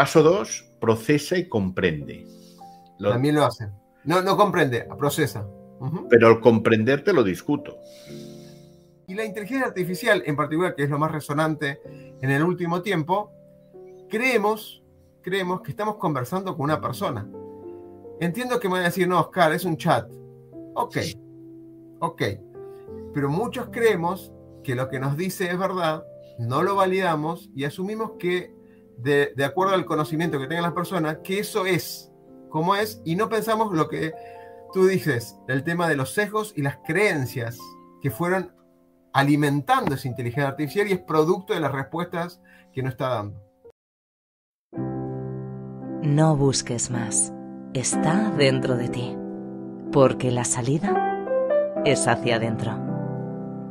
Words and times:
Paso 0.00 0.22
dos, 0.22 0.64
procesa 0.80 1.36
y 1.36 1.46
comprende. 1.46 2.26
También 2.98 3.34
lo 3.34 3.44
hace. 3.44 3.68
No, 4.04 4.22
no 4.22 4.34
comprende, 4.34 4.88
procesa. 4.98 5.46
Pero 6.08 6.28
al 6.28 6.40
comprender 6.40 7.04
te 7.04 7.12
lo 7.12 7.22
discuto. 7.22 7.76
Y 9.06 9.12
la 9.12 9.26
inteligencia 9.26 9.66
artificial, 9.66 10.22
en 10.24 10.36
particular, 10.36 10.74
que 10.74 10.84
es 10.84 10.88
lo 10.88 10.98
más 10.98 11.12
resonante 11.12 11.82
en 12.18 12.30
el 12.30 12.42
último 12.42 12.80
tiempo, 12.80 13.30
creemos, 14.08 14.82
creemos 15.20 15.60
que 15.60 15.72
estamos 15.72 15.96
conversando 15.96 16.56
con 16.56 16.64
una 16.64 16.80
persona. 16.80 17.28
Entiendo 18.20 18.58
que 18.58 18.68
me 18.68 18.76
van 18.76 18.82
a 18.84 18.86
decir, 18.86 19.06
no, 19.06 19.20
Oscar, 19.20 19.52
es 19.52 19.66
un 19.66 19.76
chat. 19.76 20.10
Ok, 20.76 20.96
ok. 21.98 22.22
Pero 23.12 23.28
muchos 23.28 23.68
creemos 23.68 24.32
que 24.64 24.74
lo 24.74 24.88
que 24.88 24.98
nos 24.98 25.18
dice 25.18 25.50
es 25.50 25.58
verdad, 25.58 26.04
no 26.38 26.62
lo 26.62 26.74
validamos 26.74 27.50
y 27.54 27.64
asumimos 27.64 28.12
que, 28.18 28.58
de, 29.02 29.32
de 29.36 29.44
acuerdo 29.44 29.74
al 29.74 29.84
conocimiento 29.84 30.38
que 30.38 30.46
tengan 30.46 30.64
las 30.64 30.72
personas, 30.72 31.18
que 31.24 31.40
eso 31.40 31.66
es 31.66 32.10
como 32.50 32.74
es 32.74 33.00
y 33.04 33.16
no 33.16 33.28
pensamos 33.28 33.72
lo 33.72 33.88
que 33.88 34.12
tú 34.72 34.86
dices, 34.86 35.38
el 35.48 35.64
tema 35.64 35.88
de 35.88 35.96
los 35.96 36.12
sesgos 36.12 36.52
y 36.56 36.62
las 36.62 36.78
creencias 36.84 37.58
que 38.02 38.10
fueron 38.10 38.52
alimentando 39.12 39.94
esa 39.94 40.08
inteligencia 40.08 40.48
artificial 40.48 40.88
y 40.88 40.92
es 40.92 41.00
producto 41.00 41.54
de 41.54 41.60
las 41.60 41.72
respuestas 41.72 42.40
que 42.72 42.82
nos 42.82 42.92
está 42.92 43.08
dando. 43.08 43.42
No 46.02 46.36
busques 46.36 46.90
más. 46.90 47.32
Está 47.74 48.30
dentro 48.30 48.76
de 48.76 48.88
ti. 48.88 49.16
Porque 49.92 50.30
la 50.30 50.44
salida 50.44 51.82
es 51.84 52.06
hacia 52.06 52.36
adentro. 52.36 52.89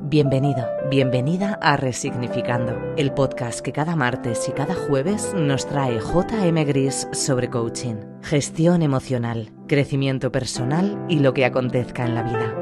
Bienvenido, 0.09 0.67
bienvenida 0.89 1.59
a 1.61 1.77
Resignificando, 1.77 2.95
el 2.97 3.13
podcast 3.13 3.59
que 3.59 3.71
cada 3.71 3.95
martes 3.95 4.49
y 4.49 4.53
cada 4.53 4.73
jueves 4.73 5.35
nos 5.35 5.67
trae 5.67 5.99
JM 5.99 6.65
Gris 6.65 7.07
sobre 7.11 7.51
coaching, 7.51 7.97
gestión 8.23 8.81
emocional, 8.81 9.51
crecimiento 9.67 10.31
personal 10.31 11.05
y 11.09 11.19
lo 11.19 11.35
que 11.35 11.45
acontezca 11.45 12.07
en 12.07 12.15
la 12.15 12.23
vida. 12.23 12.55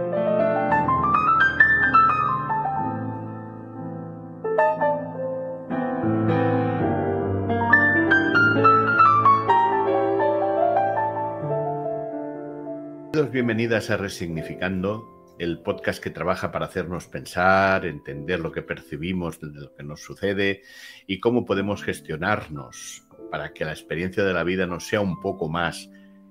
Bienvenidas 13.32 13.90
a 13.90 13.96
Resignificando, 13.96 15.17
el 15.40 15.60
podcast 15.60 16.04
que 16.04 16.10
trabaja 16.10 16.52
para 16.52 16.66
hacernos 16.66 17.08
pensar, 17.08 17.86
entender 17.86 18.40
lo 18.40 18.52
que 18.52 18.62
percibimos 18.62 19.40
de 19.40 19.48
lo 19.48 19.76
que 19.76 19.84
nos 19.84 20.02
sucede 20.02 20.64
y 21.06 21.20
cómo 21.20 21.46
podemos 21.46 21.84
gestionarnos 21.84 23.04
para 23.32 23.54
que 23.54 23.66
la 23.66 23.72
experiencia 23.72 24.24
de 24.24 24.34
la 24.34 24.44
vida 24.44 24.66
nos 24.66 24.86
sea 24.86 25.02
un 25.02 25.20
poco 25.20 25.50
más 25.50 25.90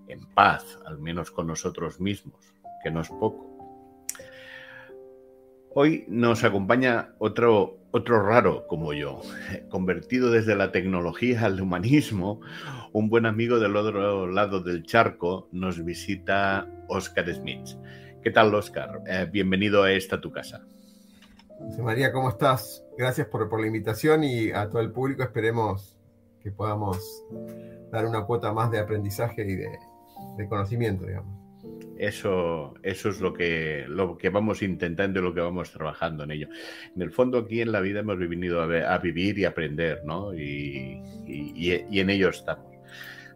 en 0.08 0.26
paz, 0.34 0.78
al 0.86 0.98
menos 0.98 1.30
con 1.30 1.46
nosotros 1.46 2.00
mismos, 2.00 2.54
que 2.82 2.90
no 2.90 3.00
es 3.00 3.08
poco. 3.08 3.56
Hoy 5.78 6.06
nos 6.08 6.42
acompaña 6.42 7.10
otro, 7.18 7.78
otro 7.90 8.22
raro 8.22 8.66
como 8.66 8.94
yo, 8.94 9.20
convertido 9.68 10.30
desde 10.30 10.56
la 10.56 10.72
tecnología 10.72 11.44
al 11.44 11.60
humanismo, 11.60 12.40
un 12.92 13.10
buen 13.10 13.26
amigo 13.26 13.58
del 13.58 13.76
otro 13.76 14.26
lado 14.26 14.60
del 14.60 14.84
charco, 14.84 15.48
nos 15.52 15.84
visita 15.84 16.66
Oscar 16.88 17.32
Smith. 17.34 17.76
¿Qué 18.26 18.32
tal, 18.32 18.52
Oscar? 18.56 19.02
Eh, 19.06 19.28
bienvenido 19.30 19.84
a 19.84 19.92
esta 19.92 20.20
tu 20.20 20.32
casa. 20.32 20.66
José 21.60 21.80
María, 21.80 22.10
¿cómo 22.10 22.28
estás? 22.28 22.84
Gracias 22.98 23.28
por, 23.28 23.60
la 23.60 23.68
invitación 23.68 24.24
y 24.24 24.50
a 24.50 24.68
todo 24.68 24.80
el 24.80 24.90
público 24.90 25.22
esperemos 25.22 25.96
que 26.42 26.50
podamos 26.50 26.98
dar 27.92 28.04
una 28.04 28.24
cuota 28.24 28.52
más 28.52 28.72
de 28.72 28.80
aprendizaje 28.80 29.46
y 29.48 29.54
de, 29.54 30.48
conocimiento, 30.48 31.06
digamos. 31.06 31.38
Eso, 32.00 32.74
eso 32.82 33.10
es 33.10 33.20
lo 33.20 33.32
que, 33.32 33.84
lo 33.86 34.18
que 34.18 34.28
vamos 34.28 34.60
intentando 34.60 35.20
y 35.20 35.22
lo 35.22 35.32
que 35.32 35.40
vamos 35.40 35.70
trabajando 35.70 36.24
en 36.24 36.32
ello. 36.32 36.48
En 36.96 37.02
el 37.02 37.12
fondo, 37.12 37.38
aquí 37.38 37.60
en 37.60 37.70
la 37.70 37.78
vida 37.78 38.00
hemos 38.00 38.18
venido 38.18 38.60
a, 38.60 38.98
vivir 38.98 39.38
y 39.38 39.44
aprender, 39.44 40.02
¿no? 40.04 40.34
y 40.34 41.00
en 41.28 42.10
ello 42.10 42.30
estamos. 42.30 42.75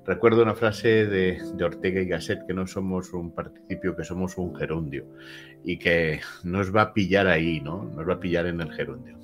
Recuerdo 0.06 0.43
una 0.43 0.55
frase 0.55 1.06
de, 1.06 1.38
Ortega 1.62 2.00
y 2.00 2.06
Gasset 2.06 2.47
que 2.47 2.55
no 2.55 2.66
somos 2.66 3.12
un 3.12 3.34
participio, 3.34 3.94
que 3.94 4.05
somos 4.05 4.38
un 4.38 4.56
gerundio 4.56 5.06
y 5.62 5.78
que 5.78 6.21
nos 6.43 6.75
va 6.75 6.83
a 6.83 6.94
pillar 6.94 7.27
ahí, 7.27 7.61
¿no? 7.61 7.84
Nos 7.84 8.09
va 8.09 8.15
a 8.15 8.21
pillar 8.21 8.47
en 8.47 8.60
el 8.60 8.72
gerundio. 8.72 9.19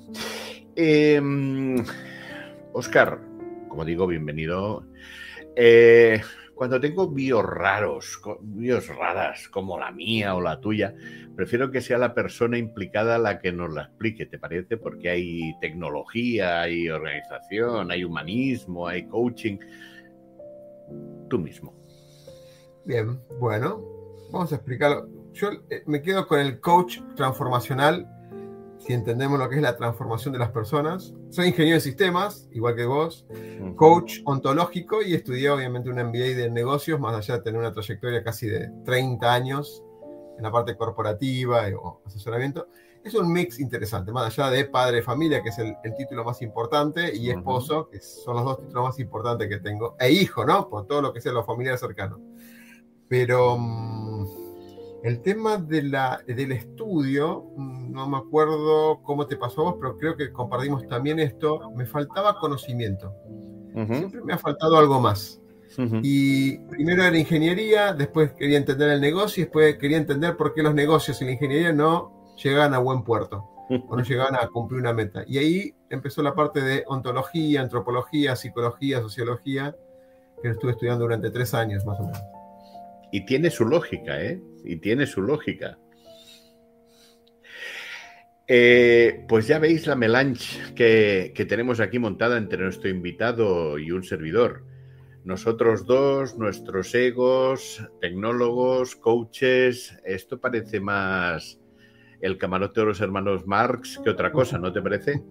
Oscar, 2.73 3.19
em, 3.19 3.67
como 3.67 3.85
digo, 3.85 4.05
bienvenido. 4.05 4.85
Eh, 5.55 6.21
cuando 6.53 6.79
tengo 6.79 7.07
bios 7.09 7.43
raros, 7.43 8.19
raras 8.87 9.47
como 9.49 9.79
la 9.79 9.91
mía 9.91 10.35
o 10.35 10.41
la 10.41 10.59
tuya, 10.59 10.93
prefiero 11.35 11.71
que 11.71 11.81
sea 11.81 11.97
la 11.97 12.13
persona 12.13 12.57
implicada 12.57 13.17
la 13.17 13.39
que 13.39 13.51
nos 13.51 13.73
la 13.73 13.83
explique, 13.83 14.25
¿te 14.25 14.39
parece? 14.39 14.77
Porque 14.77 15.09
hay 15.09 15.53
tecnología, 15.59 16.61
hay 16.61 16.89
organización, 16.89 17.91
hay 17.91 18.03
humanismo, 18.03 18.87
hay 18.87 19.07
coaching 19.07 19.57
tú 21.29 21.39
mismo. 21.39 21.73
Bien, 22.85 23.19
bueno, 23.39 23.83
vamos 24.31 24.51
a 24.51 24.55
explicarlo. 24.55 25.09
Yo 25.33 25.49
eh, 25.69 25.83
me 25.85 26.01
quedo 26.01 26.27
con 26.27 26.39
el 26.39 26.59
coach 26.59 26.99
transformacional, 27.15 28.07
si 28.79 28.93
entendemos 28.93 29.37
lo 29.37 29.49
que 29.49 29.57
es 29.57 29.61
la 29.61 29.75
transformación 29.75 30.33
de 30.33 30.39
las 30.39 30.51
personas. 30.51 31.13
Soy 31.29 31.47
ingeniero 31.47 31.75
de 31.75 31.81
sistemas, 31.81 32.47
igual 32.51 32.75
que 32.75 32.85
vos, 32.85 33.25
coach 33.75 34.19
ontológico 34.25 35.01
y 35.01 35.13
estudié 35.13 35.49
obviamente 35.49 35.89
un 35.89 35.97
MBA 35.97 36.35
de 36.35 36.49
negocios, 36.49 36.99
más 36.99 37.15
allá 37.15 37.37
de 37.37 37.43
tener 37.43 37.59
una 37.59 37.73
trayectoria 37.73 38.23
casi 38.23 38.47
de 38.47 38.71
30 38.85 39.33
años 39.33 39.83
en 40.37 40.43
la 40.43 40.51
parte 40.51 40.77
corporativa 40.77 41.67
o 41.81 42.01
asesoramiento 42.05 42.67
es 43.07 43.15
un 43.15 43.31
mix 43.31 43.59
interesante, 43.59 44.11
más 44.11 44.25
allá 44.27 44.49
de 44.51 44.65
padre 44.65 44.97
de 44.97 45.03
familia, 45.03 45.41
que 45.41 45.49
es 45.49 45.57
el, 45.59 45.75
título 45.97 46.23
más 46.23 46.41
importante, 46.41 47.15
y 47.15 47.29
esposo, 47.29 47.89
que 47.89 47.99
son 47.99 48.35
los 48.35 48.45
dos 48.45 48.59
títulos 48.59 48.83
más 48.83 48.99
importantes 48.99 49.47
que 49.49 49.59
tengo, 49.59 49.95
e 49.99 50.11
hijo, 50.11 50.45
¿no? 50.45 50.69
Por 50.69 50.85
todo 50.85 51.01
lo 51.01 51.13
que 51.13 51.21
sea 51.21 51.31
los 51.31 51.45
familiares 51.45 51.79
cercanos. 51.79 52.19
Pero 53.07 53.57
mm, 53.57 54.25
el 55.03 55.21
tema 55.21 55.57
de 55.57 55.83
la, 55.83 56.21
del 56.27 56.51
estudio, 56.51 57.45
mm, 57.55 57.91
no 57.91 58.07
me 58.09 58.17
acuerdo 58.17 59.01
cómo 59.03 59.25
te 59.25 59.37
pasó 59.37 59.61
a 59.61 59.63
vos, 59.71 59.75
pero 59.79 59.97
creo 59.97 60.17
que 60.17 60.31
compartimos 60.31 60.87
también 60.87 61.19
esto, 61.19 61.71
me 61.75 61.85
faltaba 61.85 62.39
conocimiento. 62.39 63.13
Siempre 63.73 64.21
me 64.23 64.33
ha 64.33 64.39
faltado 64.39 64.75
algo 64.77 64.99
más. 64.99 65.39
Y 66.01 66.57
primero 66.57 67.03
era 67.03 67.15
ingeniería, 67.15 67.93
después 67.93 68.31
quería 68.31 68.57
entender 68.57 68.89
el 68.89 69.01
negocio 69.01 69.41
y 69.41 69.45
después 69.45 69.77
quería 69.77 69.97
entender 69.97 70.35
por 70.35 70.55
qué 70.55 70.63
los 70.63 70.73
negocios 70.73 71.21
y 71.21 71.25
la 71.25 71.31
ingeniería 71.33 71.71
no 71.71 72.16
llegaban 72.41 72.73
a 72.73 72.79
buen 72.79 73.03
puerto 73.03 73.49
o 73.69 73.95
no 73.95 74.03
llegaban 74.03 74.35
a 74.35 74.47
cumplir 74.47 74.81
una 74.81 74.93
meta. 74.93 75.23
Y 75.27 75.37
ahí 75.37 75.73
empezó 75.89 76.21
la 76.21 76.35
parte 76.35 76.61
de 76.61 76.83
ontología, 76.87 77.61
antropología, 77.61 78.35
psicología, 78.35 79.01
sociología, 79.01 79.75
que 80.41 80.49
estuve 80.49 80.71
estudiando 80.71 81.03
durante 81.05 81.31
tres 81.31 81.53
años 81.53 81.85
más 81.85 81.99
o 81.99 82.03
menos. 82.03 82.21
Y 83.11 83.25
tiene 83.25 83.49
su 83.49 83.65
lógica, 83.65 84.21
¿eh? 84.21 84.41
Y 84.63 84.77
tiene 84.77 85.05
su 85.05 85.21
lógica. 85.21 85.77
Eh, 88.49 89.25
pues 89.27 89.47
ya 89.47 89.59
veis 89.59 89.87
la 89.87 89.95
melange 89.95 90.73
que, 90.73 91.33
que, 91.35 91.45
tenemos 91.45 91.81
aquí 91.81 91.99
montada 91.99 92.37
entre 92.37 92.63
nuestro 92.63 92.89
invitado 92.89 93.77
y 93.77 93.91
un 93.91 94.03
servidor. 94.03 94.63
Nosotros 95.25 95.85
dos, 95.85 96.37
nuestros 96.37 96.95
egos, 96.95 97.85
tecnólogos, 97.99 98.95
coaches, 98.95 99.99
esto 100.05 100.39
parece 100.39 100.79
más 100.79 101.59
el 102.21 102.37
camarote 102.37 102.79
de 102.79 102.87
los 102.87 103.01
hermanos 103.01 103.45
Marx 103.45 103.99
que 104.03 104.09
otra 104.09 104.31
cosa, 104.31 104.57
¿no 104.57 104.71
te 104.71 104.81
parece? 104.81 105.23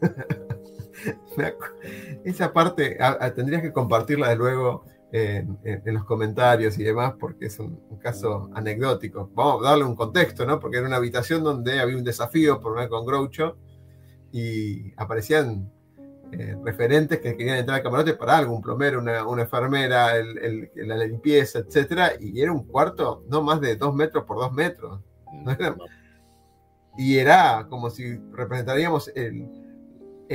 Esa 2.24 2.52
parte 2.52 2.98
tendrías 3.34 3.62
que 3.62 3.72
compartirla 3.72 4.28
de 4.28 4.36
luego 4.36 4.84
en, 5.12 5.58
los 5.86 6.04
comentarios 6.04 6.78
y 6.78 6.84
demás, 6.84 7.14
porque 7.18 7.46
es 7.46 7.58
un, 7.58 7.80
caso 8.00 8.50
anecdótico. 8.54 9.30
Vamos 9.34 9.66
a 9.66 9.70
darle 9.70 9.84
un 9.84 9.96
contexto, 9.96 10.46
¿no? 10.46 10.60
Porque 10.60 10.78
era 10.78 10.86
una 10.86 10.96
habitación 10.96 11.42
donde 11.42 11.80
había 11.80 11.96
un 11.96 12.04
desafío 12.04 12.60
por 12.60 12.72
una 12.72 12.88
con 12.88 13.04
Groucho 13.04 13.56
y 14.30 14.92
aparecían 14.96 15.72
eh, 16.30 16.56
referentes 16.62 17.20
que 17.20 17.36
querían 17.36 17.56
entrar 17.56 17.78
al 17.78 17.82
camarote 17.82 18.14
para 18.14 18.36
algo, 18.36 18.54
un 18.54 18.62
plomero, 18.62 19.00
una, 19.00 19.42
enfermera, 19.42 20.12
la 20.14 21.06
limpieza, 21.06 21.60
etcétera, 21.60 22.12
y 22.20 22.40
era 22.40 22.52
un 22.52 22.66
cuarto 22.66 23.24
no 23.28 23.42
más 23.42 23.60
de 23.60 23.76
dos 23.76 23.94
metros 23.94 24.24
por 24.24 24.38
dos 24.38 24.52
metros. 24.52 25.00
Y 26.98 27.16
era 27.16 27.64
como 27.70 27.90
si 27.90 28.16
representaríamos 28.32 29.12
el, 29.14 29.48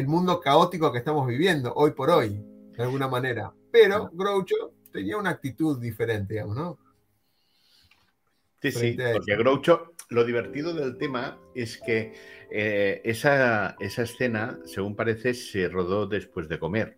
mundo 0.08 0.40
caótico 0.40 0.94
que 0.94 1.00
estamos 1.00 1.28
viviendo 1.28 1.74
hoy 1.74 1.92
por 1.92 2.10
hoy, 2.10 2.42
de 2.72 2.84
alguna 2.84 3.10
manera. 3.10 3.52
Pero 3.70 4.10
Groucho 4.14 4.72
tenía 4.90 5.18
una 5.18 5.32
actitud 5.32 5.78
diferente, 5.78 6.36
digamos, 6.36 6.56
¿no? 6.56 6.80
Sí, 8.62 8.72
sí, 8.72 8.98
porque 9.12 9.36
Groucho, 9.36 9.92
lo 10.08 10.24
divertido 10.24 10.74
del 10.74 10.98
tema 10.98 11.38
es 11.54 11.78
que 11.86 12.14
eh, 12.50 13.02
esa, 13.04 13.76
esa 13.82 14.04
escena, 14.04 14.58
según 14.64 14.96
parece, 14.96 15.34
se 15.34 15.68
rodó 15.68 16.08
después 16.08 16.48
de 16.48 16.60
comer. 16.60 16.98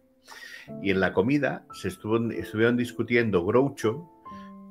Y 0.83 0.91
en 0.91 0.99
la 0.99 1.11
comida 1.11 1.65
se 1.73 1.87
estuvo, 1.87 2.17
estuvieron 2.29 2.77
discutiendo 2.77 3.43
Groucho 3.43 4.11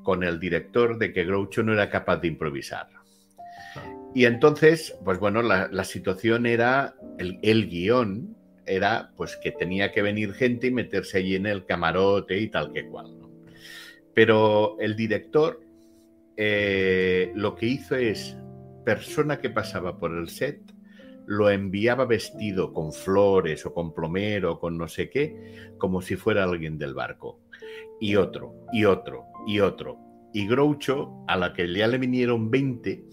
con 0.05 0.23
el 0.23 0.39
director 0.39 0.99
de 0.99 1.13
que 1.13 1.25
Groucho 1.25 1.65
no 1.65 1.73
era 1.73 1.91
capaz 1.91 2.19
de 2.19 2.29
improvisar. 2.29 2.89
Y 4.15 4.27
entonces, 4.27 4.97
pues 5.05 5.19
bueno, 5.19 5.43
la, 5.43 5.85
situación 5.85 6.47
era, 6.47 6.95
el, 7.19 7.39
el, 7.43 7.69
guion 7.69 8.37
era 8.67 9.13
pues 9.17 9.37
que 9.37 9.51
tenía 9.51 9.93
que 9.93 10.03
venir 10.03 10.33
gente 10.33 10.69
y 10.69 10.71
meterse 10.71 11.19
allí 11.19 11.35
en 11.35 11.47
el 11.47 11.67
camarote 11.67 12.39
y 12.39 12.49
tal 12.49 12.73
que 12.73 12.87
cual. 12.87 13.19
Pero 14.15 14.77
el 14.79 14.95
director 14.95 15.61
eh, 16.37 17.31
lo 17.35 17.55
que 17.55 17.67
hizo 17.67 17.97
es, 17.97 18.37
persona 18.85 19.39
que 19.39 19.51
pasaba 19.51 19.99
por 19.99 20.17
el 20.17 20.29
set, 20.29 20.61
lo 21.27 21.49
enviaba 21.49 22.05
vestido 22.05 22.73
con 22.73 22.93
flores 22.93 23.65
o 23.65 23.73
con 23.73 23.95
plomero 23.95 24.59
con 24.59 24.77
no 24.77 24.89
sé 24.89 25.09
qué, 25.09 25.73
como 25.79 26.03
si 26.03 26.17
fuera 26.17 26.45
alguien 26.45 26.79
del 26.79 26.95
barco. 26.95 27.41
Y 28.01 28.17
otro, 28.17 28.67
y 28.73 28.85
otro, 28.85 29.27
y 29.47 29.61
otro. 29.61 29.99
Y 30.33 30.47
Groucho, 30.49 31.25
a 31.29 31.37
la 31.37 31.53
que 31.53 31.73
ya 31.73 31.87
le 31.87 31.99
vinieron 31.99 32.51
20, 32.51 33.05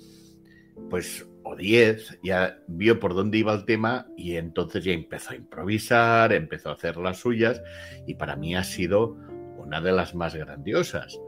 pues 0.89 1.27
o 1.44 1.56
10, 1.56 2.19
ya 2.23 2.59
vio 2.68 3.00
por 3.00 3.13
dónde 3.13 3.39
iba 3.39 3.53
el 3.53 3.65
tema 3.65 4.07
y 4.15 4.35
entonces 4.35 4.83
ya 4.83 4.91
empezó 4.91 5.33
a 5.33 5.35
improvisar, 5.35 6.33
empezó 6.33 6.69
a 6.69 6.73
hacer 6.73 6.97
las 6.97 7.18
suyas 7.18 7.62
y 8.06 8.15
para 8.15 8.35
mí 8.35 8.56
ha 8.56 8.63
sido 8.63 9.18
una 9.57 9.81
de 9.81 9.91
las 9.91 10.15
más 10.15 10.35
grandiosas. 10.35 11.19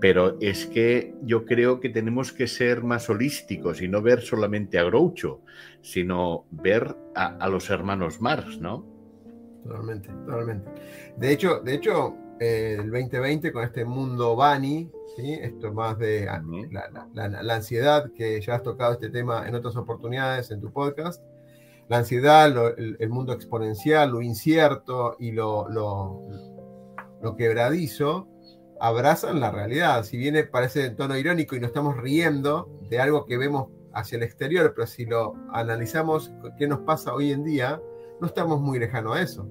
Pero 0.00 0.38
es 0.40 0.66
que 0.66 1.14
yo 1.22 1.44
creo 1.44 1.80
que 1.80 1.88
tenemos 1.88 2.32
que 2.32 2.46
ser 2.46 2.84
más 2.84 3.10
holísticos 3.10 3.82
y 3.82 3.88
no 3.88 4.00
ver 4.00 4.20
solamente 4.20 4.78
a 4.78 4.84
Groucho, 4.84 5.40
sino 5.80 6.46
ver 6.50 6.94
a, 7.16 7.48
los 7.48 7.68
hermanos 7.70 8.20
Marx, 8.20 8.60
¿no? 8.60 8.86
Totalmente, 9.64 10.08
totalmente. 10.08 10.70
De 11.16 11.32
hecho, 11.32 11.60
de 11.60 11.74
hecho 11.74 12.16
eh, 12.40 12.76
el 12.78 12.90
2020 12.90 13.52
con 13.52 13.64
este 13.64 13.84
mundo 13.84 14.36
Bani, 14.36 14.90
¿sí? 15.16 15.32
esto 15.34 15.72
más 15.72 15.98
de 15.98 16.26
la, 16.70 17.54
ansiedad, 17.54 18.10
que 18.14 18.40
ya 18.40 18.56
has 18.56 18.62
tocado 18.62 18.92
este 18.92 19.10
tema 19.10 19.46
en 19.48 19.54
otras 19.54 19.76
oportunidades 19.76 20.50
en 20.50 20.60
tu 20.60 20.72
podcast, 20.72 21.22
la 21.88 21.98
ansiedad, 21.98 22.52
el, 22.76 23.08
mundo 23.08 23.32
exponencial, 23.32 24.10
lo 24.10 24.22
incierto 24.22 25.16
y 25.18 25.32
lo, 25.32 25.68
lo, 25.68 26.22
lo 27.22 27.36
quebradizo, 27.36 28.28
abrazan 28.80 29.40
la 29.40 29.50
realidad. 29.50 30.04
Si 30.04 30.16
viene 30.16 30.44
parece 30.44 30.86
en 30.86 30.96
tono 30.96 31.16
irónico 31.16 31.56
y 31.56 31.60
nos 31.60 31.68
estamos 31.68 31.96
riendo 31.96 32.70
de 32.88 33.00
algo 33.00 33.26
que 33.26 33.38
vemos 33.38 33.68
hacia 33.92 34.16
el 34.16 34.22
exterior, 34.22 34.72
pero 34.74 34.86
si 34.86 35.06
lo 35.06 35.34
analizamos, 35.52 36.32
qué 36.58 36.66
nos 36.66 36.80
pasa 36.80 37.14
hoy 37.14 37.32
en 37.32 37.44
día, 37.44 37.80
no 38.20 38.26
estamos 38.26 38.60
muy 38.60 38.78
lejanos 38.78 39.16
a 39.16 39.22
eso. 39.22 39.48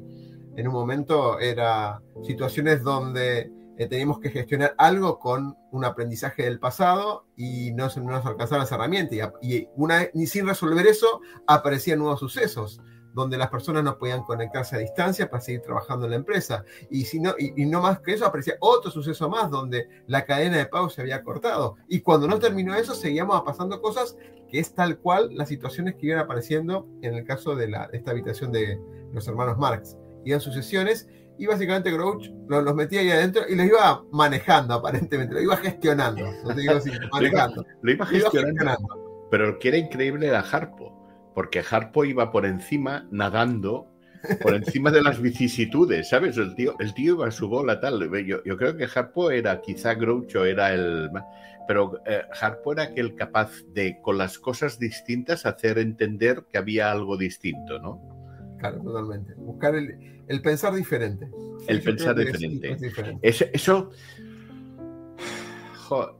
En 0.57 0.67
un 0.67 0.73
momento 0.73 1.39
era 1.39 2.01
situaciones 2.23 2.83
donde 2.83 3.51
eh, 3.77 3.87
teníamos 3.87 4.19
que 4.19 4.29
gestionar 4.29 4.75
algo 4.77 5.19
con 5.19 5.55
un 5.71 5.85
aprendizaje 5.85 6.43
del 6.43 6.59
pasado 6.59 7.27
y 7.37 7.71
no, 7.73 7.87
no 7.95 8.11
nos 8.11 8.25
alcanzaban 8.25 8.61
las 8.61 8.71
herramientas. 8.71 9.31
Y, 9.41 9.55
y 9.55 9.69
una, 9.75 10.07
ni 10.13 10.27
sin 10.27 10.47
resolver 10.47 10.85
eso 10.85 11.21
aparecían 11.47 11.99
nuevos 11.99 12.19
sucesos 12.19 12.81
donde 13.17 13.37
las 13.37 13.49
personas 13.49 13.83
no 13.83 13.97
podían 13.97 14.21
conectarse 14.21 14.75
a 14.75 14.79
distancia 14.79 15.27
para 15.27 15.41
seguir 15.41 15.61
trabajando 15.61 16.05
en 16.05 16.11
la 16.11 16.17
empresa. 16.17 16.63
Y, 16.91 17.05
si 17.05 17.19
no, 17.19 17.33
y, 17.37 17.65
no 17.65 17.81
más 17.81 17.99
que 17.99 18.13
eso, 18.13 18.27
aparecía 18.27 18.57
otro 18.59 18.91
suceso 18.91 19.27
más 19.27 19.49
donde 19.49 19.89
la 20.05 20.23
cadena 20.23 20.57
de 20.57 20.67
pago 20.67 20.87
se 20.89 21.01
había 21.01 21.23
cortado. 21.23 21.77
Y 21.89 22.01
cuando 22.01 22.27
no 22.27 22.37
terminó 22.37 22.75
eso, 22.75 22.93
seguíamos 22.93 23.41
pasando 23.41 23.81
cosas 23.81 24.15
que 24.49 24.59
es 24.59 24.73
tal 24.75 24.99
cual 24.99 25.29
las 25.33 25.49
situaciones 25.49 25.95
que 25.95 26.05
iban 26.05 26.19
apareciendo 26.19 26.87
en 27.01 27.15
el 27.15 27.25
caso 27.25 27.55
de, 27.55 27.67
la, 27.67 27.89
esta 27.91 28.11
habitación 28.11 28.51
de 28.51 28.79
los 29.11 29.27
hermanos 29.27 29.57
Marx. 29.57 29.97
Iban 30.27 30.41
sucesiones 30.41 31.07
y 31.37 31.45
básicamente 31.45 31.91
Grouch 31.91 32.29
los, 32.47 32.75
metía 32.75 33.01
ahí 33.01 33.11
adentro 33.11 33.43
y 33.47 33.55
los 33.55 33.65
iba 33.65 34.03
manejando 34.11 34.73
aparentemente, 34.73 35.35
lo 35.35 35.41
iba 35.41 35.57
gestionando. 35.57 36.25
No 36.43 36.53
te 36.53 36.61
digo 36.61 36.73
así, 36.73 36.91
manejando. 37.11 37.65
Lo 37.81 37.91
iba, 37.91 38.05
gestionando, 38.05 39.27
Pero 39.29 39.47
lo 39.47 39.59
que 39.59 39.67
era 39.69 39.77
increíble 39.77 40.27
era 40.27 40.39
Harpo 40.39 40.97
porque 41.37 41.63
Harpo 41.69 42.03
iba 42.03 42.31
por 42.31 42.47
encima 42.47 43.07
nadando 43.11 43.91
por 44.41 44.55
encima 44.55 44.91
de 44.91 45.01
las 45.01 45.21
vicisitudes, 45.21 46.09
¿sabes? 46.09 46.37
El 46.37 46.55
tío, 46.55 46.75
el 46.79 46.93
tío 46.93 47.13
iba 47.13 47.27
a 47.27 47.31
su 47.31 47.47
bola 47.47 47.79
tal. 47.79 48.09
Yo, 48.25 48.43
yo 48.43 48.57
creo 48.57 48.75
que 48.75 48.87
Harpo 48.93 49.31
era, 49.31 49.61
quizá 49.61 49.93
Groucho 49.93 50.45
era 50.45 50.73
el... 50.73 51.09
Pero 51.67 52.01
eh, 52.05 52.23
Harpo 52.41 52.73
era 52.73 52.83
aquel 52.83 53.15
capaz 53.15 53.51
de, 53.67 53.99
con 54.01 54.17
las 54.17 54.39
cosas 54.39 54.79
distintas, 54.79 55.45
hacer 55.45 55.77
entender 55.77 56.45
que 56.49 56.57
había 56.57 56.91
algo 56.91 57.17
distinto, 57.17 57.77
¿no? 57.79 58.16
Claro, 58.59 58.81
totalmente. 58.81 59.33
Buscar 59.35 59.75
el, 59.75 60.41
pensar 60.41 60.73
diferente. 60.73 61.29
El 61.67 61.81
pensar 61.81 62.15
diferente. 62.15 62.77
Es 63.21 63.41
Eso... 63.53 63.91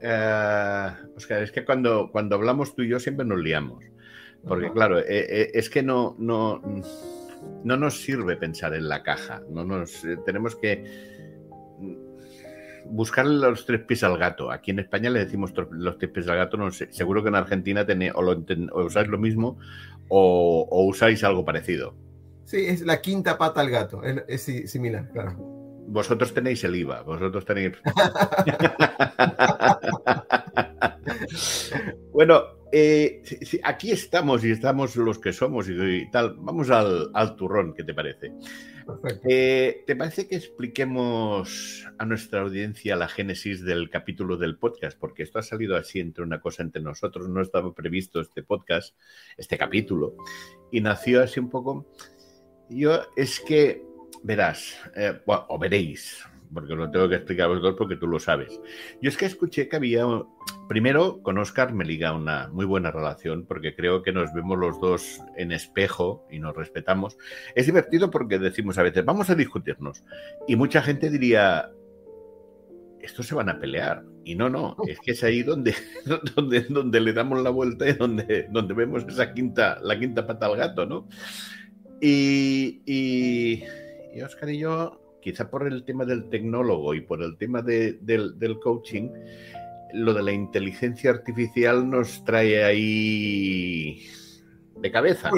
Eh, 0.00 0.90
Oscar, 1.14 1.42
es 1.42 1.52
que 1.52 1.62
cuando, 1.62 2.10
cuando 2.10 2.36
hablamos 2.36 2.74
tú 2.74 2.80
y 2.80 2.88
yo 2.88 2.98
siempre 2.98 3.26
nos 3.26 3.38
liamos. 3.38 3.84
Porque 4.46 4.70
claro, 4.70 4.98
eh, 4.98 5.04
eh, 5.08 5.50
es 5.54 5.68
que 5.68 5.82
no, 5.82 6.14
no, 6.18 6.62
no 7.64 7.76
nos 7.76 8.00
sirve 8.00 8.36
pensar 8.36 8.74
en 8.74 8.88
la 8.88 9.02
caja. 9.02 9.42
No 9.50 9.64
nos, 9.64 10.04
eh, 10.04 10.16
tenemos 10.24 10.56
que 10.56 10.84
buscar 12.86 13.26
los 13.26 13.66
tres 13.66 13.82
pies 13.82 14.02
al 14.04 14.16
gato. 14.16 14.50
Aquí 14.50 14.70
en 14.70 14.78
España 14.78 15.10
le 15.10 15.20
decimos 15.20 15.52
los 15.70 15.98
tres 15.98 16.10
pies 16.10 16.28
al 16.28 16.36
gato. 16.36 16.56
No 16.56 16.70
sé, 16.70 16.92
seguro 16.92 17.22
que 17.22 17.28
en 17.28 17.34
Argentina 17.34 17.86
o, 18.14 18.22
lo, 18.22 18.44
usáis 18.84 19.08
lo 19.08 19.18
mismo 19.18 19.58
o, 20.08 20.86
usáis 20.86 21.24
algo 21.24 21.44
parecido. 21.44 21.94
Sí, 22.48 22.64
es 22.64 22.80
la 22.80 23.02
quinta 23.02 23.36
pata 23.36 23.60
al 23.60 23.68
gato. 23.68 24.02
Es, 24.02 24.42
similar, 24.42 25.10
claro. 25.12 25.36
Vosotros 25.86 26.32
tenéis 26.32 26.64
el 26.64 26.76
IVA, 26.76 27.02
vosotros 27.02 27.44
tenéis. 27.44 27.74
bueno, 32.10 32.42
eh, 32.72 33.22
aquí 33.64 33.90
estamos 33.90 34.46
y 34.46 34.52
estamos 34.52 34.96
los 34.96 35.18
que 35.18 35.34
somos 35.34 35.68
y, 35.68 36.10
tal. 36.10 36.36
Vamos 36.38 36.70
al, 36.70 37.36
turrón, 37.36 37.74
¿qué 37.74 37.84
te 37.84 37.92
parece? 37.92 38.32
Eh, 39.28 39.84
¿Te 39.86 39.94
parece 39.94 40.26
que 40.26 40.36
expliquemos 40.36 41.86
a 41.98 42.06
nuestra 42.06 42.40
audiencia 42.40 42.96
la 42.96 43.08
génesis 43.08 43.62
del 43.62 43.90
capítulo 43.90 44.38
del 44.38 44.56
podcast? 44.56 44.98
Porque 44.98 45.22
esto 45.22 45.38
ha 45.38 45.42
salido 45.42 45.76
así 45.76 46.00
entre 46.00 46.24
una 46.24 46.40
cosa 46.40 46.62
entre 46.62 46.80
nosotros, 46.80 47.28
no 47.28 47.42
estaba 47.42 47.74
previsto 47.74 48.22
este 48.22 48.42
podcast, 48.42 48.96
este 49.36 49.58
capítulo, 49.58 50.16
y 50.72 50.80
nació 50.80 51.22
así 51.22 51.40
un 51.40 51.50
poco. 51.50 51.86
Yo 52.70 53.00
es 53.16 53.40
que, 53.40 53.82
verás, 54.22 54.78
eh, 54.96 55.20
o 55.26 55.58
veréis, 55.58 56.24
porque 56.52 56.74
lo 56.74 56.90
tengo 56.90 57.08
que 57.08 57.16
explicar 57.16 57.46
a 57.46 57.48
vosotros 57.48 57.74
porque 57.76 57.96
tú 57.96 58.06
lo 58.06 58.18
sabes. 58.18 58.60
Yo 59.00 59.08
es 59.08 59.16
que 59.16 59.26
escuché 59.26 59.68
que 59.68 59.76
había, 59.76 60.04
primero 60.68 61.22
con 61.22 61.38
Oscar 61.38 61.72
me 61.72 61.84
liga 61.84 62.12
una 62.12 62.48
muy 62.48 62.64
buena 62.64 62.90
relación 62.90 63.46
porque 63.46 63.74
creo 63.74 64.02
que 64.02 64.12
nos 64.12 64.32
vemos 64.32 64.58
los 64.58 64.80
dos 64.80 65.20
en 65.36 65.52
espejo 65.52 66.26
y 66.30 66.38
nos 66.38 66.56
respetamos. 66.56 67.18
Es 67.54 67.66
divertido 67.66 68.10
porque 68.10 68.38
decimos 68.38 68.78
a 68.78 68.82
veces, 68.82 69.04
vamos 69.04 69.30
a 69.30 69.34
discutirnos. 69.34 70.04
Y 70.46 70.56
mucha 70.56 70.82
gente 70.82 71.10
diría, 71.10 71.70
estos 73.00 73.26
se 73.26 73.34
van 73.34 73.48
a 73.48 73.58
pelear. 73.58 74.04
Y 74.24 74.34
no, 74.34 74.48
no, 74.48 74.76
es 74.86 75.00
que 75.00 75.12
es 75.12 75.24
ahí 75.24 75.42
donde, 75.42 75.74
donde, 76.36 76.60
donde 76.62 77.00
le 77.00 77.12
damos 77.12 77.42
la 77.42 77.50
vuelta 77.50 77.88
y 77.88 77.92
donde, 77.92 78.46
donde 78.50 78.74
vemos 78.74 79.04
esa 79.06 79.32
quinta, 79.32 79.78
la 79.82 79.98
quinta 79.98 80.26
pata 80.26 80.46
al 80.46 80.56
gato, 80.56 80.86
¿no? 80.86 81.08
Y, 82.00 82.82
y, 82.86 83.64
y 84.14 84.22
Oscar 84.22 84.50
y 84.50 84.58
yo 84.58 85.00
quizá 85.20 85.50
por 85.50 85.66
el 85.66 85.84
tema 85.84 86.04
del 86.04 86.28
tecnólogo 86.30 86.94
y 86.94 87.00
por 87.00 87.22
el 87.22 87.36
tema 87.36 87.62
del, 87.62 88.58
coaching, 88.62 89.10
lo 89.92 90.14
de 90.14 90.22
la 90.22 90.32
inteligencia 90.32 91.10
artificial 91.10 91.88
nos 91.88 92.24
trae 92.24 92.64
ahí 92.64 94.06
de 94.76 94.90
cabeza. 94.90 95.30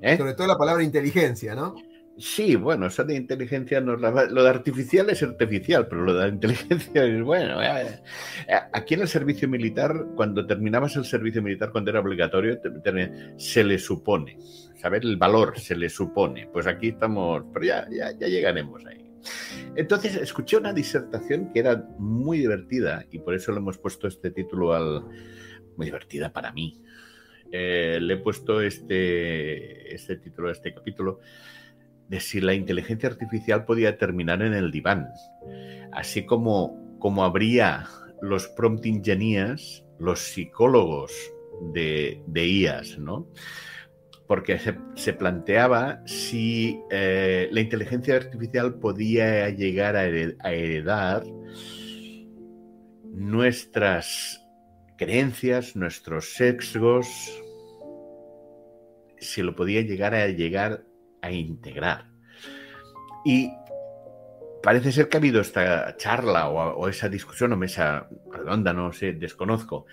¿Eh? 0.00 0.16
Sobre 0.16 0.34
todo 0.34 0.46
la 0.46 0.56
palabra 0.56 0.82
inteligencia, 0.82 1.54
¿no? 1.54 1.74
Sí, 2.18 2.56
bueno, 2.56 2.86
eso 2.86 3.04
de 3.04 3.14
inteligencia 3.14 3.80
no 3.80 3.96
lo 3.96 4.42
de 4.42 4.50
artificial 4.50 5.08
es 5.10 5.22
artificial, 5.22 5.86
pero 5.86 6.02
lo 6.02 6.14
de 6.14 6.28
inteligencia 6.28 7.04
es 7.04 7.22
bueno. 7.22 7.58
Aquí 8.72 8.94
en 8.94 9.02
el 9.02 9.08
servicio 9.08 9.48
militar, 9.48 9.92
cuando 10.16 10.46
terminabas 10.46 10.96
el 10.96 11.04
servicio 11.04 11.42
militar, 11.42 11.70
cuando 11.70 11.90
era 11.90 12.00
obligatorio, 12.00 12.58
se 13.36 13.62
le 13.64 13.78
supone 13.78 14.36
saber 14.78 15.04
el 15.04 15.16
valor 15.16 15.58
se 15.58 15.76
le 15.76 15.88
supone. 15.88 16.48
Pues 16.52 16.66
aquí 16.66 16.88
estamos, 16.88 17.44
pero 17.52 17.66
ya, 17.66 17.88
ya, 17.90 18.26
llegaremos 18.26 18.84
ahí. 18.86 19.04
Entonces 19.76 20.16
escuché 20.16 20.56
una 20.56 20.72
disertación 20.72 21.52
que 21.52 21.58
era 21.58 21.76
muy 21.98 22.38
divertida 22.38 23.04
y 23.10 23.18
por 23.18 23.34
eso 23.34 23.52
le 23.52 23.58
hemos 23.58 23.78
puesto 23.78 24.06
este 24.08 24.30
título 24.30 24.72
al... 24.72 25.04
Muy 25.76 25.86
divertida 25.86 26.32
para 26.32 26.52
mí. 26.52 26.80
Eh, 27.52 27.98
le 28.00 28.14
he 28.14 28.16
puesto 28.16 28.60
este, 28.60 29.94
este 29.94 30.16
título 30.16 30.48
a 30.48 30.52
este 30.52 30.74
capítulo 30.74 31.20
de 32.08 32.20
si 32.20 32.40
la 32.40 32.54
inteligencia 32.54 33.08
artificial 33.08 33.64
podía 33.64 33.98
terminar 33.98 34.42
en 34.42 34.54
el 34.54 34.70
diván. 34.70 35.08
Así 35.92 36.24
como, 36.24 36.76
como 36.98 37.24
habría 37.24 37.86
los 38.22 38.48
prompt 38.48 38.86
engineers, 38.86 39.84
los 39.98 40.20
psicólogos 40.20 41.12
de, 41.72 42.22
de 42.26 42.46
IAS, 42.46 42.98
¿no? 42.98 43.28
porque 44.28 44.60
se, 44.94 45.12
planteaba 45.14 46.02
si 46.04 46.82
eh, 46.90 47.48
la 47.50 47.60
inteligencia 47.62 48.14
artificial 48.14 48.74
podía 48.74 49.48
llegar 49.48 49.96
a 49.96 50.04
heredar 50.04 51.24
nuestras 53.04 54.46
creencias, 54.98 55.74
nuestros 55.76 56.34
sexos, 56.34 57.08
si 59.18 59.40
lo 59.40 59.56
podía 59.56 59.80
llegar 59.80 60.14
a 60.14 60.28
llegar 60.28 60.84
a 61.22 61.30
integrar. 61.30 62.06
Y 63.24 63.50
parece 64.62 64.92
ser 64.92 65.08
que 65.08 65.16
ha 65.16 65.20
habido 65.20 65.40
esta 65.40 65.96
charla 65.96 66.48
o, 66.48 66.88
esa 66.88 67.08
discusión 67.08 67.52
o 67.52 67.56
mesa 67.56 68.08
redonda, 68.30 68.72
no 68.72 68.92
sé, 68.92 69.12
desconozco, 69.12 69.86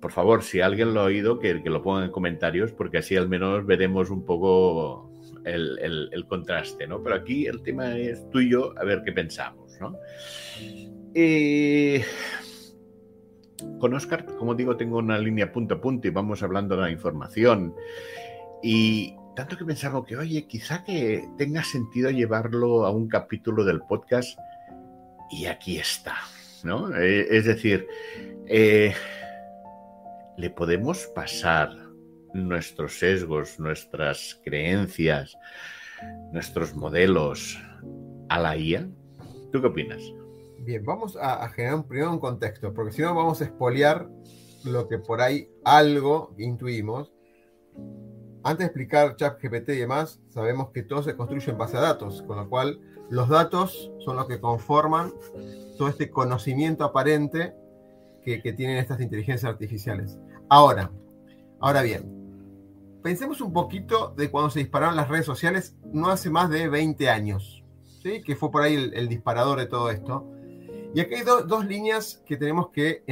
por 0.00 0.12
favor, 0.12 0.42
si 0.42 0.60
alguien 0.60 0.94
lo 0.94 1.00
ha 1.00 1.04
oído, 1.04 1.38
que, 1.38 1.54
lo 1.54 1.82
ponga 1.82 2.04
en 2.04 2.10
comentarios, 2.10 2.72
porque 2.72 2.98
así 2.98 3.16
al 3.16 3.28
menos 3.28 3.66
veremos 3.66 4.10
un 4.10 4.24
poco 4.24 5.12
el, 5.44 6.24
contraste, 6.28 6.86
¿no? 6.86 7.02
Pero 7.02 7.16
aquí 7.16 7.46
el 7.46 7.62
tema 7.62 7.96
es 7.96 8.28
tú 8.30 8.40
y 8.40 8.50
yo, 8.50 8.72
a 8.78 8.84
ver 8.84 9.02
qué 9.04 9.12
pensamos, 9.12 9.78
¿no? 9.80 9.96
Eh, 11.14 12.02
con 13.78 13.92
Oscar, 13.94 14.24
como 14.24 14.54
digo, 14.54 14.76
tengo 14.76 14.98
una 14.98 15.18
línea 15.18 15.52
punto 15.52 15.74
a 15.74 15.80
punto 15.80 16.08
y 16.08 16.10
vamos 16.10 16.42
hablando 16.42 16.76
de 16.76 16.82
la 16.82 16.90
información. 16.90 17.74
Y 18.62 19.14
tanto 19.40 19.56
que 19.56 19.64
pensaba 19.64 20.04
que, 20.04 20.18
oye, 20.18 20.46
quizá 20.46 20.84
que 20.84 21.26
tenga 21.38 21.64
sentido 21.64 22.10
llevarlo 22.10 22.84
a 22.84 22.90
un 22.90 23.08
capítulo 23.08 23.64
del 23.64 23.80
podcast 23.80 24.38
y 25.30 25.46
aquí 25.46 25.78
está, 25.78 26.16
¿no? 26.62 26.94
Eh, 26.94 27.26
es 27.30 27.46
decir, 27.46 27.86
eh, 28.46 28.92
le 30.36 30.50
podemos 30.50 31.06
pasar 31.14 31.70
nuestros 32.34 32.98
sesgos, 32.98 33.58
nuestras 33.58 34.38
creencias, 34.44 35.34
nuestros 36.32 36.74
modelos 36.76 37.58
a 38.28 38.38
la 38.38 38.58
IA? 38.58 38.90
¿Tú 39.52 39.62
qué 39.62 39.68
opinas? 39.68 40.02
Bien, 40.58 40.84
vamos 40.84 41.16
a, 41.18 41.48
generar 41.48 41.86
primero 41.86 42.12
un 42.12 42.18
contexto, 42.18 42.74
porque 42.74 42.92
si 42.92 43.00
no 43.00 43.14
vamos 43.14 43.40
a 43.40 43.44
expoliar 43.46 44.06
lo 44.66 44.86
que 44.86 44.98
por 44.98 45.22
ahí 45.22 45.48
algo 45.64 46.34
intuimos. 46.36 47.10
Antes 48.42 48.58
de 48.60 48.64
explicar 48.66 49.16
ChatGPT 49.16 49.70
y 49.70 49.76
demás, 49.80 50.20
sabemos 50.28 50.70
que 50.70 50.82
todo 50.82 51.02
se 51.02 51.14
construye 51.14 51.50
en 51.50 51.58
base 51.58 51.76
a 51.76 51.80
datos, 51.80 52.22
con 52.22 52.38
lo 52.38 52.48
cual 52.48 52.80
los 53.10 53.28
datos 53.28 53.90
son 53.98 54.16
los 54.16 54.26
que 54.26 54.40
conforman 54.40 55.12
todo 55.76 55.88
este 55.88 56.10
conocimiento 56.10 56.84
aparente 56.84 57.54
que, 58.24 58.38
tienen 58.52 58.78
estas 58.78 59.00
inteligencias 59.00 59.50
artificiales. 59.50 60.18
Ahora, 60.48 60.90
ahora 61.60 61.82
bien, 61.82 63.00
pensemos 63.02 63.40
un 63.40 63.52
poquito 63.52 64.14
de 64.16 64.30
cuando 64.30 64.50
se 64.50 64.60
dispararon 64.60 64.96
las 64.96 65.08
redes 65.08 65.26
sociales 65.26 65.76
no 65.84 66.08
hace 66.08 66.30
más 66.30 66.48
de 66.48 66.68
20 66.68 67.10
años, 67.10 67.62
¿sí? 68.02 68.22
que 68.22 68.36
fue 68.36 68.50
por 68.50 68.62
ahí 68.62 68.74
el, 68.74 69.08
disparador 69.08 69.58
de 69.58 69.66
todo 69.66 69.90
esto. 69.90 70.26
Y 70.94 71.00
aquí 71.00 71.14
hay 71.14 71.24
dos 71.24 71.66
líneas 71.66 72.22
que 72.26 72.36
tenemos 72.36 72.70
que 72.70 73.04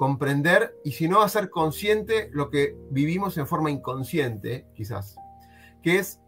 comprender 0.00 0.74
y 0.82 0.92
si 0.92 1.08
no 1.08 1.20
hacer 1.20 1.50
consciente 1.50 2.30
lo 2.32 2.48
que 2.48 2.74
vivimos 2.90 3.36
en 3.36 3.46
forma 3.46 3.70
inconsciente, 3.70 4.66
quizás, 4.74 5.16
que 5.82 5.98
es, 5.98 6.18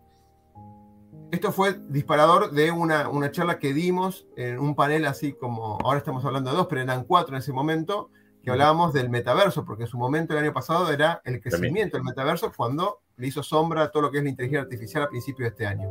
esto 1.31 1.53
fue 1.53 1.81
disparador 1.89 2.51
de 2.51 2.71
una, 2.71 3.09
una 3.09 3.31
charla 3.31 3.59
que 3.59 3.73
dimos 3.73 4.27
en 4.37 4.59
un 4.59 4.75
panel 4.75 5.07
así 5.07 5.33
como, 5.33 5.79
ahora 5.83 5.97
estamos 5.97 6.23
hablando 6.27 6.51
de 6.51 6.57
dos, 6.59 6.67
pero 6.69 6.83
eran 6.83 7.05
cuatro 7.05 7.35
en 7.35 7.39
ese 7.41 7.55
momento, 7.55 8.11
que 8.45 8.51
hablábamos 8.51 8.93
del 8.93 9.09
metaverso, 9.09 9.65
porque 9.65 9.85
en 9.85 9.89
su 9.89 9.97
momento 9.97 10.35
el 10.35 10.41
año 10.41 10.53
pasado 10.53 10.93
era 10.93 11.23
el 11.25 11.41
crecimiento 11.41 11.97
del 11.97 12.05
metaverso 12.05 12.53
cuando 12.55 13.01
le 13.17 13.29
hizo 13.29 13.43
sombra 13.43 13.85
a 13.85 13.91
todo 13.91 14.03
lo 14.03 14.11
que 14.11 14.19
es 14.19 14.25
la 14.25 14.29
inteligencia 14.29 14.65
artificial 14.65 15.05
a 15.05 15.09
principios 15.09 15.47
de 15.47 15.49
este 15.49 15.67
año. 15.67 15.91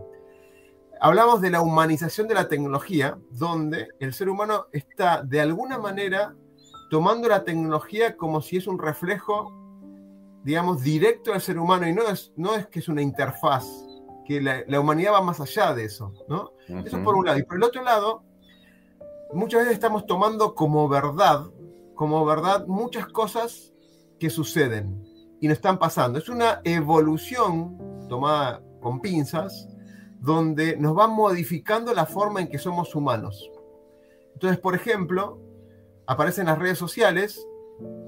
Hablamos 0.99 1.41
de 1.41 1.49
la 1.49 1.61
humanización 1.61 2.27
de 2.27 2.35
la 2.35 2.47
tecnología, 2.47 3.17
donde 3.31 3.87
el 3.99 4.13
ser 4.13 4.29
humano 4.29 4.67
está 4.71 5.23
de 5.23 5.41
alguna 5.41 5.79
manera 5.79 6.35
tomando 6.91 7.29
la 7.29 7.45
tecnología 7.45 8.17
como 8.17 8.41
si 8.41 8.57
es 8.57 8.67
un 8.67 8.77
reflejo, 8.77 9.53
digamos, 10.43 10.83
directo 10.83 11.31
del 11.31 11.39
ser 11.39 11.57
humano 11.57 11.87
y 11.87 11.93
no 11.93 12.05
es, 12.05 12.33
no 12.35 12.53
es 12.53 12.67
que 12.67 12.79
es 12.79 12.89
una 12.89 13.01
interfaz, 13.01 13.65
que 14.25 14.41
la, 14.41 14.77
humanidad 14.77 15.13
va 15.13 15.21
más 15.21 15.39
allá 15.39 15.73
de 15.73 15.85
eso, 15.85 16.13
¿no? 16.27 16.51
Eso 16.83 17.01
por 17.01 17.15
un 17.15 17.25
lado. 17.25 17.39
Y 17.39 17.43
por 17.43 17.55
el 17.55 17.63
otro 17.63 17.81
lado, 17.81 18.23
muchas 19.33 19.61
veces 19.61 19.75
estamos 19.75 20.05
tomando 20.05 20.53
como 20.53 20.89
verdad 20.89 21.45
como 21.95 22.25
verdad 22.25 22.65
muchas 22.67 23.07
cosas 23.07 23.71
que 24.19 24.29
suceden 24.29 25.01
y 25.39 25.47
nos 25.47 25.57
están 25.57 25.77
pasando. 25.79 26.19
Es 26.19 26.27
una 26.27 26.59
evolución 26.65 27.77
tomada 28.09 28.61
con 28.81 28.99
pinzas 28.99 29.69
donde 30.19 30.75
nos 30.75 30.97
va 30.97 31.07
modificando 31.07 31.93
la 31.93 32.05
forma 32.05 32.41
en 32.41 32.49
que 32.49 32.57
somos 32.57 32.95
humanos. 32.95 33.49
Entonces, 34.33 34.59
por 34.59 34.75
ejemplo, 34.75 35.39
aparecen 36.11 36.47
las 36.47 36.59
redes 36.59 36.77
sociales 36.77 37.47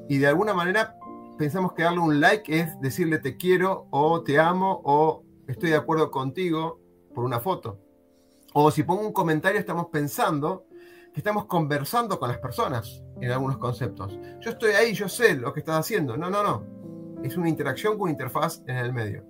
y 0.09 0.17
de 0.17 0.27
alguna 0.27 0.53
manera 0.53 0.97
pensamos 1.37 1.71
que 1.71 1.83
darle 1.83 2.01
un 2.01 2.19
like 2.19 2.59
es 2.59 2.77
decirle 2.81 3.17
te 3.17 3.37
quiero 3.37 3.87
o 3.91 4.21
te 4.23 4.37
amo 4.39 4.81
o 4.83 5.23
estoy 5.47 5.69
de 5.69 5.77
acuerdo 5.77 6.11
contigo 6.11 6.81
por 7.15 7.23
una 7.23 7.39
foto. 7.39 7.79
O 8.51 8.69
si 8.71 8.83
pongo 8.83 9.07
un 9.07 9.13
comentario 9.13 9.57
estamos 9.57 9.85
pensando 9.85 10.65
que 11.13 11.21
estamos 11.21 11.45
conversando 11.45 12.19
con 12.19 12.27
las 12.27 12.39
personas 12.39 13.01
en 13.21 13.31
algunos 13.31 13.57
conceptos. 13.57 14.19
Yo 14.41 14.51
estoy 14.51 14.73
ahí, 14.73 14.93
yo 14.93 15.07
sé 15.07 15.35
lo 15.35 15.53
que 15.53 15.61
estás 15.61 15.79
haciendo. 15.79 16.17
No, 16.17 16.29
no, 16.29 16.43
no. 16.43 17.23
Es 17.23 17.37
una 17.37 17.47
interacción 17.47 17.97
con 17.97 18.09
interfaz 18.09 18.61
en 18.67 18.75
el 18.75 18.91
medio. 18.91 19.23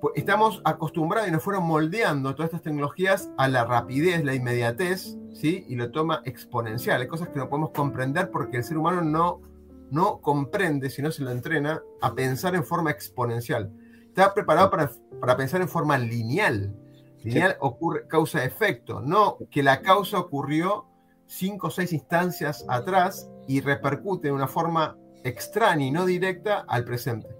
Pues 0.00 0.14
estamos 0.16 0.62
acostumbrados 0.64 1.28
y 1.28 1.32
nos 1.32 1.42
fueron 1.42 1.64
moldeando 1.64 2.34
todas 2.34 2.48
estas 2.48 2.62
tecnologías 2.62 3.30
a 3.36 3.48
la 3.48 3.66
rapidez, 3.66 4.24
la 4.24 4.34
inmediatez, 4.34 5.18
¿sí? 5.34 5.66
Y 5.68 5.76
lo 5.76 5.90
toma 5.90 6.22
exponencial. 6.24 7.02
Hay 7.02 7.06
cosas 7.06 7.28
que 7.28 7.38
no 7.38 7.50
podemos 7.50 7.72
comprender 7.72 8.30
porque 8.30 8.56
el 8.56 8.64
ser 8.64 8.78
humano 8.78 9.02
no, 9.02 9.42
no 9.90 10.22
comprende, 10.22 10.88
si 10.88 11.02
no 11.02 11.10
se 11.10 11.22
lo 11.22 11.30
entrena, 11.30 11.82
a 12.00 12.14
pensar 12.14 12.54
en 12.54 12.64
forma 12.64 12.90
exponencial. 12.90 13.70
Está 14.06 14.32
preparado 14.32 14.70
para, 14.70 14.90
para 15.20 15.36
pensar 15.36 15.60
en 15.60 15.68
forma 15.68 15.98
lineal. 15.98 16.74
Lineal 17.22 17.58
ocurre 17.60 18.06
causa-efecto, 18.08 19.02
no 19.02 19.36
que 19.50 19.62
la 19.62 19.82
causa 19.82 20.18
ocurrió 20.18 20.86
cinco 21.26 21.66
o 21.66 21.70
seis 21.70 21.92
instancias 21.92 22.64
atrás 22.68 23.28
y 23.46 23.60
repercute 23.60 24.28
de 24.28 24.32
una 24.32 24.48
forma 24.48 24.96
extraña 25.24 25.84
y 25.84 25.90
no 25.90 26.06
directa 26.06 26.64
al 26.66 26.84
presente. 26.84 27.39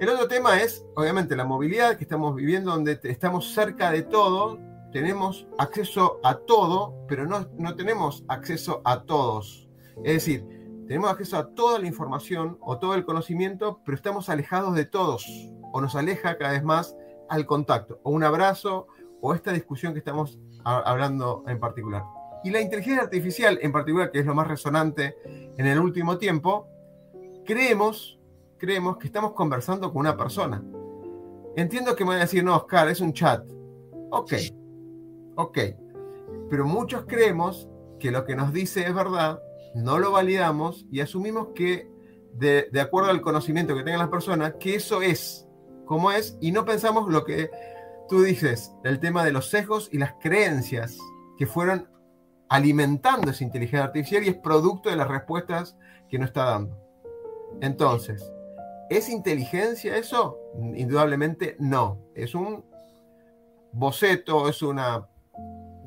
El 0.00 0.08
otro 0.08 0.28
tema 0.28 0.62
es, 0.62 0.82
obviamente, 0.96 1.36
la 1.36 1.44
movilidad 1.44 1.98
que 1.98 2.04
estamos 2.04 2.34
viviendo, 2.34 2.70
donde 2.70 2.98
estamos 3.02 3.52
cerca 3.52 3.92
de 3.92 4.00
todo, 4.00 4.58
tenemos 4.92 5.46
acceso 5.58 6.20
a 6.24 6.36
todo, 6.36 7.04
pero 7.06 7.26
no, 7.26 7.46
no 7.58 7.76
tenemos 7.76 8.24
acceso 8.26 8.80
a 8.86 9.02
todos. 9.02 9.68
Es 10.02 10.14
decir, 10.14 10.46
tenemos 10.88 11.10
acceso 11.10 11.36
a 11.36 11.50
toda 11.54 11.78
la 11.78 11.86
información 11.86 12.56
o 12.62 12.78
todo 12.78 12.94
el 12.94 13.04
conocimiento, 13.04 13.82
pero 13.84 13.94
estamos 13.94 14.30
alejados 14.30 14.74
de 14.74 14.86
todos, 14.86 15.26
o 15.70 15.82
nos 15.82 15.94
aleja 15.94 16.38
cada 16.38 16.52
vez 16.52 16.64
más 16.64 16.96
al 17.28 17.44
contacto, 17.44 18.00
o 18.02 18.10
un 18.10 18.24
abrazo, 18.24 18.86
o 19.20 19.34
esta 19.34 19.52
discusión 19.52 19.92
que 19.92 19.98
estamos 19.98 20.38
hablando 20.64 21.44
en 21.46 21.60
particular. 21.60 22.04
Y 22.42 22.48
la 22.48 22.62
inteligencia 22.62 23.02
artificial, 23.02 23.58
en 23.60 23.70
particular, 23.70 24.10
que 24.10 24.20
es 24.20 24.24
lo 24.24 24.34
más 24.34 24.48
resonante 24.48 25.14
en 25.26 25.66
el 25.66 25.78
último 25.78 26.16
tiempo, 26.16 26.66
creemos, 27.44 28.19
creemos 28.60 28.98
que 28.98 29.06
estamos 29.06 29.32
conversando 29.32 29.90
con 29.90 30.00
una 30.00 30.16
persona. 30.16 30.62
Entiendo 31.56 31.96
que 31.96 32.04
me 32.04 32.10
van 32.10 32.18
a 32.18 32.22
decir, 32.22 32.44
no, 32.44 32.54
Oscar, 32.54 32.88
es 32.88 33.00
un 33.00 33.12
chat. 33.12 33.42
Ok, 34.10 34.34
ok. 35.36 35.58
Pero 36.48 36.66
muchos 36.66 37.04
creemos 37.06 37.68
que 37.98 38.10
lo 38.10 38.24
que 38.24 38.36
nos 38.36 38.52
dice 38.52 38.86
es 38.86 38.94
verdad, 38.94 39.40
no 39.74 39.98
lo 39.98 40.12
validamos 40.12 40.86
y 40.90 41.00
asumimos 41.00 41.48
que, 41.54 41.90
de, 42.34 42.68
acuerdo 42.80 43.10
al 43.10 43.22
conocimiento 43.22 43.74
que 43.74 43.82
tengan 43.82 44.00
las 44.00 44.10
personas, 44.10 44.54
que 44.60 44.74
eso 44.74 45.02
es 45.02 45.46
como 45.86 46.12
es 46.12 46.36
y 46.40 46.52
no 46.52 46.64
pensamos 46.64 47.10
lo 47.10 47.24
que 47.24 47.50
tú 48.08 48.22
dices, 48.22 48.72
el 48.84 49.00
tema 49.00 49.24
de 49.24 49.32
los 49.32 49.48
sesgos 49.48 49.88
y 49.90 49.98
las 49.98 50.14
creencias 50.20 50.98
que 51.38 51.46
fueron 51.46 51.88
alimentando 52.48 53.30
esa 53.30 53.44
inteligencia 53.44 53.84
artificial 53.84 54.22
y 54.24 54.28
es 54.28 54.36
producto 54.36 54.90
de 54.90 54.96
las 54.96 55.08
respuestas 55.08 55.76
que 56.08 56.18
nos 56.18 56.28
está 56.28 56.44
dando. 56.44 56.76
Entonces, 57.60 58.32
¿es 58.90 59.08
inteligencia 59.08 59.96
eso? 59.96 60.36
Indudablemente 60.74 61.56
no. 61.58 61.98
Es 62.14 62.34
un 62.34 62.64
boceto, 63.72 64.48
es 64.48 64.62
una 64.62 65.06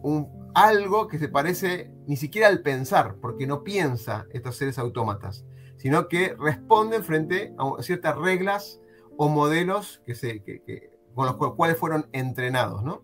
un, 0.03 0.51
algo 0.53 1.07
que 1.07 1.17
se 1.17 1.29
parece 1.29 1.89
ni 2.07 2.15
siquiera 2.15 2.47
al 2.47 2.61
pensar, 2.61 3.15
porque 3.21 3.47
no 3.47 3.63
piensa 3.63 4.27
estos 4.31 4.57
seres 4.57 4.77
autómatas, 4.77 5.45
sino 5.77 6.07
que 6.07 6.35
responden 6.39 7.03
frente 7.03 7.53
a 7.57 7.81
ciertas 7.81 8.17
reglas 8.17 8.79
o 9.17 9.29
modelos 9.29 10.01
que 10.05 10.15
se, 10.15 10.43
con 11.13 11.25
los 11.25 11.35
cuales 11.55 11.77
fueron 11.77 12.07
entrenados, 12.11 12.83
¿no? 12.83 13.03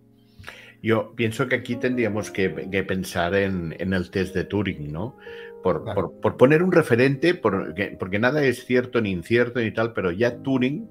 Yo 0.82 1.14
pienso 1.16 1.50
que 1.50 1.56
aquí 1.56 1.76
tendríamos 1.76 2.32
que, 2.32 2.50
pensar 2.50 3.36
en, 3.36 3.76
el 3.80 4.12
test 4.12 4.34
de 4.34 4.46
Turing, 4.46 4.92
¿no? 4.92 5.18
Por, 5.64 6.38
poner 6.38 6.64
un 6.64 6.72
referente, 6.72 7.34
porque, 7.34 8.20
nada 8.20 8.44
es 8.44 8.66
cierto 8.66 9.02
ni 9.02 9.12
incierto 9.12 9.60
ni 9.60 9.72
tal, 9.72 9.94
pero 9.94 10.12
ya 10.12 10.42
Turing 10.42 10.90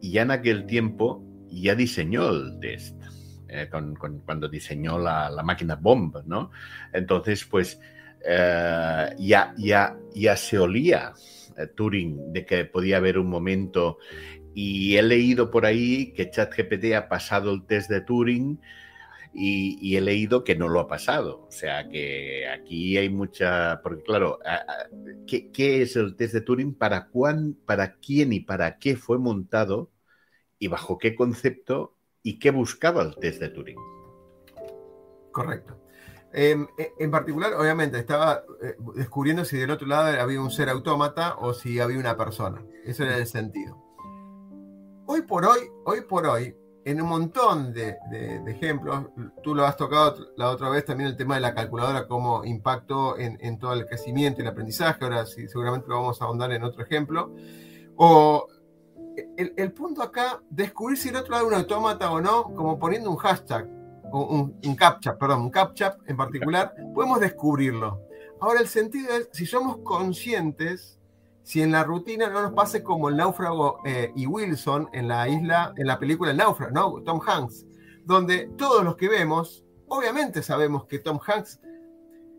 ya 0.00 0.22
en 0.22 0.30
aquel 0.30 0.66
tiempo 0.66 1.22
ya 1.48 1.74
diseñó 1.74 2.30
el 2.30 2.58
test, 2.60 2.96
eh, 3.48 3.68
cuando 4.24 4.48
diseñó 4.48 4.98
la, 4.98 5.42
máquina 5.44 5.76
Bomb, 5.76 6.16
¿no? 6.26 6.50
Entonces, 6.92 7.44
pues 7.44 7.80
eh, 8.24 9.10
ya, 9.18 9.54
ya, 9.56 9.96
ya 10.14 10.36
se 10.36 10.58
olía 10.58 11.12
eh, 11.56 11.66
Turing 11.66 12.32
de 12.32 12.44
que 12.44 12.64
podía 12.64 12.98
haber 12.98 13.18
un 13.18 13.28
momento 13.28 13.98
y 14.54 14.96
he 14.96 15.02
leído 15.02 15.50
por 15.50 15.66
ahí 15.66 16.12
que 16.12 16.30
ChatGPT 16.30 16.94
ha 16.94 17.08
pasado 17.08 17.52
el 17.52 17.64
test 17.64 17.90
de 17.90 18.00
Turing 18.00 18.60
y, 19.38 19.96
he 19.96 20.00
leído 20.00 20.42
que 20.42 20.56
no 20.56 20.68
lo 20.68 20.80
ha 20.80 20.88
pasado. 20.88 21.46
O 21.48 21.52
sea 21.52 21.88
que 21.88 22.48
aquí 22.48 22.96
hay 22.98 23.08
mucha. 23.08 23.80
Porque, 23.82 24.02
claro, 24.02 24.38
¿qué, 25.26 25.82
es 25.82 25.96
el 25.96 26.16
test 26.16 26.34
de 26.34 26.40
Turing? 26.40 26.74
¿Para, 26.74 27.08
cuán, 27.08 27.54
¿Para 27.64 27.94
quién 27.96 28.32
y 28.32 28.40
para 28.40 28.78
qué 28.78 28.96
fue 28.96 29.18
montado? 29.18 29.90
¿Y 30.58 30.68
bajo 30.68 30.98
qué 30.98 31.14
concepto? 31.14 31.96
¿Y 32.22 32.38
qué 32.38 32.50
buscaba 32.50 33.02
el 33.02 33.14
test 33.16 33.40
de 33.40 33.50
Turing? 33.50 33.78
Correcto. 35.30 35.80
Em, 36.32 36.66
e, 36.76 36.92
en 36.98 37.10
particular, 37.10 37.54
obviamente, 37.54 37.98
estaba 37.98 38.42
eh, 38.62 38.76
descubriendo 38.96 39.44
si 39.44 39.56
del 39.56 39.70
otro 39.70 39.86
lado 39.86 40.20
había 40.20 40.40
un 40.40 40.50
ser 40.50 40.68
autómata 40.68 41.36
o 41.38 41.54
si 41.54 41.78
había 41.80 41.98
una 41.98 42.16
persona. 42.16 42.64
Eso 42.84 43.04
era 43.04 43.16
el 43.16 43.26
sentido. 43.26 43.82
Hoy 45.06 45.22
por 45.22 45.46
hoy, 45.46 45.60
hoy 45.84 46.02
por 46.02 46.26
hoy, 46.26 46.54
en 46.84 47.02
un 47.02 47.08
montón 47.08 47.72
de, 47.72 47.98
ejemplos, 48.46 49.06
tú 49.42 49.54
lo 49.54 49.64
has 49.66 49.76
tocado 49.76 50.28
la 50.36 50.50
otra 50.50 50.70
vez 50.70 50.84
también 50.84 51.10
el 51.10 51.16
tema 51.16 51.34
de 51.34 51.40
la 51.40 51.54
calculadora, 51.54 52.06
cómo 52.06 52.44
impactó 52.44 53.18
en, 53.18 53.58
todo 53.58 53.74
el 53.74 53.86
crecimiento 53.86 54.40
y 54.40 54.44
el 54.44 54.48
aprendizaje, 54.48 55.04
ahora 55.04 55.26
sí, 55.26 55.48
seguramente 55.48 55.88
lo 55.88 55.96
vamos 55.96 56.20
a 56.22 56.24
ahondar 56.24 56.52
en 56.52 56.64
otro 56.64 56.82
ejemplo. 56.82 57.34
O 57.96 58.46
el, 59.36 59.72
punto 59.72 60.02
acá, 60.02 60.40
descubrir 60.48 60.96
si 60.96 61.08
el 61.08 61.16
otro 61.16 61.32
lado 61.32 61.46
es 61.46 61.52
un 61.52 61.58
autómata 61.58 62.10
o 62.10 62.20
no, 62.20 62.44
como 62.54 62.78
poniendo 62.78 63.10
un 63.10 63.16
hashtag, 63.16 63.68
un, 64.12 64.58
un 64.64 64.76
captcha, 64.76 65.18
perdón, 65.18 65.42
un 65.42 65.50
captcha 65.50 65.96
en 66.06 66.16
particular, 66.16 66.74
podemos 66.94 67.20
descubrirlo. 67.20 68.00
Ahora 68.40 68.60
el 68.60 68.68
sentido 68.68 69.14
es, 69.16 69.28
si 69.32 69.46
somos 69.46 69.78
conscientes 69.78 70.97
si 71.48 71.62
en 71.62 71.72
la 71.72 71.82
rutina 71.82 72.28
no 72.28 72.42
nos 72.42 72.52
pase 72.52 72.82
como 72.82 73.08
el 73.08 73.16
náufrago 73.16 73.80
eh, 73.86 74.12
y 74.14 74.26
Wilson 74.26 74.90
en 74.92 75.08
la 75.08 75.26
isla, 75.30 75.72
en 75.78 75.86
la 75.86 75.98
película 75.98 76.30
El 76.30 76.36
náufrago, 76.36 76.72
¿no? 76.72 77.02
Tom 77.04 77.22
Hanks, 77.26 77.64
donde 78.04 78.50
todos 78.58 78.84
los 78.84 78.96
que 78.96 79.08
vemos, 79.08 79.64
obviamente 79.86 80.42
sabemos 80.42 80.84
que 80.84 80.98
Tom 80.98 81.18
Hanks 81.26 81.58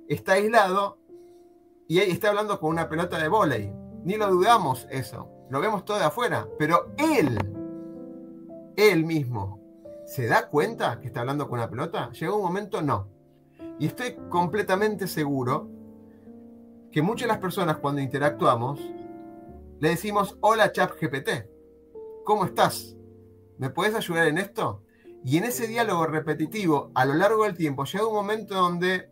está 0.08 0.34
aislado 0.34 1.00
y 1.88 1.98
ahí 1.98 2.12
está 2.12 2.30
hablando 2.30 2.60
con 2.60 2.70
una 2.70 2.88
pelota 2.88 3.18
de 3.18 3.30
volei. 3.30 3.74
Ni 4.04 4.16
lo 4.16 4.30
dudamos 4.30 4.88
eso, 4.92 5.28
lo 5.50 5.60
vemos 5.60 5.86
todo 5.86 5.98
de 5.98 6.06
afuera, 6.06 6.48
pero 6.60 6.94
él, 7.00 7.36
él 8.78 9.06
mismo, 9.06 9.60
¿se 10.06 10.28
da 10.28 10.50
cuenta 10.50 11.00
que 11.00 11.08
está 11.08 11.22
hablando 11.22 11.50
con 11.50 11.58
una 11.58 11.68
pelota? 11.72 12.12
Llegó 12.12 12.36
un 12.36 12.44
momento, 12.44 12.84
no. 12.84 13.08
Y 13.80 13.88
estoy 13.88 14.16
completamente 14.30 15.08
seguro 15.08 15.68
que 16.92 17.02
muchas 17.02 17.28
de 17.28 17.34
las 17.34 17.40
personas 17.40 17.78
cuando 17.78 18.02
interactuamos 18.02 18.80
le 19.80 19.90
decimos, 19.90 20.38
hola 20.42 20.72
GPT, 20.74 21.48
¿cómo 22.26 22.46
estás? 22.46 22.98
¿Me 23.58 23.70
puedes 23.70 23.96
ayudar 23.96 24.28
en 24.28 24.38
esto? 24.38 24.84
Y 25.24 25.38
en 25.38 25.46
ese 25.46 25.68
diálogo 25.68 26.06
repetitivo, 26.06 26.92
a 26.96 27.06
lo 27.06 27.14
largo 27.14 27.44
del 27.44 27.56
tiempo, 27.56 27.86
llega 27.86 28.08
un 28.08 28.14
momento 28.14 28.56
donde 28.56 29.10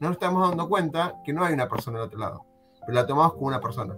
no 0.00 0.08
nos 0.08 0.12
estamos 0.12 0.48
dando 0.48 0.68
cuenta 0.68 1.14
que 1.24 1.32
no 1.32 1.44
hay 1.44 1.54
una 1.54 1.68
persona 1.68 1.98
al 1.98 2.06
otro 2.06 2.18
lado, 2.18 2.44
pero 2.80 2.92
la 2.92 3.06
tomamos 3.06 3.34
como 3.34 3.46
una 3.46 3.60
persona. 3.60 3.96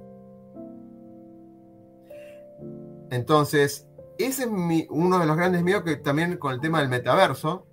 Entonces, 3.11 3.87
ese 4.19 4.45
es 4.45 4.87
uno 4.91 5.19
de 5.19 5.27
los 5.27 5.37
grandes 5.37 5.63
miedos 5.63 5.83
que 5.83 5.97
también 5.97 6.37
con 6.37 6.53
el 6.53 6.61
tema 6.61 6.81
del 6.81 6.89
metaverso, 6.89 7.67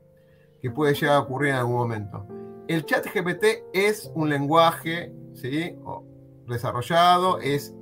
que 0.61 0.71
puede 0.71 0.93
llegar 0.93 1.15
a 1.15 1.19
ocurrir 1.19 1.51
en 1.51 1.55
algún 1.55 1.75
momento. 1.75 2.25
El 2.67 2.85
chat 2.85 3.05
GPT 3.05 3.65
es 3.73 4.11
un 4.13 4.29
lenguaje 4.29 5.13
¿sí? 5.33 5.77
desarrollado, 6.45 7.39
es 7.39 7.73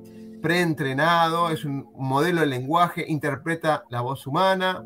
preentrenado, 0.42 1.50
es 1.50 1.66
un 1.66 1.90
modelo 1.96 2.42
de 2.42 2.48
lenguaje, 2.48 3.06
interpreta 3.08 3.84
la 3.90 4.02
voz 4.02 4.28
humana, 4.28 4.84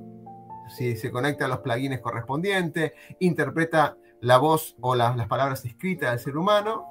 si 0.75 0.95
se 0.95 1.11
conecta 1.11 1.45
a 1.45 1.47
los 1.47 1.59
plugins 1.59 1.99
correspondientes, 1.99 2.93
interpreta 3.19 3.97
la 4.21 4.37
voz 4.37 4.75
o 4.81 4.95
las 4.95 5.27
palabras 5.27 5.65
escritas 5.65 6.11
del 6.11 6.19
ser 6.19 6.37
humano, 6.37 6.85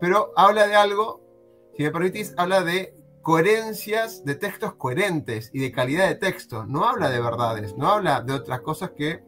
pero 0.00 0.32
habla 0.36 0.66
de 0.66 0.74
algo, 0.74 1.20
si 1.76 1.82
me 1.82 1.90
permitís, 1.90 2.34
habla 2.36 2.62
de 2.62 2.94
coherencias 3.22 4.24
de 4.24 4.34
textos 4.34 4.74
coherentes 4.74 5.50
y 5.52 5.60
de 5.60 5.70
calidad 5.70 6.08
de 6.08 6.14
texto. 6.14 6.64
No 6.66 6.84
habla 6.84 7.10
de 7.10 7.20
verdades, 7.20 7.76
no 7.76 7.88
habla 7.88 8.22
de 8.22 8.32
otras 8.32 8.60
cosas 8.60 8.92
que 8.92 9.22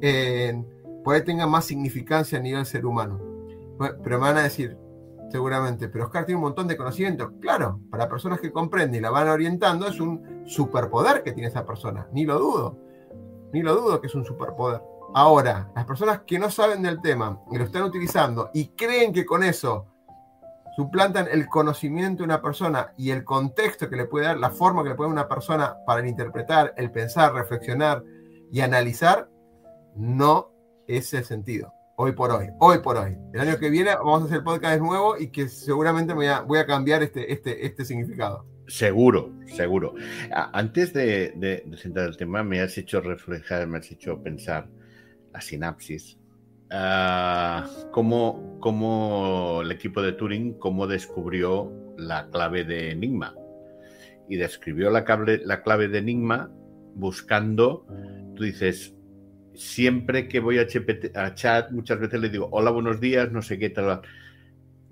eh, 0.00 0.60
puede 1.04 1.20
tengan 1.20 1.50
más 1.50 1.64
significancia 1.64 2.38
a 2.38 2.42
nivel 2.42 2.66
ser 2.66 2.84
humano. 2.84 3.20
Pero 3.78 4.18
me 4.18 4.26
van 4.26 4.38
a 4.38 4.42
decir, 4.42 4.76
seguramente, 5.30 5.88
pero 5.88 6.06
Oscar 6.06 6.26
tiene 6.26 6.36
un 6.36 6.44
montón 6.44 6.66
de 6.66 6.76
conocimiento. 6.76 7.32
Claro, 7.40 7.80
para 7.90 8.08
personas 8.08 8.40
que 8.40 8.52
comprenden 8.52 8.96
y 8.96 9.00
la 9.00 9.10
van 9.10 9.28
orientando, 9.28 9.86
es 9.86 10.00
un 10.00 10.42
superpoder 10.46 11.22
que 11.22 11.32
tiene 11.32 11.48
esa 11.48 11.64
persona. 11.64 12.08
Ni 12.12 12.24
lo 12.24 12.38
dudo. 12.38 12.76
Ni 13.52 13.62
lo 13.62 13.74
dudo 13.74 14.00
que 14.00 14.08
es 14.08 14.14
un 14.14 14.24
superpoder. 14.24 14.82
Ahora, 15.14 15.70
las 15.74 15.84
personas 15.86 16.20
que 16.26 16.38
no 16.38 16.50
saben 16.50 16.82
del 16.82 17.00
tema 17.00 17.40
y 17.50 17.58
lo 17.58 17.64
están 17.64 17.82
utilizando 17.82 18.50
y 18.54 18.68
creen 18.68 19.12
que 19.12 19.26
con 19.26 19.42
eso 19.42 19.86
suplantan 20.76 21.26
el 21.30 21.48
conocimiento 21.48 22.18
de 22.18 22.26
una 22.26 22.40
persona 22.40 22.92
y 22.96 23.10
el 23.10 23.24
contexto 23.24 23.88
que 23.88 23.96
le 23.96 24.06
puede 24.06 24.26
dar, 24.26 24.38
la 24.38 24.50
forma 24.50 24.82
que 24.82 24.90
le 24.90 24.94
puede 24.94 25.08
dar 25.08 25.14
una 25.14 25.28
persona 25.28 25.76
para 25.84 26.06
interpretar, 26.06 26.74
el 26.76 26.92
pensar, 26.92 27.34
reflexionar 27.34 28.04
y 28.52 28.60
analizar, 28.60 29.28
no 29.96 30.52
es 30.86 31.12
el 31.12 31.24
sentido 31.24 31.72
hoy 32.00 32.12
por 32.12 32.30
hoy, 32.30 32.46
hoy 32.58 32.78
por 32.78 32.96
hoy. 32.96 33.14
El 33.34 33.40
año 33.40 33.58
que 33.58 33.68
viene 33.68 33.94
vamos 33.94 34.22
a 34.22 34.24
hacer 34.24 34.42
podcast 34.42 34.74
de 34.74 34.80
nuevo 34.80 35.18
y 35.18 35.28
que 35.28 35.48
seguramente 35.48 36.14
voy 36.14 36.28
a, 36.28 36.66
cambiar 36.66 37.02
este, 37.02 37.30
este, 37.30 37.66
este 37.66 37.84
significado. 37.84 38.46
Seguro, 38.68 39.34
seguro. 39.46 39.94
Antes 40.30 40.94
de, 40.94 41.34
de, 41.36 41.76
sentar 41.76 42.08
el 42.08 42.16
tema, 42.16 42.42
me 42.42 42.62
has 42.62 42.78
hecho 42.78 43.02
reflejar, 43.02 43.66
me 43.66 43.78
has 43.78 43.90
hecho 43.90 44.22
pensar 44.22 44.68
la 45.30 45.42
sinapsis. 45.42 46.16
Uh, 46.72 47.90
cómo, 47.90 48.58
cómo, 48.60 49.60
el 49.62 49.70
equipo 49.70 50.00
de 50.00 50.12
Turing 50.12 50.54
cómo 50.54 50.86
descubrió 50.86 51.70
la 51.98 52.30
clave 52.30 52.64
de 52.64 52.92
Enigma. 52.92 53.34
Y 54.26 54.36
describió 54.36 54.88
la, 54.88 55.04
la 55.44 55.62
clave 55.62 55.88
de 55.88 55.98
Enigma 55.98 56.50
buscando, 56.94 57.84
tú 58.36 58.44
dices, 58.44 58.94
siempre 59.60 60.26
que 60.26 60.40
voy 60.40 60.58
a, 60.58 60.66
chat, 61.34 61.70
muchas 61.70 62.00
veces 62.00 62.18
le 62.18 62.30
digo, 62.30 62.48
hola, 62.50 62.70
buenos 62.70 62.98
días, 62.98 63.30
no 63.30 63.42
sé 63.42 63.58
qué 63.58 63.68
tal. 63.68 64.00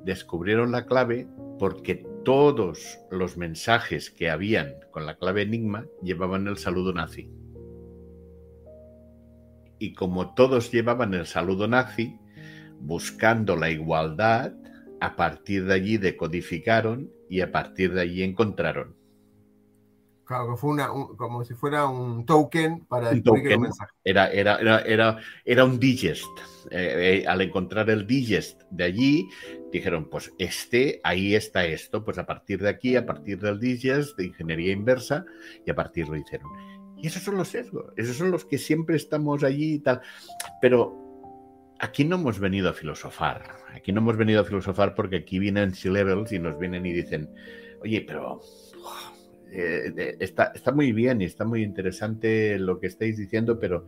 Descubrieron 0.04 0.72
la 0.72 0.84
clave 0.84 1.26
porque 1.58 2.06
todos 2.22 2.98
los 3.10 3.38
mensajes 3.38 4.10
que 4.10 4.28
habían 4.28 4.74
con 4.90 5.06
la 5.06 5.16
clave 5.16 5.42
Enigma 5.42 5.86
llevaban 6.02 6.46
el 6.46 6.58
saludo 6.58 6.92
nazi. 6.92 7.30
Y 9.78 9.94
como 9.94 10.34
todos 10.34 10.70
llevaban 10.70 11.14
el 11.14 11.24
saludo 11.24 11.66
nazi, 11.66 12.18
buscando 12.78 13.56
la 13.56 13.70
igualdad, 13.70 14.52
a 15.00 15.16
partir 15.16 15.64
de 15.64 15.74
allí 15.74 15.96
decodificaron 15.96 17.10
y 17.30 17.40
a 17.40 17.50
partir 17.50 17.94
de 17.94 18.02
allí 18.02 18.22
encontraron. 18.22 18.97
Claro, 20.28 20.50
que 20.50 20.56
fue 20.58 20.72
una, 20.72 20.88
como 20.88 21.42
si 21.42 21.54
fuera 21.54 21.86
un 21.86 22.26
token 22.26 22.84
para 22.84 23.12
un 23.12 23.22
token. 23.22 23.62
mensaje. 23.62 23.92
Era, 24.04 24.30
era, 24.30 24.58
era, 24.82 25.18
era, 25.42 25.64
un 25.64 25.80
digest. 25.80 26.28
Eh, 26.70 27.22
eh, 27.22 27.26
al 27.26 27.40
encontrar 27.40 27.88
el 27.88 28.06
digest 28.06 28.60
de 28.70 28.84
allí, 28.84 29.30
dijeron, 29.72 30.10
pues 30.10 30.30
este, 30.38 31.00
ahí 31.02 31.34
está 31.34 31.64
esto, 31.64 32.04
pues 32.04 32.18
a 32.18 32.26
partir 32.26 32.60
de 32.60 32.68
aquí, 32.68 32.94
a 32.94 33.06
partir 33.06 33.40
del 33.40 33.58
digest 33.58 34.18
de 34.18 34.26
ingeniería 34.26 34.70
inversa, 34.70 35.24
y 35.64 35.70
a 35.70 35.74
partir 35.74 36.06
lo 36.06 36.16
hicieron. 36.16 36.50
Y 36.98 37.06
esos 37.06 37.22
son 37.22 37.38
los 37.38 37.48
sesgos, 37.48 37.86
esos 37.96 38.14
son 38.14 38.30
los 38.30 38.44
que 38.44 38.58
siempre 38.58 38.96
estamos 38.96 39.42
allí 39.44 39.76
y 39.76 39.78
tal. 39.78 40.02
Pero 40.60 40.94
aquí 41.78 42.04
no 42.04 42.16
hemos 42.16 42.38
venido 42.38 42.68
a 42.68 42.74
filosofar, 42.74 43.44
aquí 43.74 43.92
no 43.92 44.02
hemos 44.02 44.18
venido 44.18 44.42
a 44.42 44.44
filosofar 44.44 44.94
porque 44.94 45.16
aquí 45.16 45.38
vienen 45.38 45.74
C-Levels 45.74 46.32
y 46.32 46.38
nos 46.38 46.58
vienen 46.58 46.84
y 46.84 46.92
dicen, 46.92 47.30
oye, 47.80 48.04
pero 48.06 48.42
eh, 49.50 50.16
está, 50.20 50.52
está 50.54 50.72
muy 50.72 50.92
bien 50.92 51.22
y 51.22 51.24
está 51.24 51.44
muy 51.44 51.62
interesante 51.62 52.58
lo 52.58 52.78
que 52.78 52.86
estáis 52.86 53.16
diciendo, 53.16 53.58
pero 53.58 53.86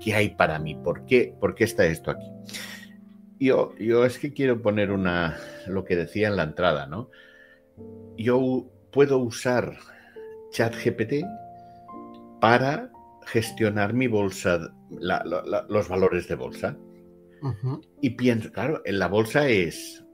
¿qué 0.00 0.14
hay 0.14 0.30
para 0.30 0.58
mí? 0.58 0.74
¿Por 0.74 1.04
qué, 1.04 1.34
¿Por 1.38 1.54
qué 1.54 1.64
está 1.64 1.84
esto 1.86 2.10
aquí? 2.10 2.26
Yo, 3.38 3.74
yo 3.78 4.04
es 4.04 4.18
que 4.18 4.32
quiero 4.32 4.62
poner 4.62 4.90
una, 4.90 5.36
lo 5.66 5.84
que 5.84 5.96
decía 5.96 6.28
en 6.28 6.36
la 6.36 6.44
entrada, 6.44 6.86
¿no? 6.86 7.10
Yo 8.16 8.70
puedo 8.92 9.18
usar 9.18 9.76
ChatGPT 10.50 11.24
para 12.40 12.90
gestionar 13.26 13.94
mi 13.94 14.06
bolsa, 14.06 14.72
los 14.90 15.88
valores 15.88 16.28
de 16.28 16.34
bolsa. 16.34 16.76
Y 18.00 18.10
pienso, 18.10 18.52
claro, 18.52 18.82
en 18.84 19.00
la 19.00 19.08
bolsa 19.08 19.48
es, 19.48 20.04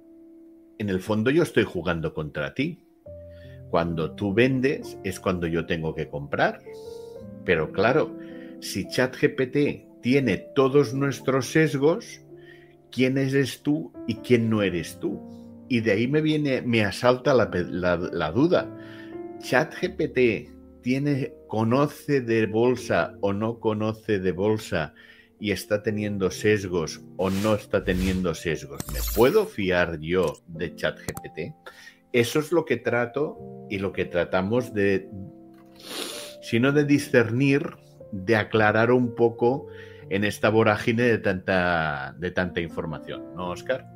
en 0.79 0.89
el 0.89 1.01
fondo 1.01 1.31
yo 1.31 1.43
estoy 1.43 1.65
jugando 1.65 2.15
contra 2.15 2.55
ti 2.55 2.88
Cuando 3.71 4.13
tú 4.13 4.33
vendes 4.33 4.99
es 5.05 5.21
cuando 5.21 5.47
yo 5.47 5.67
tengo 5.67 5.95
que 5.95 6.09
comprar. 6.09 6.61
Pero 7.45 7.73
claro, 7.73 8.17
si 8.61 8.89
ChatGPT 8.89 10.01
tiene 10.01 10.39
todos 10.55 10.95
nuestros 10.95 11.47
sesgos, 11.47 12.21
¿quién 12.91 13.19
eres 13.19 13.63
tú 13.63 13.93
y 14.07 14.17
quién 14.17 14.51
no 14.51 14.63
eres 14.63 14.99
tú? 15.01 15.21
Y 15.69 15.81
de 15.81 15.93
ahí 15.93 16.09
me 16.09 16.21
viene, 16.21 16.63
me 16.63 16.85
asalta 16.85 17.35
la, 17.35 18.31
duda. 18.31 18.75
ChatGPT 19.41 20.51
tiene, 20.83 21.35
conoce 21.47 22.21
de 22.21 22.47
bolsa 22.47 23.15
o 23.21 23.33
no 23.33 23.61
conoce 23.61 24.19
de 24.19 24.33
bolsa 24.33 24.95
y 25.41 25.53
está 25.53 25.83
teniendo 25.83 26.31
sesgos 26.31 27.01
o 27.17 27.31
no 27.31 27.55
está 27.55 27.85
teniendo 27.85 28.35
sesgos. 28.35 28.81
¿Me 28.93 29.01
puedo 29.15 29.47
fiar 29.47 30.01
yo 30.01 30.41
de 30.49 30.75
ChatGPT? 30.75 31.55
Eso 32.13 32.41
es 32.41 32.53
lo 32.53 32.65
que 32.65 32.77
trato 32.77 33.39
y 33.69 33.79
lo 33.79 33.93
que 33.93 34.05
tratamos 34.05 34.73
de, 34.73 35.11
si 36.41 36.59
no 36.59 36.73
de 36.73 36.85
discernir, 36.85 37.77
de 38.13 38.37
aclarar 38.37 38.91
un 38.91 39.15
poco 39.15 39.67
en 40.09 40.25
esta 40.25 40.49
vorágine 40.49 41.03
de 41.03 41.19
tanta, 41.19 42.15
de 42.19 42.31
tanta 42.31 42.61
información, 42.61 43.35
¿no, 43.35 43.51
Oscar? 43.51 43.87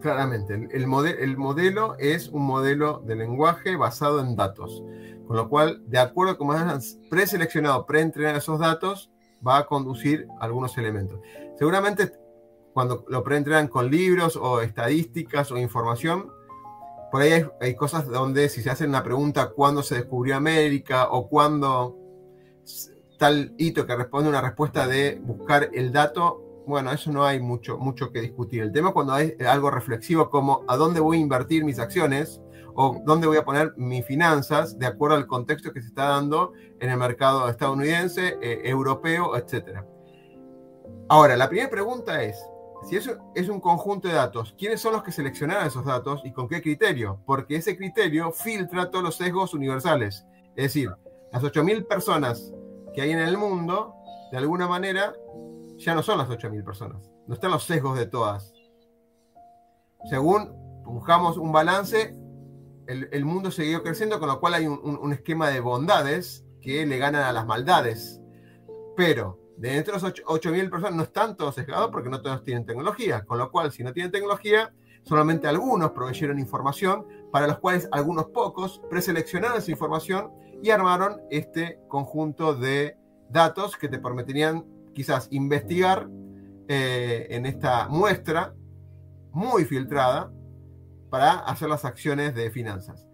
Claramente, 0.00 0.54
el, 0.54 0.86
el 1.18 1.36
modelo 1.36 1.96
es 1.98 2.28
un 2.28 2.46
modelo 2.46 3.02
de 3.04 3.16
lenguaje 3.16 3.76
basado 3.76 4.20
en 4.20 4.36
datos, 4.36 4.82
con 5.26 5.36
lo 5.36 5.48
cual, 5.48 5.82
de 5.86 5.98
acuerdo 5.98 6.32
a 6.32 6.38
cómo 6.38 6.52
han 6.52 6.80
preseleccionado, 7.10 7.84
preentrenado 7.84 8.38
esos 8.38 8.58
datos, 8.58 9.10
va 9.46 9.58
a 9.58 9.66
conducir 9.66 10.26
algunos 10.40 10.78
elementos. 10.78 11.20
Seguramente 11.58 12.12
cuando 12.72 13.04
lo 13.08 13.24
preentrenan 13.24 13.66
con 13.66 13.90
libros 13.90 14.36
o 14.36 14.60
estadísticas 14.60 15.50
o 15.50 15.58
información, 15.58 16.30
por 17.10 17.22
ahí 17.22 17.44
hay, 17.60 17.74
cosas 17.74 18.06
donde 18.06 18.48
si 18.48 18.62
se 18.62 18.70
hace 18.70 18.86
una 18.86 19.02
pregunta 19.02 19.50
cuándo 19.50 19.82
se 19.82 19.96
descubrió 19.96 20.36
América 20.36 21.08
o 21.10 21.28
cuándo 21.28 21.96
tal 23.18 23.54
hito 23.58 23.86
que 23.86 23.96
responde 23.96 24.28
una 24.28 24.40
respuesta 24.40 24.86
de 24.86 25.20
buscar 25.22 25.70
el 25.72 25.92
dato, 25.92 26.62
bueno, 26.66 26.92
eso 26.92 27.10
no 27.10 27.24
hay 27.24 27.40
mucho, 27.40 27.78
mucho 27.78 28.12
que 28.12 28.20
discutir. 28.20 28.62
El 28.62 28.72
tema 28.72 28.92
cuando 28.92 29.12
hay 29.12 29.34
algo 29.46 29.70
reflexivo 29.70 30.30
como 30.30 30.64
a 30.68 30.76
dónde 30.76 31.00
voy 31.00 31.16
a 31.16 31.20
invertir 31.20 31.64
mis 31.64 31.78
acciones, 31.78 32.40
o 32.80 33.02
dónde 33.04 33.26
voy 33.26 33.36
a 33.36 33.44
poner 33.44 33.74
mis 33.76 34.06
finanzas 34.06 34.78
de 34.78 34.86
acuerdo 34.86 35.16
al 35.16 35.26
contexto 35.26 35.72
que 35.72 35.80
se 35.80 35.88
está 35.88 36.10
dando 36.10 36.52
en 36.78 36.90
el 36.90 36.96
mercado 36.96 37.48
estadounidense, 37.48 38.38
eh, 38.40 38.60
europeo, 38.62 39.36
etc. 39.36 39.80
Ahora, 41.08 41.36
la 41.36 41.48
primera 41.48 41.68
pregunta 41.68 42.22
es, 42.22 42.36
si 42.84 42.96
eso 42.96 43.18
es 43.34 43.48
un 43.48 43.60
conjunto 43.60 44.08
de 44.08 44.14
datos, 44.14 44.54
¿quiénes 44.56 44.80
son 44.80 44.92
los 44.92 45.02
que 45.02 45.12
seleccionaron 45.12 45.66
esos 45.66 45.84
datos 45.84 46.22
y 46.24 46.32
con 46.32 46.48
qué 46.48 46.62
criterio? 46.62 47.20
Porque 47.26 47.56
ese 47.56 47.76
criterio 47.76 48.30
filtra 48.32 48.90
todos 48.90 49.04
los 49.04 49.16
sesgos 49.16 49.52
universales. 49.54 50.24
Es 50.56 50.64
decir, 50.64 50.90
las 51.32 51.42
8.000 51.42 51.86
personas 51.86 52.52
que 52.94 53.02
hay 53.02 53.10
en 53.10 53.18
el 53.18 53.36
mundo, 53.36 53.94
de 54.30 54.38
alguna 54.38 54.68
manera, 54.68 55.14
ya 55.76 55.94
no 55.94 56.02
son 56.02 56.18
las 56.18 56.28
8.000 56.28 56.64
personas. 56.64 57.10
No 57.26 57.34
están 57.34 57.50
los 57.50 57.64
sesgos 57.64 57.98
de 57.98 58.06
todas. 58.06 58.52
Según 60.08 60.52
buscamos 60.84 61.36
un 61.36 61.52
balance, 61.52 62.14
el, 62.86 63.24
mundo 63.24 63.50
siguió 63.50 63.82
creciendo, 63.82 64.18
con 64.18 64.28
lo 64.28 64.40
cual 64.40 64.54
hay 64.54 64.66
un, 64.66 65.12
esquema 65.12 65.50
de 65.50 65.60
bondades 65.60 66.44
que 66.62 66.86
le 66.86 66.98
ganan 66.98 67.22
a 67.22 67.32
las 67.32 67.46
maldades. 67.46 68.20
Pero 68.96 69.38
de 69.58 69.76
entre 69.76 69.92
los 69.92 70.04
8.000 70.04 70.70
personas 70.70 70.94
no 70.94 71.02
están 71.02 71.36
todos 71.36 71.56
sesgados 71.56 71.90
porque 71.90 72.08
no 72.08 72.22
todos 72.22 72.44
tienen 72.44 72.64
tecnología, 72.64 73.24
con 73.24 73.38
lo 73.38 73.50
cual 73.50 73.72
si 73.72 73.82
no 73.82 73.92
tienen 73.92 74.12
tecnología, 74.12 74.72
solamente 75.02 75.48
algunos 75.48 75.90
proveyeron 75.90 76.38
información, 76.38 77.06
para 77.32 77.46
los 77.46 77.58
cuales 77.58 77.88
algunos 77.90 78.26
pocos 78.26 78.80
preseleccionaron 78.88 79.58
esa 79.58 79.70
información 79.70 80.30
y 80.62 80.70
armaron 80.70 81.20
este 81.30 81.80
conjunto 81.88 82.54
de 82.54 82.96
datos 83.28 83.76
que 83.76 83.88
te 83.88 83.98
permitirían 83.98 84.64
quizás 84.94 85.28
investigar 85.30 86.08
eh, 86.68 87.26
en 87.30 87.46
esta 87.46 87.88
muestra 87.88 88.54
muy 89.32 89.64
filtrada 89.64 90.30
para 91.10 91.38
hacer 91.40 91.68
las 91.68 91.84
acciones 91.84 92.34
de 92.34 92.50
finanzas. 92.50 93.06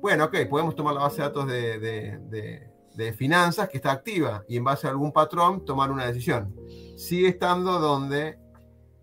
Bueno, 0.00 0.24
ok, 0.24 0.36
podemos 0.50 0.74
tomar 0.74 0.94
la 0.94 1.02
base 1.02 1.16
de 1.16 1.22
datos 1.22 1.46
de, 1.46 2.70
finanzas 3.16 3.68
que 3.68 3.78
está 3.78 3.92
activa 3.92 4.44
y 4.48 4.56
en 4.56 4.64
base 4.64 4.86
a 4.86 4.90
algún 4.90 5.12
patrón 5.12 5.64
tomar 5.64 5.90
una 5.90 6.06
decisión. 6.06 6.54
Sigue 6.96 7.28
estando 7.28 7.78
donde, 7.78 8.38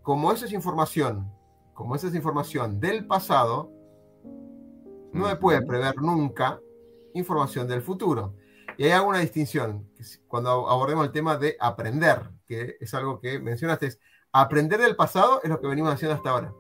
como 0.01 0.31
esa 0.31 0.45
es 0.45 0.53
información, 0.53 1.31
como 1.73 1.95
esa 1.95 2.07
es 2.07 2.15
información 2.15 2.79
del 2.79 3.05
pasado, 3.05 3.71
no 5.13 5.27
me 5.27 5.35
puede 5.35 5.61
prever 5.61 5.97
nunca 5.97 6.59
información 7.13 7.67
del 7.67 7.81
futuro. 7.81 8.35
Y 8.77 8.85
hay 8.85 8.91
alguna 8.91 9.19
distinción 9.19 9.89
cuando 10.27 10.69
abordemos 10.69 11.05
el 11.05 11.11
tema 11.11 11.37
de 11.37 11.57
aprender, 11.59 12.31
que 12.47 12.77
es 12.79 12.93
algo 12.93 13.19
que 13.19 13.39
mencionaste, 13.39 13.87
es 13.87 13.99
aprender 14.31 14.79
del 14.79 14.95
pasado 14.95 15.41
es 15.43 15.49
lo 15.49 15.59
que 15.59 15.67
venimos 15.67 15.93
haciendo 15.93 16.15
hasta 16.15 16.29
ahora. 16.29 16.53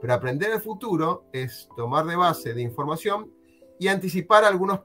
Pero 0.00 0.14
aprender 0.14 0.52
el 0.52 0.60
futuro 0.60 1.24
es 1.32 1.68
tomar 1.76 2.04
de 2.04 2.16
base 2.16 2.54
de 2.54 2.62
información 2.62 3.32
y 3.78 3.88
anticipar 3.88 4.44
algunas 4.44 4.80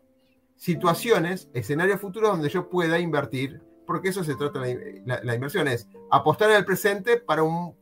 situaciones, 0.64 1.50
escenarios 1.54 2.00
futuros 2.00 2.30
donde 2.30 2.48
yo 2.48 2.70
pueda 2.70 2.98
invertir, 2.98 3.60
porque 3.86 4.08
eso 4.08 4.24
se 4.24 4.36
trata 4.36 4.62
la, 5.06 5.20
la, 5.22 5.36
inversión, 5.36 5.68
es 5.68 5.90
apostar 6.10 6.52
en 6.52 6.56
el 6.56 6.64
presente 6.64 7.18
para 7.18 7.44
un 7.44 7.76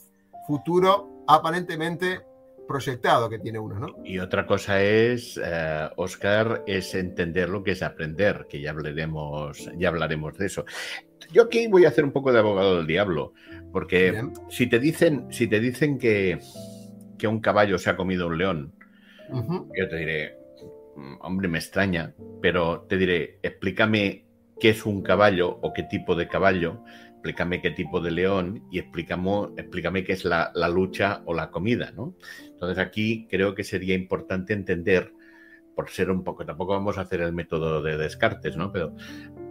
futuro 0.47 1.23
aparentemente 1.27 2.21
proyectado 2.67 3.29
que 3.29 3.37
tiene 3.37 3.59
uno, 3.59 3.77
¿no? 3.77 3.95
Y 4.03 4.17
otra 4.17 4.47
cosa 4.47 4.81
es, 4.81 5.39
eh, 5.43 5.89
Oscar, 5.97 6.63
es 6.65 6.95
entender 6.95 7.49
lo 7.49 7.61
que 7.61 7.71
es 7.71 7.83
aprender, 7.83 8.47
que 8.49 8.59
ya 8.59 8.71
hablaremos, 8.71 9.69
ya 9.77 9.89
hablaremos 9.89 10.35
de 10.39 10.47
eso. 10.47 10.65
Yo 11.31 11.43
aquí 11.43 11.67
voy 11.67 11.85
a 11.85 11.89
hacer 11.89 12.03
un 12.03 12.11
poco 12.11 12.33
de 12.33 12.39
abogado 12.39 12.77
del 12.77 12.87
diablo, 12.87 13.33
porque 13.71 14.23
si 14.49 14.65
te 14.65 14.79
dicen, 14.79 15.27
si 15.31 15.45
te 15.45 15.59
dicen 15.59 15.99
que 15.99 16.39
que 17.19 17.27
un 17.27 17.41
caballo 17.41 17.77
se 17.77 17.91
ha 17.91 17.95
comido 17.95 18.25
un 18.25 18.39
león, 18.39 18.73
yo 19.31 19.87
te 19.87 19.95
diré, 19.95 20.40
hombre, 21.21 21.47
me 21.47 21.59
extraña, 21.59 22.13
pero 22.41 22.81
te 22.81 22.97
diré, 22.97 23.39
explícame 23.41 24.25
qué 24.59 24.69
es 24.69 24.85
un 24.85 25.01
caballo 25.01 25.59
o 25.61 25.73
qué 25.73 25.83
tipo 25.83 26.15
de 26.15 26.27
caballo, 26.27 26.83
explícame 27.13 27.61
qué 27.61 27.71
tipo 27.71 27.99
de 28.01 28.11
león 28.11 28.63
y 28.71 28.79
explícame, 28.79 29.49
explícame 29.57 30.03
qué 30.03 30.13
es 30.13 30.25
la, 30.25 30.51
lucha 30.69 31.21
o 31.25 31.33
la 31.33 31.49
comida, 31.49 31.91
¿no? 31.91 32.15
Entonces 32.45 32.77
aquí 32.77 33.27
creo 33.29 33.55
que 33.55 33.63
sería 33.63 33.95
importante 33.95 34.53
entender, 34.53 35.13
por 35.75 35.89
ser 35.89 36.11
un 36.11 36.23
poco, 36.23 36.45
tampoco 36.45 36.73
vamos 36.73 36.97
a 36.97 37.01
hacer 37.01 37.21
el 37.21 37.33
método 37.33 37.81
de 37.81 37.97
Descartes, 37.97 38.57
¿no? 38.57 38.71
Pero, 38.71 38.95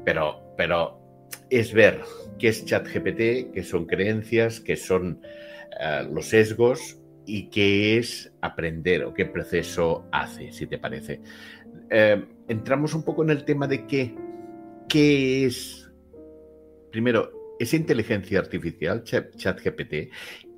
pero, 0.04 0.54
pero 0.56 1.00
es 1.48 1.72
ver 1.72 2.02
qué 2.38 2.48
es 2.48 2.64
ChatGPT, 2.64 3.52
qué 3.52 3.62
son 3.64 3.86
creencias, 3.86 4.60
qué 4.60 4.76
son 4.76 5.20
eh, 5.80 6.06
los 6.10 6.26
sesgos 6.26 6.99
y 7.26 7.48
qué 7.50 7.98
es 7.98 8.32
aprender 8.40 9.04
o 9.04 9.14
qué 9.14 9.26
proceso 9.26 10.04
hace, 10.12 10.52
si 10.52 10.66
te 10.66 10.78
parece. 10.78 11.20
Eh, 11.90 12.24
entramos 12.48 12.94
un 12.94 13.02
poco 13.02 13.22
en 13.22 13.30
el 13.30 13.44
tema 13.44 13.66
de 13.66 13.86
qué, 13.86 14.14
qué 14.88 15.46
es, 15.46 15.90
primero, 16.90 17.30
esa 17.58 17.76
inteligencia 17.76 18.38
artificial, 18.38 19.04
ChatGPT, 19.04 20.10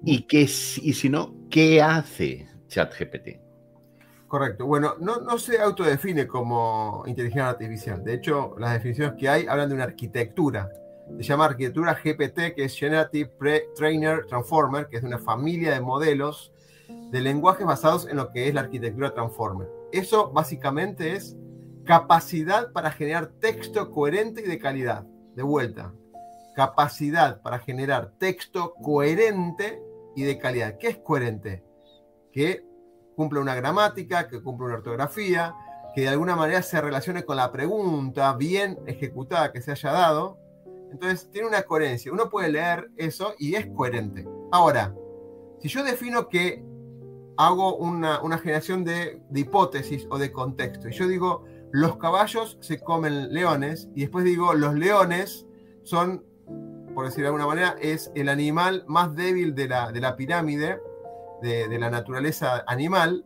y, 0.05 0.23
qué, 0.23 0.43
y 0.43 0.47
si 0.47 1.09
no, 1.09 1.35
qué 1.51 1.83
hace 1.83 2.49
ChatGPT. 2.69 3.41
Correcto. 4.33 4.65
Bueno, 4.65 4.95
no, 4.99 5.21
no, 5.21 5.39
se 5.39 5.61
autodefine 5.61 6.27
como 6.27 7.03
inteligencia 7.07 7.51
artificial. 7.51 8.03
De 8.03 8.15
hecho, 8.15 8.55
las 8.59 8.73
definiciones 8.73 9.15
que 9.19 9.29
hay 9.29 9.47
hablan 9.47 9.69
de 9.69 9.75
una 9.75 9.85
arquitectura. 9.85 10.71
Se 11.17 11.23
llama 11.23 11.45
arquitectura 11.47 11.95
GPT, 11.95 12.55
que 12.55 12.65
es 12.65 12.77
Generative 12.77 13.31
Pre-Trainer 13.39 14.27
Transformer, 14.27 14.89
que 14.89 14.97
es 14.97 15.03
de 15.03 15.09
una 15.09 15.19
familia 15.19 15.73
de 15.73 15.81
modelos 15.81 16.53
de 17.11 17.21
lenguajes 17.21 17.67
basados 17.67 18.09
en 18.09 18.17
lo 18.17 18.31
que 18.31 18.49
es 18.49 18.55
la 18.55 18.63
arquitectura 18.63 19.15
Transformer. 19.15 19.69
Eso 19.93 20.31
básicamente 20.33 21.13
es 21.13 21.37
capacidad 21.85 22.73
para 22.73 22.91
generar 22.91 23.33
texto 23.41 23.91
coherente 23.91 24.43
y 24.43 24.49
de 24.49 24.59
calidad. 24.59 25.05
De 25.35 25.43
vuelta, 25.43 25.95
capacidad 26.55 27.41
para 27.41 27.59
generar 27.59 28.13
texto 28.19 28.75
coherente 28.83 29.83
y 30.15 30.25
de 30.25 30.39
calidad. 30.39 30.77
¿Qué 30.79 30.89
es 30.89 30.99
coherente? 30.99 31.65
Que 32.33 32.65
cumple 33.17 33.41
una 33.41 33.55
gramática, 33.55 34.29
que 34.29 34.43
cumple 34.43 34.67
una 34.67 34.77
ortografía, 34.77 35.55
que 35.95 36.03
de 36.03 36.09
alguna 36.09 36.37
manera 36.37 36.63
se 36.63 36.81
relacione 36.81 37.25
con 37.25 37.37
la 37.37 37.53
pregunta 37.53 38.35
bien 38.35 38.79
ejecutada 38.87 39.53
que 39.53 39.61
se 39.61 39.73
haya 39.73 39.93
dado. 39.93 40.39
Entonces 40.93 41.31
tiene 41.31 41.49
una 41.49 41.63
coherencia. 41.63 42.13
Uno 42.13 42.31
puede 42.31 42.51
leer 42.51 42.91
eso 42.97 43.35
y 43.39 43.55
es 43.55 43.67
coherente. 43.67 44.27
Ahora, 44.53 44.95
si 45.61 45.69
yo 45.69 45.83
defino 45.83 46.29
que 46.29 46.63
hago 47.37 47.77
una, 47.77 48.21
generación 48.39 48.85
de, 48.85 49.21
hipótesis 49.35 50.07
o 50.11 50.19
de 50.19 50.33
contexto. 50.33 50.89
Y 50.89 50.93
yo 50.93 51.07
digo, 51.07 51.45
los 51.71 51.97
caballos 51.97 52.59
se 52.61 52.81
comen 52.81 53.33
leones 53.33 53.89
y 53.95 54.03
después 54.03 54.25
digo, 54.25 54.55
los 54.55 54.75
leones 54.75 55.47
son, 55.83 56.25
por 56.95 57.07
decir 57.07 57.23
de 57.23 57.29
alguna 57.29 57.47
manera, 57.47 57.77
es 57.81 58.13
el 58.15 58.29
animal 58.29 58.85
más 58.87 59.15
débil 59.15 59.55
de 59.55 59.69
la, 59.69 59.93
de 59.93 60.01
la 60.01 60.17
pirámide 60.17 60.81
de, 61.41 61.79
la 61.79 61.91
naturaleza 61.91 62.65
animal. 62.67 63.25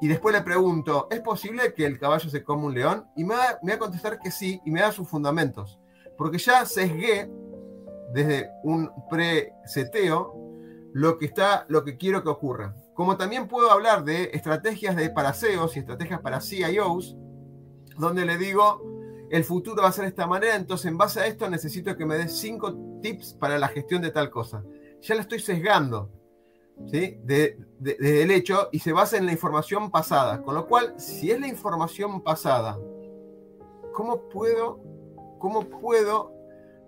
y 0.00 0.08
después 0.08 0.34
le 0.34 0.42
pregunto, 0.42 1.08
¿es 1.10 1.20
posible 1.20 1.72
que 1.72 1.86
el 1.86 1.98
caballo 1.98 2.28
se 2.28 2.44
coma 2.44 2.64
un 2.64 2.74
león? 2.74 3.06
Y 3.16 3.24
me 3.24 3.34
va, 3.34 3.58
me 3.62 3.72
va 3.72 3.76
a 3.76 3.78
contestar 3.78 4.18
que 4.18 4.30
sí, 4.30 4.60
y 4.66 4.70
me 4.70 4.80
da 4.80 4.92
sus 4.92 5.08
fundamentos. 5.08 5.78
Porque 6.16 6.38
ya 6.38 6.64
sesgué 6.64 7.30
desde 8.12 8.50
un 8.62 8.90
pre-seteo 9.10 10.46
lo 10.92 11.18
que 11.18 11.26
está, 11.26 11.66
lo 11.68 11.84
que 11.84 11.96
quiero 11.96 12.22
que 12.22 12.30
ocurra. 12.30 12.74
Como 12.94 13.16
también 13.16 13.48
puedo 13.48 13.70
hablar 13.70 14.04
de 14.04 14.30
estrategias 14.32 14.96
de 14.96 15.10
para 15.10 15.34
SEOs 15.34 15.76
y 15.76 15.80
estrategias 15.80 16.20
para 16.20 16.40
CIOs, 16.40 17.16
donde 17.98 18.24
le 18.24 18.38
digo, 18.38 18.82
el 19.30 19.44
futuro 19.44 19.82
va 19.82 19.88
a 19.88 19.92
ser 19.92 20.04
de 20.04 20.10
esta 20.10 20.26
manera, 20.26 20.56
entonces 20.56 20.86
en 20.86 20.96
base 20.96 21.20
a 21.20 21.26
esto 21.26 21.50
necesito 21.50 21.96
que 21.96 22.06
me 22.06 22.16
des 22.16 22.38
cinco 22.38 22.74
tips 23.02 23.34
para 23.34 23.58
la 23.58 23.68
gestión 23.68 24.02
de 24.02 24.10
tal 24.10 24.30
cosa. 24.30 24.64
Ya 25.02 25.14
la 25.14 25.20
estoy 25.20 25.40
sesgando, 25.40 26.10
¿sí? 26.90 27.18
De, 27.22 27.58
el 27.80 28.30
hecho 28.30 28.68
y 28.72 28.78
se 28.78 28.92
basa 28.92 29.16
en 29.16 29.26
la 29.26 29.32
información 29.32 29.90
pasada. 29.90 30.42
Con 30.42 30.54
lo 30.54 30.66
cual, 30.66 30.94
si 30.98 31.30
es 31.30 31.40
la 31.40 31.48
información 31.48 32.22
pasada, 32.22 32.78
¿cómo 33.92 34.28
puedo, 34.28 34.80
cómo 35.46 35.68
puedo 35.68 36.34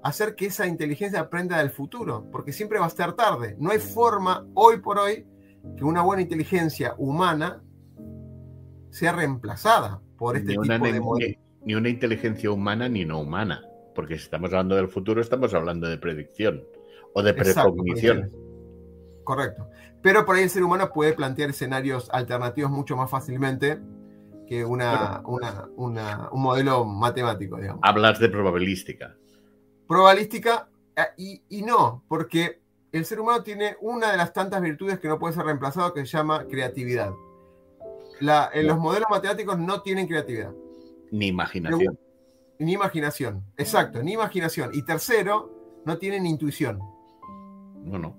hacer 0.02 0.34
que 0.34 0.46
esa 0.46 0.66
inteligencia 0.66 1.20
aprenda 1.20 1.58
del 1.58 1.70
futuro? 1.70 2.26
Porque 2.32 2.52
siempre 2.52 2.80
va 2.80 2.86
a 2.86 2.88
estar 2.88 3.12
tarde. 3.12 3.54
No 3.60 3.70
hay 3.70 3.78
forma, 3.78 4.48
hoy 4.54 4.80
por 4.80 4.98
hoy, 4.98 5.24
que 5.76 5.84
una 5.84 6.02
buena 6.02 6.22
inteligencia 6.22 6.96
humana 6.98 7.62
sea 8.90 9.12
reemplazada 9.12 10.00
por 10.16 10.36
este 10.36 10.54
tipo 10.54 10.62
de 10.64 11.38
Ni 11.64 11.74
una 11.76 11.88
inteligencia 11.88 12.50
humana 12.50 12.88
ni 12.88 13.04
no 13.04 13.20
humana, 13.20 13.62
porque 13.94 14.16
si 14.16 14.24
estamos 14.24 14.50
hablando 14.50 14.74
del 14.74 14.88
futuro, 14.88 15.20
estamos 15.20 15.54
hablando 15.54 15.88
de 15.88 15.98
predicción 15.98 16.64
o 17.14 17.22
de 17.22 17.34
precognición. 17.34 18.32
Correcto. 19.22 19.68
Pero 20.02 20.26
por 20.26 20.34
ahí 20.34 20.42
el 20.42 20.50
ser 20.50 20.64
humano 20.64 20.90
puede 20.92 21.12
plantear 21.12 21.50
escenarios 21.50 22.10
alternativos 22.10 22.72
mucho 22.72 22.96
más 22.96 23.08
fácilmente 23.08 23.78
que 24.48 24.64
una, 24.64 25.22
un 25.24 26.42
modelo 26.42 26.84
matemático, 26.84 27.56
digamos. 27.56 27.80
Hablas 27.84 28.18
de 28.18 28.28
probabilística. 28.28 29.14
Probabilística 29.86 30.68
eh, 30.96 31.02
y, 31.16 31.42
y 31.48 31.62
no, 31.62 32.02
porque 32.08 32.60
el 32.92 33.04
ser 33.04 33.20
humano 33.20 33.42
tiene 33.42 33.76
una 33.80 34.10
de 34.10 34.16
las 34.16 34.32
tantas 34.32 34.60
virtudes 34.62 34.98
que 34.98 35.08
no 35.08 35.18
puede 35.18 35.34
ser 35.34 35.44
reemplazado 35.44 35.92
que 35.92 36.00
se 36.00 36.16
llama 36.16 36.46
creatividad. 36.46 37.12
en 38.20 38.66
los 38.66 38.78
modelos 38.78 39.08
matemáticos 39.10 39.58
no 39.58 39.82
tienen 39.82 40.06
creatividad. 40.06 40.52
Ni 41.10 41.28
imaginación. 41.28 41.98
Ni 42.58 42.72
imaginación, 42.72 43.44
exacto, 43.56 44.02
ni 44.02 44.14
imaginación. 44.14 44.70
Y 44.72 44.84
tercero, 44.84 45.82
no 45.84 45.98
tienen 45.98 46.26
intuición. 46.26 46.80
No, 47.84 47.98
no. 47.98 48.16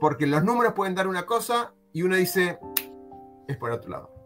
Porque 0.00 0.26
los 0.26 0.42
números 0.42 0.72
pueden 0.74 0.94
dar 0.94 1.06
una 1.06 1.26
cosa 1.26 1.74
y 1.92 2.02
uno 2.02 2.16
dice, 2.16 2.58
es 3.46 3.56
por 3.56 3.72
otro 3.72 3.90
lado. 3.90 4.17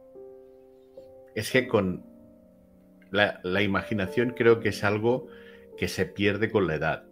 Es 1.35 1.51
que 1.51 1.69
con 1.69 2.05
la, 3.11 3.41
la 3.43 3.63
imaginación 3.63 4.35
creo 4.37 4.61
que 4.61 4.71
es 4.71 4.85
algo 4.85 5.29
que 5.77 5.89
se 5.89 6.07
pierde 6.07 6.51
con 6.51 6.67
la 6.67 6.75
edad. 6.75 7.05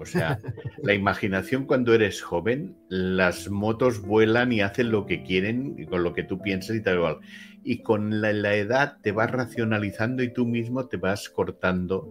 O 0.00 0.06
sea, 0.06 0.38
la 0.82 0.94
imaginación 0.94 1.66
cuando 1.66 1.92
eres 1.92 2.22
joven, 2.22 2.74
las 2.88 3.50
motos 3.50 4.00
vuelan 4.00 4.50
y 4.50 4.62
hacen 4.62 4.90
lo 4.90 5.04
que 5.04 5.22
quieren 5.22 5.84
con 5.86 6.02
lo 6.02 6.14
que 6.14 6.24
tú 6.24 6.40
piensas 6.40 6.76
y 6.76 6.82
tal 6.82 6.96
igual. 6.96 7.18
Y 7.62 7.82
con 7.82 8.22
la, 8.22 8.54
edad 8.54 8.96
te 9.02 9.12
vas 9.12 9.30
racionalizando 9.30 10.22
y 10.22 10.32
tú 10.32 10.46
mismo 10.46 10.86
te 10.88 10.96
vas 10.96 11.28
cortando, 11.28 12.08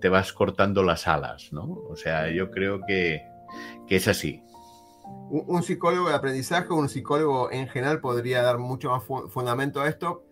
te 0.00 0.08
vas 0.08 0.32
cortando 0.32 0.84
las 0.84 1.08
alas, 1.08 1.52
¿no? 1.52 1.64
O 1.64 1.96
sea, 1.96 2.30
yo 2.30 2.52
creo 2.52 2.82
que, 2.86 3.22
es 3.88 4.06
así. 4.06 4.40
Un, 5.28 5.64
psicólogo 5.64 6.08
de 6.10 6.14
aprendizaje, 6.14 6.72
un 6.72 6.88
psicólogo 6.88 7.50
en 7.50 7.66
general 7.66 8.00
podría 8.00 8.42
dar 8.42 8.58
mucho 8.58 8.90
más 8.90 9.02
fundamento 9.32 9.80
a 9.80 9.88
esto. 9.88 10.24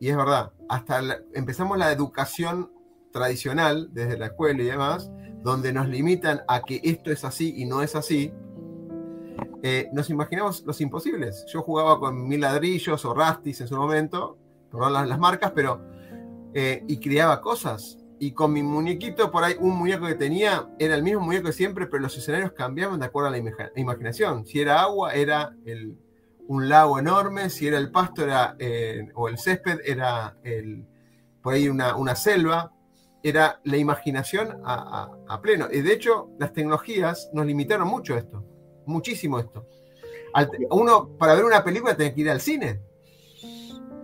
Y 0.00 0.08
es 0.08 0.16
verdad, 0.16 0.52
hasta 0.70 1.02
empezamos 1.34 1.76
la 1.76 1.92
educación 1.92 2.72
tradicional, 3.12 3.90
desde 3.92 4.16
la 4.18 4.26
escuela 4.26 4.62
y 4.62 4.66
demás, 4.66 5.10
donde 5.42 5.74
nos 5.74 5.88
limitan 5.88 6.40
a 6.48 6.62
que 6.62 6.80
esto 6.82 7.12
es 7.12 7.22
así 7.22 7.52
y 7.58 7.66
no 7.66 7.82
es 7.82 7.94
así, 7.94 8.32
eh, 9.62 9.90
nos 9.92 10.08
imaginamos 10.08 10.64
los 10.64 10.80
imposibles. 10.80 11.44
Yo 11.52 11.60
jugaba 11.60 12.00
con 12.00 12.26
mil 12.26 12.40
ladrillos 12.40 13.04
o 13.04 13.12
rastis 13.12 13.60
en 13.60 13.68
su 13.68 13.76
momento, 13.76 14.38
perdón 14.72 14.94
las, 14.94 15.06
las 15.06 15.18
marcas, 15.18 15.52
pero 15.54 15.82
eh, 16.54 16.82
y 16.88 16.98
creaba 16.98 17.42
cosas. 17.42 17.98
Y 18.18 18.32
con 18.32 18.54
mi 18.54 18.62
muñequito, 18.62 19.30
por 19.30 19.44
ahí, 19.44 19.56
un 19.60 19.76
muñeco 19.76 20.06
que 20.06 20.14
tenía 20.14 20.70
era 20.78 20.94
el 20.94 21.02
mismo 21.02 21.20
muñeco 21.20 21.48
de 21.48 21.52
siempre, 21.52 21.86
pero 21.86 22.02
los 22.02 22.16
escenarios 22.16 22.52
cambiaban 22.52 23.00
de 23.00 23.06
acuerdo 23.06 23.28
a 23.28 23.32
la 23.32 23.52
imaginación. 23.76 24.46
Si 24.46 24.60
era 24.60 24.80
agua, 24.80 25.12
era 25.12 25.54
el, 25.66 25.98
un 26.50 26.68
lago 26.68 26.98
enorme, 26.98 27.48
si 27.48 27.68
era 27.68 27.78
el 27.78 27.92
pasto 27.92 28.24
era, 28.24 28.56
eh, 28.58 29.06
o 29.14 29.28
el 29.28 29.38
césped, 29.38 29.78
era 29.84 30.36
el, 30.42 30.84
por 31.40 31.54
ahí 31.54 31.68
una, 31.68 31.94
una 31.94 32.16
selva 32.16 32.72
era 33.22 33.60
la 33.62 33.76
imaginación 33.76 34.60
a, 34.64 35.38
pleno. 35.40 35.68
Y 35.70 35.80
de 35.80 35.92
hecho, 35.92 36.30
las 36.40 36.52
tecnologías 36.52 37.30
nos 37.32 37.46
limitaron 37.46 37.86
mucho 37.86 38.16
esto, 38.16 38.44
muchísimo 38.84 39.38
esto. 39.38 39.64
uno, 40.70 41.10
para 41.16 41.34
ver 41.34 41.44
una 41.44 41.62
película, 41.62 41.96
tenía 41.96 42.14
que 42.14 42.20
ir 42.22 42.30
al 42.30 42.40
cine. 42.40 42.80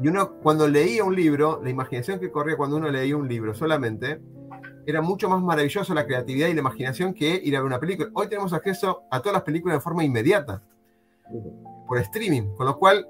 Y 0.00 0.06
uno, 0.06 0.34
cuando 0.40 0.68
leía 0.68 1.02
un 1.02 1.16
libro, 1.16 1.60
la 1.64 1.70
imaginación 1.70 2.20
que 2.20 2.30
corría 2.30 2.56
cuando 2.56 2.76
uno 2.76 2.88
leía 2.92 3.16
un 3.16 3.26
libro 3.26 3.54
solamente, 3.54 4.20
era 4.86 5.02
mucho 5.02 5.28
más 5.28 5.42
maravilloso 5.42 5.92
la 5.94 6.06
creatividad 6.06 6.46
y 6.46 6.54
la 6.54 6.60
imaginación 6.60 7.12
que 7.12 7.40
ir 7.42 7.56
a 7.56 7.58
ver 7.58 7.66
una 7.66 7.80
película. 7.80 8.08
Hoy 8.12 8.28
tenemos 8.28 8.52
acceso 8.52 9.02
a 9.10 9.18
todas 9.18 9.32
las 9.32 9.42
películas 9.42 9.78
de 9.78 9.80
forma 9.80 10.04
inmediata, 10.04 10.62
por 11.86 11.98
streaming, 11.98 12.54
con 12.56 12.66
lo 12.66 12.78
cual 12.78 13.06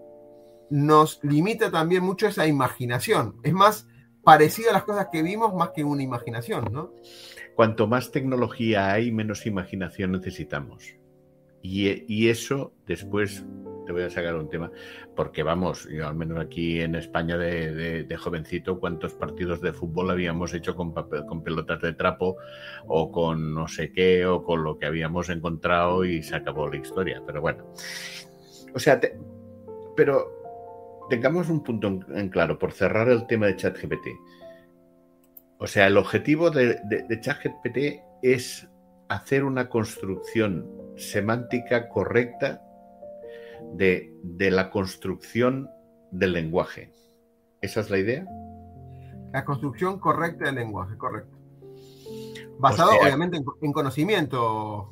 nos 0.71 1.21
limita 1.23 1.71
también 1.71 2.03
mucho 2.03 2.27
esa 2.27 2.47
imaginación. 2.47 3.37
Es 3.43 3.53
más, 3.53 3.89
parecido 4.27 4.71
a 4.71 4.73
las 4.73 4.83
cosas 4.83 5.07
que 5.13 5.23
vimos 5.23 5.55
más 5.55 5.71
que 5.71 5.85
una 5.85 6.03
imaginación, 6.03 6.73
¿no? 6.73 6.93
Cuanto 7.55 7.87
más 7.87 8.11
tecnología 8.11 8.93
hay, 8.93 9.13
menos 9.13 9.47
imaginación 9.47 10.11
necesitamos. 10.13 10.97
Y, 11.63 12.29
eso 12.29 12.73
después 12.87 13.45
te 13.87 13.93
voy 13.93 14.03
a 14.03 14.11
sacar 14.11 14.35
un 14.35 14.49
tema, 14.49 14.71
porque 15.15 15.43
vamos, 15.45 15.89
yo 15.89 16.07
al 16.07 16.17
menos 16.17 16.39
aquí 16.39 16.81
en 16.81 16.97
España 16.97 17.37
de, 17.37 18.17
jovencito, 18.19 18.81
cuántos 18.81 19.15
partidos 19.15 19.61
de 19.61 19.73
fútbol 19.73 20.11
habíamos 20.11 20.55
hecho 20.55 20.75
con, 20.75 20.93
con 20.93 21.45
pelotas 21.45 21.81
de 21.81 21.93
trapo 21.93 22.37
o 22.87 23.13
con 23.13 23.55
no 23.55 23.69
sé 23.69 23.93
qué 23.93 24.27
o 24.27 24.43
con 24.45 24.65
lo 24.65 24.79
que 24.79 24.87
habíamos 24.87 25.29
encontrado 25.29 26.05
y 26.05 26.23
se 26.23 26.35
acabó 26.35 26.69
la 26.69 26.77
historia. 26.77 27.23
Pero 27.27 27.41
bueno, 27.41 27.65
o 28.77 28.79
sea, 28.79 29.01
pero 29.97 30.31
tengamos 31.09 31.49
un 31.49 31.63
punto 31.63 31.87
en, 32.15 32.29
claro, 32.29 32.59
por 32.59 32.73
cerrar 32.73 33.09
el 33.09 33.27
tema 33.27 33.47
de 33.47 33.57
ChatGPT. 33.57 34.09
O 35.59 35.67
sea, 35.67 35.87
el 35.87 35.97
objetivo 35.97 36.51
de, 36.51 36.79
ChatGPT 37.19 38.03
es 38.21 38.69
hacer 39.09 39.45
una 39.45 39.71
construcción 39.71 40.71
semántica 40.97 41.89
correcta 41.89 42.63
de, 43.73 44.13
la 44.39 44.69
construcción 44.69 45.71
del 46.11 46.35
lenguaje. 46.35 46.93
¿Esa 47.63 47.81
es 47.81 47.89
la 47.89 47.97
idea? 47.97 48.27
La 49.33 49.47
construcción 49.47 49.99
correcta 49.99 50.45
del 50.45 50.57
lenguaje, 50.57 50.99
correcto. 50.99 51.35
Basado, 52.59 52.91
obviamente, 53.01 53.39
en, 53.63 53.73
conocimiento, 53.73 54.91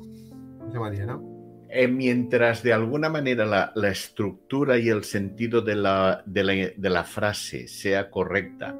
José 0.65 0.79
María, 0.79 1.05
¿no? 1.05 1.34
Eh, 1.77 1.89
mientras 1.89 2.63
de 2.63 2.71
alguna 2.71 3.09
manera 3.09 3.45
la, 3.75 3.89
estructura 3.89 4.77
y 4.77 4.87
el 4.87 5.03
sentido 5.03 5.59
de 5.59 5.75
la, 5.75 7.03
frase 7.03 7.67
sea 7.67 8.09
correcta 8.09 8.79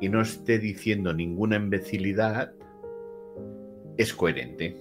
y 0.00 0.08
no 0.08 0.22
esté 0.22 0.58
diciendo 0.58 1.12
ninguna 1.12 1.56
imbecilidad, 1.56 2.54
es 3.98 4.14
coherente. 4.14 4.74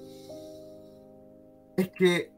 Es 1.75 1.89
que 1.89 2.31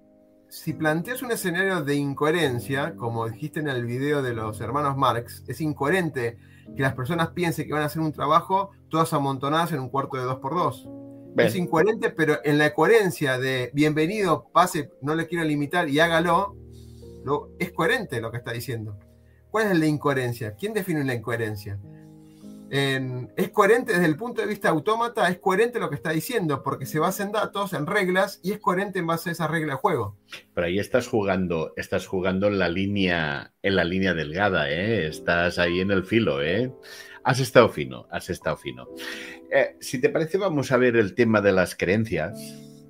si 0.50 0.74
planteas 0.74 1.22
un 1.22 1.30
escenario 1.30 1.84
de 1.84 1.94
incoherencia, 1.94 2.96
como 2.96 3.30
dijiste 3.30 3.60
en 3.60 3.68
el 3.68 3.86
video 3.86 4.24
de 4.24 4.34
los 4.34 4.60
hermanos 4.60 4.98
Marx, 4.98 5.44
es 5.48 5.62
incoherente 5.62 6.40
que 6.76 6.82
las 6.82 6.96
personas 6.96 7.30
piensen 7.30 7.68
que 7.68 7.74
van 7.74 7.84
a 7.84 7.86
hacer 7.86 8.02
un 8.02 8.12
trabajo 8.12 8.72
todas 8.90 9.14
amontonadas 9.14 9.72
en 9.72 9.82
un 9.82 9.90
cuarto 9.90 10.18
de 10.18 10.24
2x2. 10.24 11.01
Es 11.38 11.56
incoherente, 11.56 12.10
pero 12.10 12.39
en 12.44 12.58
la 12.58 12.74
coherencia 12.74 13.38
de 13.38 13.72
bienvenido, 13.74 14.48
pase, 14.52 14.91
no 15.02 15.15
le 15.15 15.28
quiero 15.28 15.44
limitar 15.46 15.89
y 15.89 16.00
hágalo, 16.00 16.56
lo, 17.24 17.52
es 17.60 17.72
coherente 17.72 18.22
lo 18.22 18.32
que 18.32 18.38
está 18.38 18.52
diciendo. 18.52 18.98
¿Cuál 19.50 19.72
es 19.72 19.80
la 19.80 19.86
incoherencia? 19.86 20.56
¿Quién 20.56 20.74
define 20.74 21.02
una 21.02 21.13
incoherencia? 21.13 21.80
En, 22.70 23.34
es 23.36 23.50
coherente 23.50 23.91
desde 23.91 24.06
el 24.06 24.15
punto 24.15 24.41
de 24.41 24.48
vista 24.48 24.70
autómata, 24.70 25.28
es 25.28 25.39
coherente 25.39 25.78
lo 25.78 25.89
que 25.89 25.96
está 25.96 26.12
diciendo, 26.12 26.63
porque 26.63 26.86
se 26.86 27.00
basa 27.00 27.24
en 27.24 27.34
datos, 27.34 27.74
en 27.74 27.86
reglas, 27.86 28.39
y 28.44 28.54
es 28.54 28.60
coherente 28.60 29.00
en 29.00 29.08
base 29.08 29.30
a 29.30 29.34
esa 29.34 29.48
regla 29.48 29.74
de 29.74 29.80
juego. 29.80 30.17
Pero 30.54 30.67
ahí 30.67 30.80
estás 30.80 31.08
jugando, 31.08 31.74
estás 31.76 32.08
jugando 32.08 32.48
en 32.48 32.60
la 32.60 32.70
línea, 32.70 33.54
en 33.62 33.76
la 33.76 33.84
línea 33.84 34.13
delgada, 34.13 34.72
¿eh? 34.72 35.06
estás 35.08 35.60
ahí 35.60 35.82
en 35.82 35.91
el 35.91 36.06
filo, 36.06 36.41
¿eh? 36.41 36.72
Has 37.24 37.40
estado 37.40 37.70
fino, 37.70 38.08
has 38.10 38.30
estado 38.30 38.58
fino. 38.58 38.88
Eh, 39.52 39.76
si 39.80 40.00
te 40.02 40.10
parece, 40.10 40.38
vamos 40.38 40.72
a 40.72 40.78
ver 40.78 40.96
el 40.96 41.14
tema 41.14 41.42
de 41.42 41.52
las 41.52 41.76
creencias. 41.76 42.40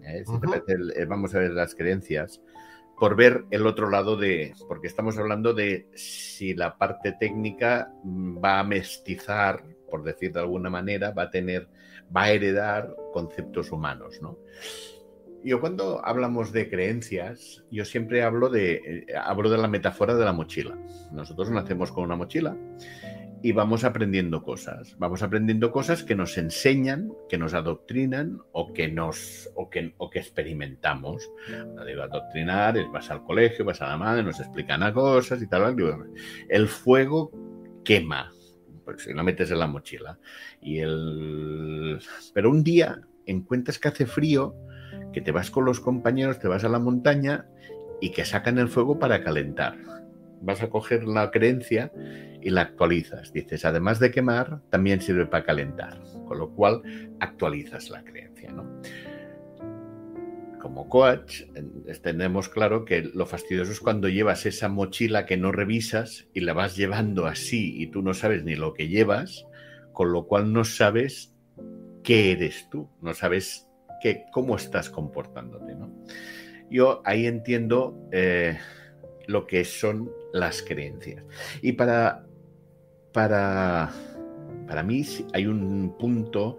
¿eh? 0.04 0.24
Si 0.26 0.40
te 0.40 0.48
parece, 0.48 1.02
eh, 1.02 1.06
vamos 1.06 1.36
a 1.36 1.40
ver 1.40 1.52
las 1.52 1.76
creencias. 1.76 2.42
por 2.98 3.16
ver 3.16 3.46
el 3.50 3.66
otro 3.66 3.90
lado 3.90 4.16
de, 4.16 4.54
porque 4.68 4.88
estamos 4.88 5.18
hablando 5.18 5.56
de 5.56 5.88
si 5.96 6.54
la 6.54 6.78
parte 6.78 7.14
técnica 7.20 7.92
va 8.06 8.60
a 8.60 8.64
mestizar, 8.64 9.64
por 9.90 10.04
decir 10.04 10.32
de 10.32 10.40
alguna 10.40 10.70
manera, 10.70 11.10
va 11.12 11.24
a 11.24 11.30
tener, 11.32 11.68
va 12.16 12.24
a 12.24 12.32
heredar 12.32 12.96
conceptos 13.12 13.72
humanos, 13.72 14.20
¿no? 14.22 14.38
Yo 15.44 15.60
cuando 15.60 16.06
hablamos 16.06 16.52
de 16.52 16.70
creencias, 16.70 17.64
yo 17.72 17.84
siempre 17.86 18.22
hablo 18.22 18.50
de, 18.50 19.08
hablo 19.20 19.50
de 19.50 19.58
la 19.58 19.68
metáfora 19.68 20.14
de 20.14 20.24
la 20.24 20.34
mochila. 20.34 20.78
Nosotros 21.12 21.50
nacemos 21.50 21.92
con 21.92 22.04
una 22.04 22.16
mochila 22.16 22.56
y 23.44 23.52
vamos 23.52 23.84
aprendiendo 23.84 24.44
cosas. 24.44 24.96
Vamos 24.98 25.24
aprendiendo 25.24 25.72
cosas 25.72 26.04
que 26.04 26.16
nos 26.16 26.38
enseñan, 26.38 27.12
que 27.30 27.38
nos 27.38 27.54
adoctrinan 27.54 28.40
o 28.52 28.74
que 28.74 28.88
nos 28.88 29.50
o 29.56 29.70
que, 29.70 29.94
o 29.98 30.10
que 30.10 30.20
experimentamos. 30.20 31.30
Adoctrinar, 32.02 32.78
es 32.78 32.92
vas 32.92 33.10
al 33.10 33.24
colegio, 33.24 33.66
vas 33.66 33.82
a 33.82 33.88
la 33.88 33.98
madre, 33.98 34.24
nos 34.24 34.40
explican 34.40 34.84
a 34.84 34.94
cosas 34.94 35.42
y 35.42 35.48
tal. 35.48 35.76
El 36.50 36.68
fuego 36.68 37.32
quema, 37.84 38.32
pues 38.86 39.04
si 39.04 39.14
lo 39.14 39.24
metes 39.24 39.52
en 39.52 39.60
la 39.60 39.68
mochila. 39.68 40.20
Y 40.62 40.80
el... 40.80 42.00
Pero 42.34 42.50
un 42.50 42.64
día 42.64 43.02
encuentras 43.26 43.80
que 43.80 43.88
hace 43.88 44.06
frío 44.06 44.56
que 45.14 45.22
te 45.22 45.32
vas 45.32 45.52
con 45.52 45.66
los 45.66 45.80
compañeros, 45.80 46.40
te 46.40 46.48
vas 46.48 46.64
a 46.64 46.70
la 46.70 46.80
montaña 46.80 47.48
y 48.02 48.12
que 48.12 48.26
sacan 48.26 48.58
el 48.58 48.68
fuego 48.68 49.00
para 49.00 49.24
calentar. 49.24 49.78
Vas 50.42 50.62
a 50.62 50.70
coger 50.70 51.04
la 51.04 51.32
creencia 51.32 51.92
y 52.42 52.50
la 52.50 52.62
actualizas. 52.62 53.32
Dices, 53.32 53.66
además 53.66 54.00
de 54.00 54.12
quemar, 54.12 54.62
también 54.70 55.02
sirve 55.02 55.26
para 55.26 55.46
calentar. 55.46 56.02
Con 56.28 56.40
lo 56.40 56.50
cual, 56.52 56.82
actualizas 57.20 57.90
la 57.90 58.04
creencia. 58.04 58.54
Como 60.60 60.90
coach, 60.90 61.42
tenemos 62.04 62.48
claro 62.48 62.86
que 62.86 63.02
lo 63.02 63.26
fastidioso 63.26 63.72
es 63.72 63.80
cuando 63.80 64.10
llevas 64.10 64.46
esa 64.46 64.70
mochila 64.70 65.26
que 65.26 65.38
no 65.38 65.52
revisas 65.52 66.28
y 66.34 66.42
la 66.42 66.54
vas 66.54 66.76
llevando 66.76 67.26
así 67.26 67.82
y 67.82 67.88
tú 67.88 68.04
no 68.04 68.14
sabes 68.14 68.44
ni 68.44 68.56
lo 68.56 68.74
que 68.74 68.88
llevas, 68.88 69.48
con 69.92 70.12
lo 70.12 70.28
cual 70.28 70.54
no 70.54 70.64
sabes 70.64 71.36
qué 72.04 72.32
eres 72.32 72.70
tú, 72.70 72.90
no 73.02 73.14
sabes 73.14 73.68
que 74.02 74.26
cómo 74.32 74.56
estás 74.56 74.90
comportándote. 74.90 75.76
¿no? 75.76 75.92
Yo 76.70 77.02
ahí 77.06 77.26
entiendo 77.26 78.08
eh, 78.12 78.58
lo 79.32 79.48
que 79.48 79.66
son 79.66 80.12
las 80.34 80.62
creencias. 80.62 81.24
Y 81.62 81.74
para, 81.74 82.26
para, 83.14 83.92
para 84.68 84.84
mí 84.84 85.04
hay 85.34 85.48
un 85.48 85.96
punto 85.98 86.58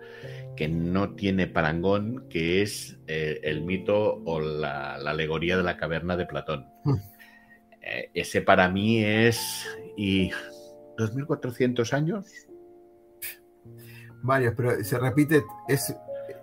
que 0.57 0.69
no 0.69 1.15
tiene 1.15 1.47
parangón, 1.47 2.29
que 2.29 2.63
es 2.63 2.99
eh, 3.07 3.41
el 3.43 3.63
mito 3.63 4.23
o 4.25 4.41
la, 4.41 4.95
alegoría 4.95 5.57
de 5.57 5.63
la 5.63 5.77
caverna 5.77 6.17
de 6.17 6.27
Platón. 6.27 6.67
Hmm. 6.85 6.97
Eh, 7.81 8.11
ese 8.15 8.43
para 8.43 8.69
mí 8.69 9.05
es... 9.05 9.67
¿Y 9.97 10.31
2400 10.97 11.93
años? 11.93 12.27
Varios, 14.23 14.55
pero 14.57 14.83
se 14.85 14.99
repite, 14.99 15.43
es 15.69 15.95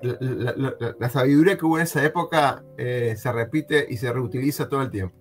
la, 0.01 1.09
sabiduría 1.09 1.57
que 1.57 1.65
hubo 1.65 1.77
en 1.77 1.83
esa 1.83 2.03
época 2.03 2.63
eh, 2.77 3.15
se 3.17 3.31
repite 3.31 3.85
y 3.89 3.97
se 3.97 4.11
reutiliza 4.11 4.67
todo 4.67 4.81
el 4.81 4.89
tiempo. 4.89 5.15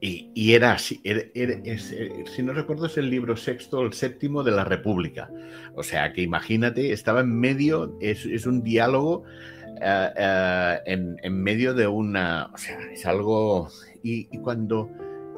Y, 0.00 0.54
era 0.54 0.72
así, 0.72 1.00
eh, 1.02 2.24
si 2.34 2.42
no 2.42 2.52
recuerdo 2.52 2.86
es 2.86 2.96
el 2.98 3.10
libro 3.10 3.36
sexto 3.36 3.80
o 3.80 3.86
el 3.86 3.92
séptimo 3.92 4.44
de 4.44 4.52
la 4.52 4.64
República. 4.64 5.28
O 5.74 5.82
sea, 5.82 6.12
que 6.12 6.22
imagínate, 6.22 6.92
estaba 6.92 7.20
en 7.20 7.34
medio, 7.38 7.96
es, 8.00 8.46
un 8.46 8.62
diálogo 8.62 9.24
eh, 9.80 10.78
en, 10.86 11.42
medio 11.42 11.74
de 11.74 11.88
una, 11.88 12.50
o 12.54 12.58
sea, 12.58 12.78
es 12.92 13.06
algo, 13.06 13.68
y, 14.04 14.26
cuando 14.38 14.88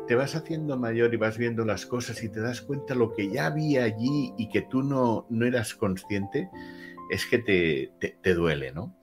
te 0.07 0.15
vas 0.15 0.35
haciendo 0.35 0.77
mayor 0.77 1.15
y 1.15 1.17
vas 1.17 1.39
viendo 1.39 1.65
las 1.65 1.87
cosas 1.87 2.23
y 2.23 2.29
te 2.29 2.41
das 2.41 2.61
cuenta 2.61 2.95
lo 2.95 3.15
que 3.15 3.31
ya 3.31 3.47
había 3.47 3.85
allí 3.85 4.35
y 4.37 4.49
que 4.51 4.63
tú 4.63 4.83
no, 4.83 5.27
no 5.31 5.47
eras 5.47 5.75
consciente, 5.75 6.51
es 7.11 7.25
que 7.25 7.39
te, 7.39 8.35
duele, 8.35 8.73
¿no? 8.73 8.95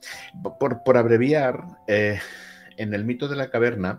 Por, 0.60 0.96
abreviar, 0.96 1.64
eh, 1.88 2.20
en 2.76 2.94
el 2.94 3.04
mito 3.04 3.26
de 3.26 3.36
la 3.36 3.50
caverna, 3.50 3.98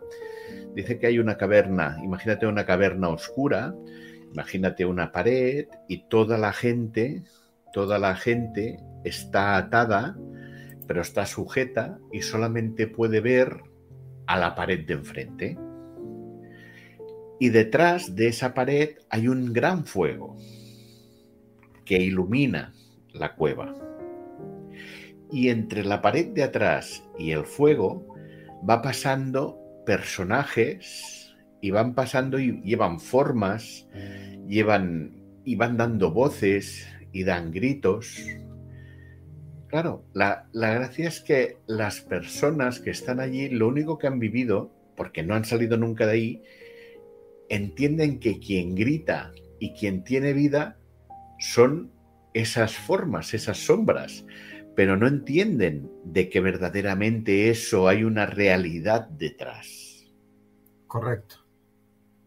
dice 0.81 0.99
que 0.99 1.07
hay 1.07 1.19
una 1.19 1.37
caverna, 1.37 1.97
imagínate 2.03 2.47
una 2.47 2.65
caverna 2.65 3.09
oscura, 3.09 3.75
imagínate 4.33 4.85
una 4.85 5.11
pared 5.11 5.67
y 5.87 6.07
toda 6.07 6.37
la 6.37 6.53
gente, 6.53 7.23
toda 7.73 7.99
la 7.99 8.15
gente 8.15 8.79
está 9.03 9.57
atada, 9.57 10.17
pero 10.87 11.01
está 11.01 11.25
sujeta 11.25 11.99
y 12.11 12.21
solamente 12.21 12.87
puede 12.87 13.21
ver 13.21 13.61
a 14.25 14.39
la 14.39 14.55
pared 14.55 14.85
de 14.85 14.93
enfrente. 14.93 15.57
Y 17.39 17.49
detrás 17.49 18.15
de 18.15 18.27
esa 18.27 18.53
pared 18.53 18.97
hay 19.09 19.27
un 19.27 19.53
gran 19.53 19.85
fuego 19.85 20.37
que 21.85 21.97
ilumina 21.97 22.73
la 23.13 23.35
cueva 23.35 23.73
y 25.31 25.49
entre 25.49 25.83
la 25.83 26.01
pared 26.01 26.27
de 26.27 26.43
atrás 26.43 27.03
y 27.17 27.31
el 27.31 27.45
fuego 27.45 28.15
va 28.67 28.81
pasando 28.81 29.58
personajes 29.89 31.35
y 31.61 31.71
van 31.71 31.95
pasando 31.95 32.37
y 32.37 32.61
llevan 32.61 32.99
formas, 32.99 33.87
llevan 34.47 35.15
y 35.43 35.55
van 35.55 35.77
dando 35.77 36.11
voces 36.11 36.87
y 37.11 37.23
dan 37.23 37.49
gritos. 37.49 38.23
Claro, 39.65 40.05
la, 40.13 40.47
la 40.51 40.75
gracia 40.75 41.07
es 41.07 41.21
que 41.21 41.57
las 41.65 42.01
personas 42.01 42.79
que 42.79 42.91
están 42.91 43.19
allí, 43.19 43.49
lo 43.49 43.67
único 43.67 43.97
que 43.97 44.05
han 44.05 44.19
vivido, 44.19 44.71
porque 44.95 45.23
no 45.23 45.33
han 45.33 45.43
salido 45.43 45.75
nunca 45.75 46.05
de 46.05 46.11
ahí, 46.11 46.43
entienden 47.49 48.19
que 48.19 48.37
quien 48.37 48.75
grita 48.75 49.31
y 49.59 49.71
quien 49.71 50.03
tiene 50.03 50.33
vida 50.33 50.77
son 51.39 51.91
esas 52.35 52.73
formas, 52.75 53.33
esas 53.33 53.57
sombras 53.57 54.23
pero 54.79 54.95
no 54.95 55.07
entienden 55.07 55.91
de 56.05 56.29
que 56.29 56.39
verdaderamente 56.39 57.49
eso 57.49 57.89
hay 57.89 58.05
una 58.05 58.25
realidad 58.25 59.09
detrás. 59.09 60.07
Correcto. 60.87 61.35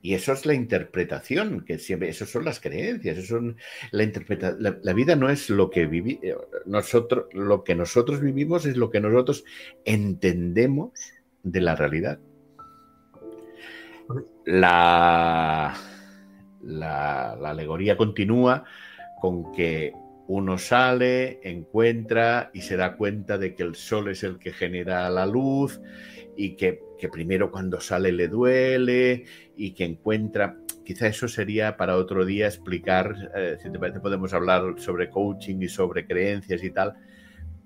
Y 0.02 0.12
eso 0.12 0.34
es 0.34 0.44
la 0.44 0.52
interpretación, 0.52 1.64
que 1.64 1.78
siempre, 1.78 2.10
eso 2.10 2.26
son 2.26 2.44
las 2.44 2.60
creencias, 2.60 3.16
eso 3.16 3.38
son 3.38 3.56
la 3.90 4.02
interpretación. 4.02 4.80
La, 4.82 4.92
vida 4.92 5.16
no 5.16 5.30
es 5.30 5.48
lo 5.48 5.70
que 5.70 5.86
vivi, 5.86 6.20
eh, 6.22 6.36
nosotros, 6.66 7.24
lo 7.32 7.64
que 7.64 7.74
nosotros 7.74 8.20
vivimos 8.20 8.66
es 8.66 8.76
lo 8.76 8.90
que 8.90 9.00
nosotros 9.00 9.46
entendemos 9.86 10.92
de 11.42 11.60
la 11.62 11.74
realidad. 11.74 12.18
La, 14.44 15.74
la, 16.60 17.34
la 17.40 17.50
alegoría 17.50 17.96
continúa 17.96 18.64
con 19.22 19.52
que 19.52 19.94
uno 20.28 20.58
sale, 20.58 21.40
encuentra 21.42 22.50
y 22.54 22.62
se 22.62 22.76
da 22.76 22.96
cuenta 22.96 23.38
de 23.38 23.54
que 23.54 23.62
el 23.62 23.74
sol 23.74 24.08
es 24.08 24.22
el 24.22 24.38
que 24.38 24.52
genera 24.52 25.08
la 25.10 25.26
luz 25.26 25.80
y 26.36 26.56
que, 26.56 26.80
primero 27.12 27.50
cuando 27.50 27.80
sale 27.80 28.12
le 28.12 28.28
duele 28.28 29.24
y 29.56 29.72
que 29.72 29.84
encuentra, 29.84 30.56
quizá 30.84 31.08
eso 31.08 31.26
sería 31.26 31.76
para 31.76 31.96
otro 31.96 32.24
día 32.24 32.46
explicar, 32.46 33.14
eh, 33.34 33.56
si 33.60 33.70
te 33.70 33.78
parece 33.78 34.00
podemos 34.00 34.32
hablar 34.32 34.74
sobre 34.76 35.10
coaching 35.10 35.60
y 35.60 35.68
sobre 35.68 36.06
creencias 36.06 36.62
y 36.62 36.70
tal, 36.70 36.94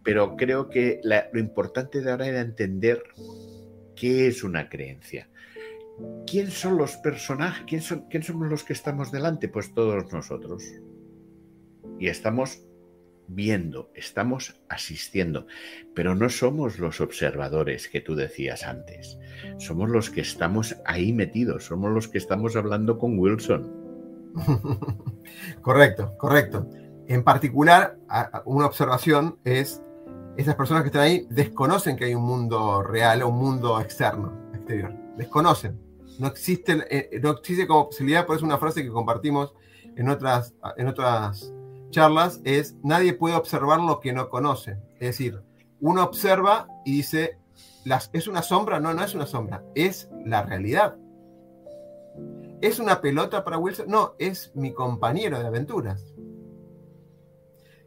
pero 0.02 0.36
creo 0.36 0.70
que 0.70 1.00
lo 1.04 1.38
importante 1.38 2.00
de 2.00 2.10
ahora 2.10 2.26
era 2.26 2.40
entender 2.40 3.02
qué 3.94 4.28
es 4.28 4.42
una 4.42 4.68
creencia. 4.68 5.28
¿Quién 6.26 6.50
son 6.50 6.76
los 6.76 6.96
personajes? 6.96 7.64
¿Quién, 7.66 7.80
son, 7.80 8.06
¿Quién 8.08 8.22
somos 8.22 8.48
los 8.48 8.64
que 8.64 8.74
estamos 8.74 9.10
delante? 9.10 9.48
Pues 9.48 9.72
todos 9.74 10.12
nosotros 10.12 10.62
y 11.98 12.08
estamos 12.08 12.66
viendo, 13.28 13.90
estamos 13.94 14.60
asistiendo, 14.68 15.46
pero 15.94 16.14
no 16.14 16.28
somos 16.28 16.78
los 16.78 17.00
observadores 17.00 17.88
que 17.88 18.00
tú 18.00 18.14
decías 18.14 18.64
antes, 18.64 19.18
somos 19.58 19.90
los 19.90 20.10
que 20.10 20.20
estamos 20.20 20.76
ahí 20.84 21.12
metidos, 21.12 21.64
somos 21.64 21.92
los 21.92 22.08
que 22.08 22.18
estamos 22.18 22.56
hablando 22.56 22.98
con 22.98 23.18
Wilson. 23.18 23.86
correcto, 25.62 26.16
correcto. 26.18 26.68
En 27.08 27.22
particular, 27.22 27.98
una 28.44 28.66
observación 28.66 29.38
es, 29.44 29.82
esas 30.36 30.54
personas 30.54 30.82
que 30.82 30.88
están 30.88 31.02
ahí 31.02 31.26
desconocen 31.30 31.96
que 31.96 32.04
hay 32.04 32.14
un 32.14 32.24
mundo 32.24 32.82
real 32.82 33.22
o 33.22 33.28
un 33.28 33.38
mundo 33.38 33.80
externo, 33.80 34.50
exterior, 34.54 34.94
desconocen. 35.16 35.80
No 36.18 36.28
existe, 36.28 36.78
eh, 36.90 37.20
no 37.22 37.30
existe 37.30 37.66
como 37.66 37.86
posibilidad, 37.86 38.26
por 38.26 38.36
eso 38.36 38.44
una 38.44 38.58
frase 38.58 38.82
que 38.82 38.90
compartimos 38.90 39.54
en 39.96 40.08
otras, 40.08 40.54
en 40.76 40.88
otras 40.88 41.52
charlas 41.90 42.40
es 42.44 42.76
nadie 42.82 43.14
puede 43.14 43.36
observar 43.36 43.80
lo 43.80 44.00
que 44.00 44.12
no 44.12 44.28
conoce. 44.28 44.78
Es 44.94 45.08
decir, 45.08 45.42
uno 45.80 46.02
observa 46.02 46.68
y 46.84 46.92
dice, 46.92 47.38
las, 47.84 48.10
¿es 48.12 48.28
una 48.28 48.42
sombra? 48.42 48.80
No, 48.80 48.94
no 48.94 49.02
es 49.02 49.14
una 49.14 49.26
sombra, 49.26 49.62
es 49.74 50.10
la 50.24 50.42
realidad. 50.42 50.96
¿Es 52.60 52.78
una 52.78 53.00
pelota 53.00 53.44
para 53.44 53.58
Wilson? 53.58 53.86
No, 53.88 54.14
es 54.18 54.50
mi 54.54 54.72
compañero 54.72 55.38
de 55.38 55.46
aventuras. 55.46 56.14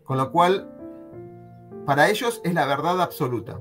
Con 0.04 0.18
lo 0.18 0.32
cual, 0.32 0.70
para 1.86 2.10
ellos 2.10 2.42
es 2.44 2.54
la 2.54 2.66
verdad 2.66 3.02
absoluta. 3.02 3.60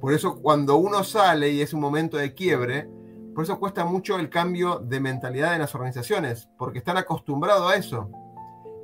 Por 0.00 0.12
eso 0.12 0.40
cuando 0.40 0.76
uno 0.76 1.02
sale 1.02 1.50
y 1.50 1.62
es 1.62 1.72
un 1.72 1.80
momento 1.80 2.16
de 2.16 2.34
quiebre, 2.34 2.88
por 3.34 3.44
eso 3.44 3.58
cuesta 3.58 3.84
mucho 3.84 4.18
el 4.18 4.30
cambio 4.30 4.78
de 4.78 5.00
mentalidad 5.00 5.54
en 5.54 5.60
las 5.60 5.74
organizaciones, 5.74 6.48
porque 6.56 6.78
están 6.78 6.96
acostumbrados 6.96 7.70
a 7.70 7.76
eso. 7.76 8.10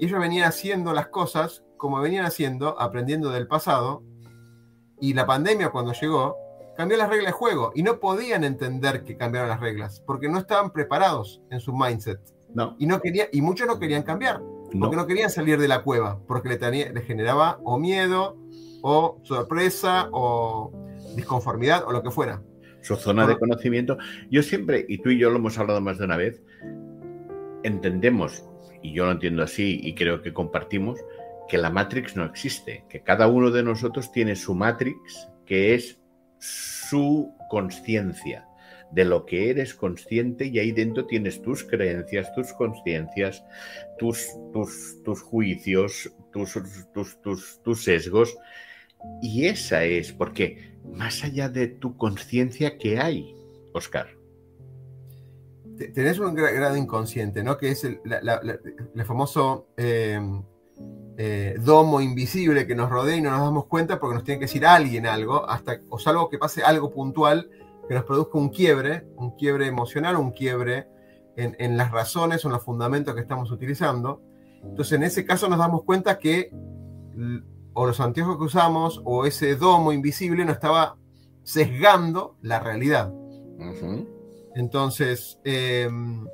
Y 0.02 0.06
ellos 0.06 0.18
venían 0.18 0.48
haciendo 0.48 0.92
las 0.92 1.06
cosas 1.06 1.62
como 1.76 2.00
venían 2.00 2.24
haciendo, 2.24 2.80
aprendiendo 2.80 3.30
del 3.30 3.46
pasado, 3.46 4.02
y 5.00 5.14
la 5.14 5.26
pandemia 5.26 5.68
cuando 5.68 5.92
llegó, 5.92 6.36
cambió 6.76 6.96
las 6.96 7.08
reglas 7.08 7.26
de 7.26 7.32
juego 7.38 7.70
y 7.72 7.84
no 7.84 8.00
podían 8.00 8.42
entender 8.42 9.04
que 9.04 9.16
cambiaron 9.16 9.48
las 9.48 9.60
reglas, 9.60 10.02
porque 10.04 10.28
no 10.28 10.38
estaban 10.38 10.72
preparados 10.72 11.40
en 11.52 11.60
su 11.60 11.72
mindset. 11.72 12.18
No. 12.52 12.74
Y, 12.80 12.86
no 12.86 13.00
quería, 13.00 13.28
y 13.30 13.42
muchos 13.42 13.68
no 13.68 13.78
querían 13.78 14.02
cambiar, 14.02 14.42
porque 14.76 14.96
no, 14.96 15.06
querían 15.06 15.30
salir 15.30 15.60
de 15.60 15.68
la 15.68 15.84
cueva, 15.84 16.18
porque 16.26 16.48
le, 16.48 16.92
le 16.92 17.02
generaba 17.02 17.60
o 17.62 17.78
miedo, 17.78 18.36
o 18.82 19.20
sorpresa, 19.22 20.08
o 20.10 20.72
disconformidad, 21.14 21.84
o 21.86 21.92
lo 21.92 22.02
que 22.02 22.10
fuera. 22.10 22.42
Su 22.80 22.96
zona 22.96 23.24
de 23.24 23.38
conocimiento. 23.38 23.98
Yo 24.32 24.42
siempre, 24.42 24.84
y 24.88 24.98
tú 24.98 25.10
y 25.10 25.18
yo 25.20 25.30
lo 25.30 25.36
hemos 25.36 25.56
hablado 25.58 25.80
más 25.80 25.98
de 25.98 26.06
una 26.06 26.16
vez, 26.16 26.42
entendemos, 27.62 28.44
y 28.82 28.92
yo 28.92 29.06
lo 29.06 29.12
entiendo 29.12 29.42
así 29.42 29.80
y 29.82 29.94
creo 29.94 30.22
que 30.22 30.32
compartimos, 30.32 30.98
que 31.48 31.58
la 31.58 31.70
Matrix 31.70 32.16
no 32.16 32.24
existe, 32.24 32.84
que 32.88 33.02
cada 33.02 33.28
uno 33.28 33.50
de 33.50 33.62
nosotros 33.62 34.10
tiene 34.12 34.36
su 34.36 34.54
Matrix, 34.54 35.28
que 35.46 35.74
es 35.74 36.00
su 36.38 37.34
conciencia, 37.50 38.46
de 38.92 39.04
lo 39.04 39.24
que 39.24 39.50
eres 39.50 39.74
consciente 39.74 40.46
y 40.46 40.58
ahí 40.58 40.72
dentro 40.72 41.06
tienes 41.06 41.40
tus 41.40 41.64
creencias, 41.64 42.32
tus 42.34 42.52
conciencias, 42.52 43.42
tus, 43.98 44.28
tus, 44.52 45.02
tus, 45.02 45.22
juicios, 45.22 46.12
tus, 46.32 46.58
tus, 47.22 47.62
tus 47.62 47.82
sesgos. 47.82 48.36
Y 49.22 49.46
esa 49.46 49.84
es, 49.84 50.12
porque 50.12 50.74
más 50.84 51.24
allá 51.24 51.48
de 51.48 51.68
tu 51.68 51.96
conciencia, 51.96 52.76
¿qué 52.76 52.98
hay, 52.98 53.34
Oscar? 53.72 54.21
Tenés 55.94 56.18
un 56.18 56.34
grado 56.34 56.76
inconsciente, 56.76 57.42
¿no? 57.42 57.56
Que 57.56 57.70
es 57.70 57.84
el, 57.84 58.00
famoso 59.04 59.68
eh, 59.76 60.20
eh, 61.16 61.56
domo 61.60 62.00
invisible 62.00 62.66
que 62.66 62.74
nos 62.74 62.90
rodea 62.90 63.16
y 63.16 63.20
no 63.20 63.30
nos 63.30 63.40
damos 63.40 63.66
cuenta 63.66 63.98
porque 63.98 64.14
nos 64.14 64.24
tiene 64.24 64.38
que 64.38 64.46
decir 64.46 64.66
alguien 64.66 65.06
algo, 65.06 65.48
hasta, 65.48 65.80
o 65.88 65.98
salvo 65.98 66.28
que 66.28 66.38
pase 66.38 66.62
algo 66.62 66.90
puntual 66.90 67.50
que 67.88 67.94
nos 67.94 68.04
produzca 68.04 68.38
un 68.38 68.48
quiebre, 68.48 69.06
un 69.16 69.36
quiebre 69.36 69.66
emocional, 69.66 70.16
un 70.16 70.30
quiebre 70.30 70.86
en, 71.36 71.76
las 71.76 71.90
razones 71.90 72.44
o 72.44 72.48
en 72.48 72.52
los 72.52 72.62
fundamentos 72.62 73.14
que 73.14 73.20
estamos 73.20 73.50
utilizando. 73.50 74.22
Entonces, 74.62 74.92
en 74.92 75.02
ese 75.02 75.24
caso 75.24 75.48
nos 75.48 75.58
damos 75.58 75.82
cuenta 75.84 76.18
que 76.18 76.50
o 77.74 77.86
los 77.86 78.00
anteojos 78.00 78.36
que 78.36 78.44
usamos 78.44 79.00
o 79.04 79.26
ese 79.26 79.56
domo 79.56 79.92
invisible 79.92 80.44
nos 80.44 80.54
estaba 80.54 80.96
sesgando 81.42 82.36
la 82.42 82.60
realidad. 82.60 83.12
Entonces, 84.54 85.38
em, 85.44 86.26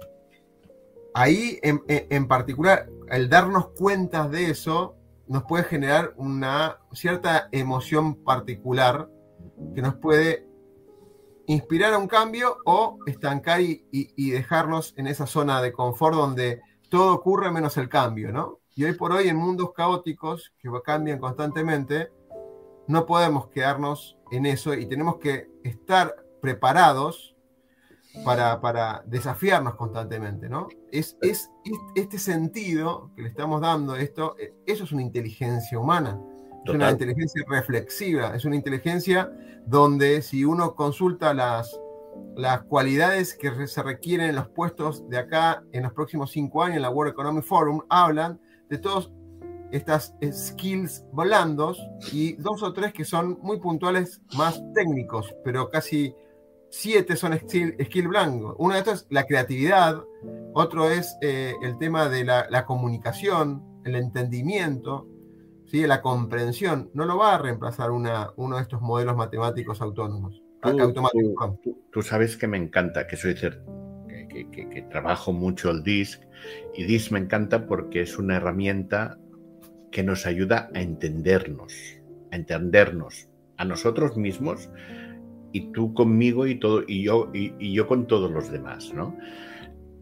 ahí 1.15 1.59
en, 1.63 2.29
particular, 2.29 2.89
el 3.11 3.29
darnos 3.29 3.69
cuenta 3.71 4.29
de 4.29 4.51
eso 4.51 4.97
nos 5.27 5.45
puede 5.45 5.65
generar 5.65 6.15
una 6.17 6.79
cierta 6.93 7.49
emoción 7.53 8.17
particular 8.25 9.09
que 9.75 9.83
nos 9.83 9.97
puede 9.97 10.47
inspirar 11.47 11.95
a 11.95 11.99
un 11.99 12.09
cambio 12.09 12.59
o 12.65 12.99
estancar 13.07 13.61
y, 13.61 14.31
dejarnos 14.31 14.95
en 14.97 15.07
esa 15.07 15.27
zona 15.27 15.63
de 15.63 15.73
confort 15.73 16.15
donde 16.15 16.61
todo 16.89 17.15
ocurre 17.15 17.51
menos 17.51 17.77
el 17.77 17.89
cambio, 17.89 18.33
¿no? 18.33 18.61
Y 18.75 18.85
hoy 18.85 18.93
por 18.93 19.13
hoy 19.13 19.29
en 19.29 19.37
mundos 19.37 19.73
caóticos 19.75 20.53
que 20.59 20.71
cambian 20.85 21.19
constantemente, 21.19 22.11
no 22.87 23.07
podemos 23.07 23.49
quedarnos 23.49 24.17
en 24.31 24.47
eso 24.47 24.73
y 24.75 24.87
tenemos 24.87 25.17
que 25.17 25.51
estar 25.63 26.15
preparados 26.41 27.35
para, 28.25 29.03
desafiarnos 29.07 29.75
constantemente, 29.75 30.49
¿no? 30.49 30.69
Es, 30.91 31.17
es, 31.23 31.51
este 31.95 32.19
sentido 32.19 33.11
que 33.17 33.23
le 33.23 33.29
estamos 33.29 33.61
dando 33.61 33.95
a 33.95 34.01
esto, 34.01 34.37
eh, 34.39 34.55
eso 34.67 34.85
es 34.85 34.93
una 34.93 35.03
inteligencia 35.03 35.79
humana, 35.79 36.21
es 36.65 36.75
una 36.75 36.91
inteligencia 36.91 37.43
reflexiva, 37.49 38.35
es 38.35 38.45
una 38.45 38.57
inteligencia 38.57 39.33
donde 39.67 40.23
si 40.23 40.45
uno 40.45 40.75
consulta 40.75 41.33
las, 41.33 41.81
las 42.37 42.63
cualidades 42.65 43.35
que 43.35 43.67
se 43.67 43.83
requieren 43.83 44.31
en 44.31 44.37
los 44.37 44.49
puestos 44.49 45.09
de 45.09 45.19
acá 45.19 45.63
en 45.73 45.85
los 45.85 45.93
próximos 45.93 46.31
cinco 46.31 46.63
años 46.63 46.77
en 46.77 46.83
la 46.83 46.91
World 46.91 47.13
Economic 47.13 47.45
Forum, 47.45 47.83
hablan 47.89 48.41
de 48.69 48.79
todas 48.79 49.11
estas 49.71 50.15
skills 50.31 51.05
blandos 51.13 51.79
y 52.13 52.35
dos 52.35 52.63
o 52.63 52.73
tres 52.73 52.93
que 52.93 53.05
son 53.05 53.39
muy 53.43 53.61
puntuales, 53.61 54.23
más 54.37 54.63
técnicos, 54.75 55.35
pero 55.45 55.69
casi 55.71 56.15
siete 56.71 57.17
son 57.17 57.39
skill, 57.39 57.77
skill 57.85 58.09
blanco. 58.09 58.55
Uno 58.59 58.75
de 58.75 58.81
estos 58.81 59.03
es 59.03 59.07
la 59.11 59.25
creatividad, 59.25 60.03
otro 60.55 60.91
es 60.91 61.17
eh, 61.21 61.55
el 61.63 61.79
tema 61.79 62.09
de 62.09 62.25
la, 62.25 62.65
comunicación, 62.67 63.63
el 63.85 63.95
entendimiento, 63.95 65.07
¿sí? 65.67 65.87
la 65.87 66.01
comprensión. 66.01 66.91
No 66.95 67.05
lo 67.05 67.17
va 67.17 67.35
a 67.35 67.39
reemplazar 67.39 67.91
una, 67.91 68.31
uno 68.37 68.57
de 68.57 68.63
estos 68.63 68.81
modelos 68.81 69.17
matemáticos 69.17 69.81
autónomos. 69.81 70.43
Tú, 71.93 72.03
sabes 72.03 72.37
que 72.37 72.49
me 72.49 72.57
encanta, 72.57 73.07
que 73.07 73.17
soy 73.17 73.35
que, 73.35 74.51
que, 74.51 74.69
que, 74.69 74.83
trabajo 74.83 75.33
mucho 75.33 75.71
el 75.71 75.85
DISC 75.85 76.21
y 76.75 76.85
DISC 76.85 77.13
me 77.13 77.21
encanta 77.21 77.67
porque 77.67 78.03
es 78.03 78.19
una 78.19 78.37
herramienta 78.37 79.19
que 79.93 80.03
nos 80.03 80.27
ayuda 80.27 80.69
a 80.75 80.81
entendernos, 80.81 81.73
a 82.33 82.37
entendernos 82.37 83.29
a 83.57 83.65
nosotros 83.65 84.17
mismos 84.17 84.69
y 85.53 85.73
tú 85.73 85.95
conmigo 85.95 86.47
y 86.47 86.57
todo 86.57 86.85
y 86.87 87.03
yo 87.03 87.31
y, 87.33 87.73
yo 87.73 87.87
con 87.87 88.07
todos 88.07 88.31
los 88.31 88.51
demás, 88.51 88.93
¿no? 88.95 89.17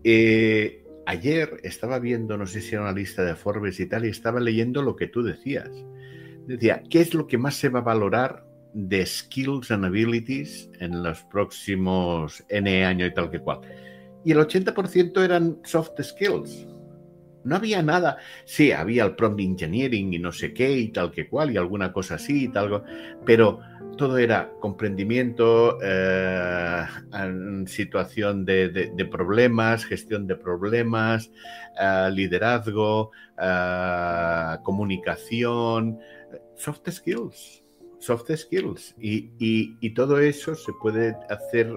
Eh, 0.05 0.85
ayer 1.07 1.61
estaba 1.63 1.99
viendo, 1.99 2.37
no 2.37 2.47
sé 2.47 2.61
si 2.61 2.75
era 2.75 2.83
una 2.83 2.93
lista 2.93 3.25
de 3.25 3.35
Forbes 3.35 3.81
y 3.81 3.87
tal, 3.87 4.05
y 4.05 4.09
estaba 4.09 4.41
leyendo 4.41 4.83
lo 4.83 4.97
que 4.97 5.07
tú 5.07 5.23
decías. 5.23 5.71
Decía, 6.47 6.83
¿qué 6.91 7.01
es 7.01 7.15
lo 7.15 7.27
que 7.27 7.39
más 7.39 7.55
se 7.57 7.69
va 7.69 7.81
a 7.81 7.83
valorar 7.83 8.47
de 8.73 9.05
skills 9.05 9.71
and 9.71 9.85
abilities 9.85 10.71
en 10.81 11.03
los 11.03 11.23
próximos 11.25 12.45
N 12.49 12.85
años 12.85 13.11
y 13.11 13.15
tal 13.15 13.31
que 13.31 13.41
cual? 13.41 13.61
Y 14.25 14.33
el 14.33 14.39
80% 14.39 15.25
eran 15.25 15.59
soft 15.65 16.01
skills. 16.03 16.67
No 17.47 17.57
había 17.57 17.83
nada. 17.83 18.19
Sí, 18.45 18.73
había 18.73 19.05
el 19.05 19.15
prompt 19.15 19.41
engineering 19.41 20.13
y 20.13 20.19
no 20.19 20.33
sé 20.33 20.53
qué 20.53 20.71
y 20.73 20.89
tal 20.89 21.13
que 21.13 21.29
cual 21.29 21.53
y 21.53 21.57
alguna 21.57 21.93
cosa 21.93 22.17
así 22.17 22.45
y 22.45 22.49
tal, 22.49 22.83
pero 23.25 23.61
todo 23.97 24.19
era 24.19 24.53
comprendimiento, 24.61 25.79
eh, 25.83 26.85
situación 27.67 28.45
de, 28.45 29.09
problemas, 29.11 29.85
gestión 29.85 30.27
de 30.27 30.37
problemas, 30.37 31.31
eh, 31.81 32.11
liderazgo, 32.13 33.13
eh, 33.41 34.57
comunicación, 34.63 35.99
soft 36.57 36.91
skills, 36.91 37.65
soft 37.99 38.31
skills. 38.37 38.95
Y, 39.01 39.91
todo 39.95 40.19
eso 40.19 40.55
se 40.55 40.73
puede 40.83 41.17
hacer 41.31 41.73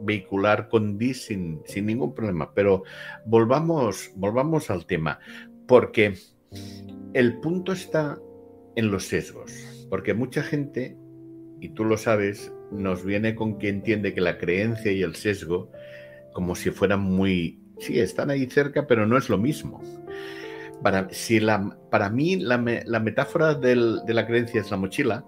vehicular 0.00 0.68
con 0.68 0.98
DIS 0.98 1.26
sin, 1.26 1.60
sin 1.64 1.86
ningún 1.86 2.14
problema. 2.14 2.52
Pero 2.54 2.84
volvamos, 3.24 4.10
volvamos 4.16 4.70
al 4.70 4.86
tema, 4.86 5.18
porque 5.66 6.14
el 7.14 7.38
punto 7.40 7.72
está 7.72 8.18
en 8.76 8.90
los 8.90 9.04
sesgos, 9.04 9.86
porque 9.90 10.14
mucha 10.14 10.42
gente 10.42 10.96
y 11.60 11.70
tú 11.70 11.84
lo 11.84 11.96
sabes, 11.96 12.52
nos 12.70 13.04
viene 13.04 13.34
con 13.34 13.58
que 13.58 13.68
entiende 13.68 14.14
que 14.14 14.20
la 14.20 14.38
creencia 14.38 14.92
y 14.92 15.02
el 15.02 15.16
sesgo, 15.16 15.70
como 16.32 16.54
si 16.54 16.70
fueran 16.70 17.00
muy... 17.00 17.60
Sí, 17.78 17.98
están 17.98 18.30
ahí 18.30 18.46
cerca, 18.46 18.86
pero 18.86 19.06
no 19.06 19.16
es 19.16 19.28
lo 19.28 19.38
mismo. 19.38 19.82
Para, 20.82 21.08
si 21.10 21.40
la, 21.40 21.76
para 21.90 22.10
mí 22.10 22.36
la, 22.36 22.58
metáfora 22.58 23.54
de 23.54 23.74
la 23.74 24.26
creencia 24.26 24.60
es 24.60 24.70
la 24.70 24.76
mochila, 24.76 25.24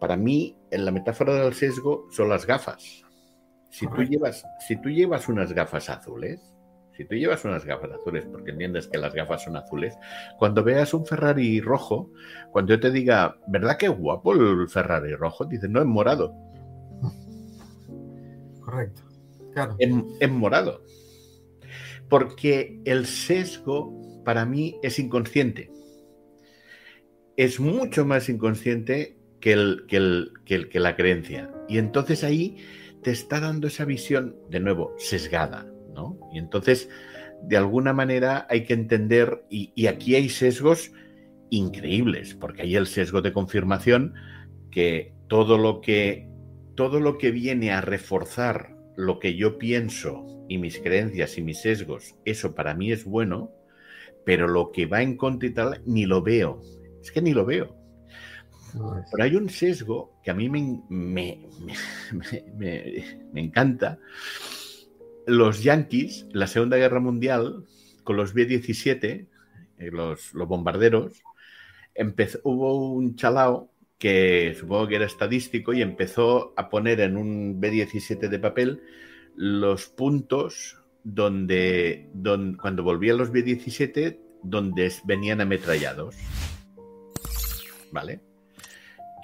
para 0.00 0.16
mí 0.16 0.56
la 0.70 0.90
metáfora 0.90 1.34
del 1.44 1.54
sesgo 1.54 2.06
son 2.10 2.28
las 2.28 2.46
gafas. 2.46 3.03
Si 3.74 3.88
tú, 3.88 4.04
llevas, 4.04 4.46
si 4.60 4.76
tú 4.76 4.88
llevas 4.88 5.28
unas 5.28 5.52
gafas 5.52 5.90
azules, 5.90 6.40
si 6.96 7.04
tú 7.04 7.16
llevas 7.16 7.44
unas 7.44 7.64
gafas 7.64 7.90
azules, 7.90 8.24
porque 8.24 8.52
entiendes 8.52 8.86
que 8.86 8.98
las 8.98 9.12
gafas 9.12 9.42
son 9.42 9.56
azules, 9.56 9.96
cuando 10.38 10.62
veas 10.62 10.94
un 10.94 11.04
Ferrari 11.04 11.60
rojo, 11.60 12.12
cuando 12.52 12.74
yo 12.74 12.78
te 12.78 12.92
diga, 12.92 13.36
¿verdad 13.48 13.76
que 13.76 13.88
guapo 13.88 14.32
el 14.32 14.68
Ferrari 14.68 15.16
rojo? 15.16 15.44
Dices, 15.46 15.68
no, 15.68 15.80
es 15.80 15.86
morado. 15.86 16.32
Correcto. 18.60 19.02
Claro. 19.54 19.74
Es, 19.80 20.30
morado. 20.30 20.84
Porque 22.08 22.80
el 22.84 23.06
sesgo 23.06 24.22
para 24.24 24.44
mí 24.44 24.78
es 24.84 25.00
inconsciente. 25.00 25.72
Es 27.36 27.58
mucho 27.58 28.06
más 28.06 28.28
inconsciente 28.28 29.18
que, 29.40 29.52
el, 29.52 29.84
que, 29.88 29.96
el, 29.96 30.68
que 30.68 30.78
la 30.78 30.94
creencia. 30.94 31.50
Y 31.68 31.78
entonces 31.78 32.22
ahí 32.22 32.56
te 33.04 33.12
está 33.12 33.38
dando 33.38 33.68
esa 33.68 33.84
visión, 33.84 34.34
de 34.50 34.58
nuevo, 34.58 34.94
sesgada 34.98 35.66
y 36.32 36.38
entonces, 36.38 36.88
de 37.42 37.56
alguna 37.56 37.92
manera 37.92 38.46
hay 38.48 38.64
que 38.64 38.74
entender, 38.74 39.44
y, 39.48 39.86
aquí 39.86 40.14
hay 40.14 40.28
sesgos 40.28 40.92
increíbles, 41.50 42.34
porque 42.34 42.62
hay 42.62 42.76
el 42.76 42.86
sesgo 42.86 43.22
de 43.22 43.32
confirmación, 43.32 44.14
que 44.70 45.12
todo 45.28 45.58
lo 45.58 45.80
que, 45.80 46.28
todo 46.74 47.00
lo 47.00 47.18
que 47.18 47.30
viene 47.30 47.72
a 47.72 47.80
reforzar 47.80 48.74
lo 48.96 49.18
que 49.18 49.36
yo 49.36 49.58
pienso 49.58 50.24
y 50.48 50.58
mis 50.58 50.78
creencias 50.78 51.38
y 51.38 51.42
mis 51.42 51.60
sesgos, 51.60 52.16
eso 52.24 52.54
para 52.54 52.74
mí 52.74 52.92
es 52.92 53.04
bueno, 53.04 53.52
pero 54.24 54.48
lo 54.48 54.72
que 54.72 54.86
va 54.86 55.02
en 55.02 55.16
contra 55.16 55.48
y 55.48 55.52
tal, 55.52 55.82
ni 55.86 56.06
lo 56.06 56.22
veo. 56.22 56.60
Es 57.00 57.12
que 57.12 57.20
ni 57.20 57.34
lo 57.34 57.44
veo. 57.44 57.76
Pero 59.10 59.24
hay 59.24 59.36
un 59.36 59.48
sesgo 59.48 60.18
que 60.22 60.30
a 60.30 60.34
mí 60.34 60.48
me, 60.48 60.82
me, 60.88 61.48
me, 63.32 63.40
encanta. 63.40 63.98
Los 65.26 65.62
yankees, 65.62 66.26
la 66.32 66.46
Segunda 66.46 66.76
Guerra 66.76 67.00
Mundial, 67.00 67.64
con 68.02 68.16
los 68.16 68.34
B-17, 68.34 69.26
eh, 69.78 69.90
los, 69.90 70.34
los, 70.34 70.48
bombarderos, 70.48 71.22
empezó, 71.94 72.40
hubo 72.44 72.92
un 72.92 73.16
chalao 73.16 73.70
que 73.98 74.54
supongo 74.58 74.88
que 74.88 74.96
era 74.96 75.06
estadístico 75.06 75.72
y 75.72 75.80
empezó 75.80 76.52
a 76.56 76.68
poner 76.68 77.00
en 77.00 77.16
un 77.16 77.60
B-17 77.60 78.28
de 78.28 78.38
papel 78.38 78.82
los 79.36 79.86
puntos 79.86 80.76
donde, 81.04 82.10
donde 82.12 82.58
cuando 82.58 82.82
volvían 82.82 83.18
los 83.18 83.30
B-17, 83.30 84.18
donde 84.42 84.92
venían 85.04 85.40
ametrallados. 85.40 86.16
¿Vale? 87.92 88.20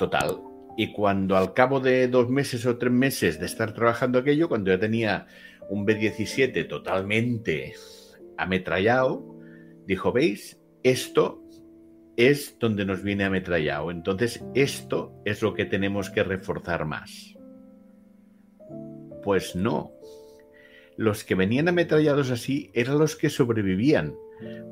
Total. 0.01 0.41
Y 0.79 0.93
cuando 0.93 1.37
al 1.37 1.53
cabo 1.53 1.79
de 1.79 2.09
dos 2.09 2.31
meses 2.31 2.65
o 2.65 2.79
tres 2.79 2.91
meses 2.91 3.39
de 3.39 3.45
estar 3.45 3.75
trabajando 3.75 4.19
aquello, 4.19 4.49
cuando 4.49 4.71
ya 4.71 4.81
tenía 4.81 5.27
un 5.69 5.85
B-17 5.85 6.67
totalmente 6.67 7.75
ametrallado, 8.39 9.37
dijo, 9.87 10.11
¿veis? 10.11 10.59
Esto 10.85 11.45
es 12.17 12.57
donde 12.59 12.87
nos 12.87 13.03
viene 13.03 13.25
ametrallado. 13.25 13.91
Entonces, 13.91 14.43
esto 14.55 15.13
es 15.27 15.43
lo 15.43 15.53
que 15.53 15.67
tenemos 15.67 16.09
que 16.09 16.23
reforzar 16.23 16.87
más. 16.87 17.37
Pues 19.23 19.55
no. 19.55 19.93
Los 20.97 21.25
que 21.25 21.35
venían 21.35 21.69
ametrallados 21.69 22.31
así 22.31 22.71
eran 22.73 22.99
los 22.99 23.17
que 23.17 23.29
sobrevivían, 23.29 24.15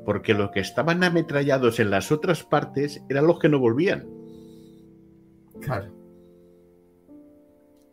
porque 0.05 0.33
los 0.33 0.49
que 0.49 0.61
estaban 0.61 1.03
ametrallados 1.03 1.79
en 1.79 1.91
las 1.91 2.11
otras 2.11 2.43
partes 2.43 3.03
eran 3.09 3.27
los 3.27 3.37
que 3.37 3.49
no 3.49 3.59
volvían. 3.59 4.18
Claro. 5.61 5.93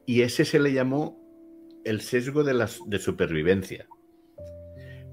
Y 0.07 0.23
ese 0.23 0.45
se 0.45 0.59
le 0.59 0.73
llamó 0.73 1.21
el 1.85 2.01
sesgo 2.01 2.45
de, 2.45 2.67
de 2.87 2.99
supervivencia. 2.99 3.87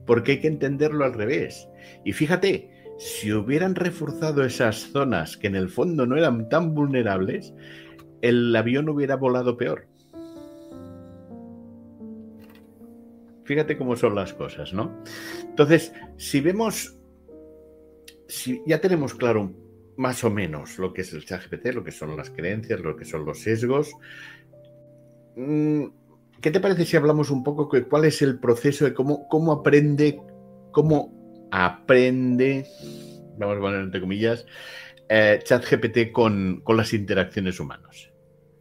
Porque 0.06 0.34
hay 0.34 0.40
que 0.40 0.48
entenderlo 0.48 1.06
al 1.06 1.14
revés. 1.14 1.68
Y 2.04 2.14
fíjate, 2.14 2.70
si 2.98 3.32
hubieran 3.32 3.76
reforzado 3.76 4.44
esas 4.44 4.92
zonas 4.92 5.38
que 5.38 5.48
en 5.48 5.56
el 5.56 5.70
fondo 5.70 6.06
no 6.06 6.16
eran 6.16 6.50
tan 6.50 6.74
vulnerables, 6.76 7.54
el 8.22 8.56
avión 8.56 8.90
hubiera 8.90 9.16
volado 9.16 9.58
peor. 9.58 9.88
Fíjate 13.46 13.78
cómo 13.78 13.96
son 13.96 14.16
las 14.16 14.34
cosas, 14.34 14.74
¿no? 14.74 15.04
Entonces, 15.42 15.94
si 16.18 16.40
vemos, 16.40 16.98
si 18.28 18.62
ya 18.66 18.80
tenemos 18.80 19.14
claro 19.14 19.52
más 19.98 20.24
o 20.24 20.30
menos 20.30 20.78
lo 20.80 20.94
que 20.94 21.02
es 21.02 21.14
el 21.14 21.26
ChatGPT, 21.26 21.68
lo 21.74 21.84
que 21.84 21.92
son 21.92 22.16
las 22.16 22.30
creencias, 22.30 22.80
lo 22.80 22.96
que 22.96 23.06
son 23.06 23.26
los 23.26 23.40
sesgos. 23.40 23.92
Mm, 25.36 25.86
¿Qué 26.42 26.52
te 26.52 26.60
parece 26.60 26.86
si 26.86 26.98
hablamos 26.98 27.30
un 27.32 27.44
poco 27.44 27.70
de 27.74 27.84
cuál 27.84 28.06
es 28.06 28.22
el 28.22 28.40
proceso 28.40 28.86
de 28.86 28.94
cómo, 28.94 29.28
cómo 29.30 29.52
aprende, 29.54 30.22
cómo 30.72 31.48
aprende, 31.52 32.66
vamos 33.38 33.58
a 33.58 33.62
poner 33.62 33.82
entre 33.82 34.02
comillas, 34.02 34.46
eh, 35.10 35.40
ChatGPT 35.44 36.12
con, 36.12 36.62
con, 36.64 36.76
las 36.76 36.94
interacciones 36.94 37.60
humanas? 37.60 38.12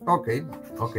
Ok, 0.06 0.28
ok. 0.78 0.96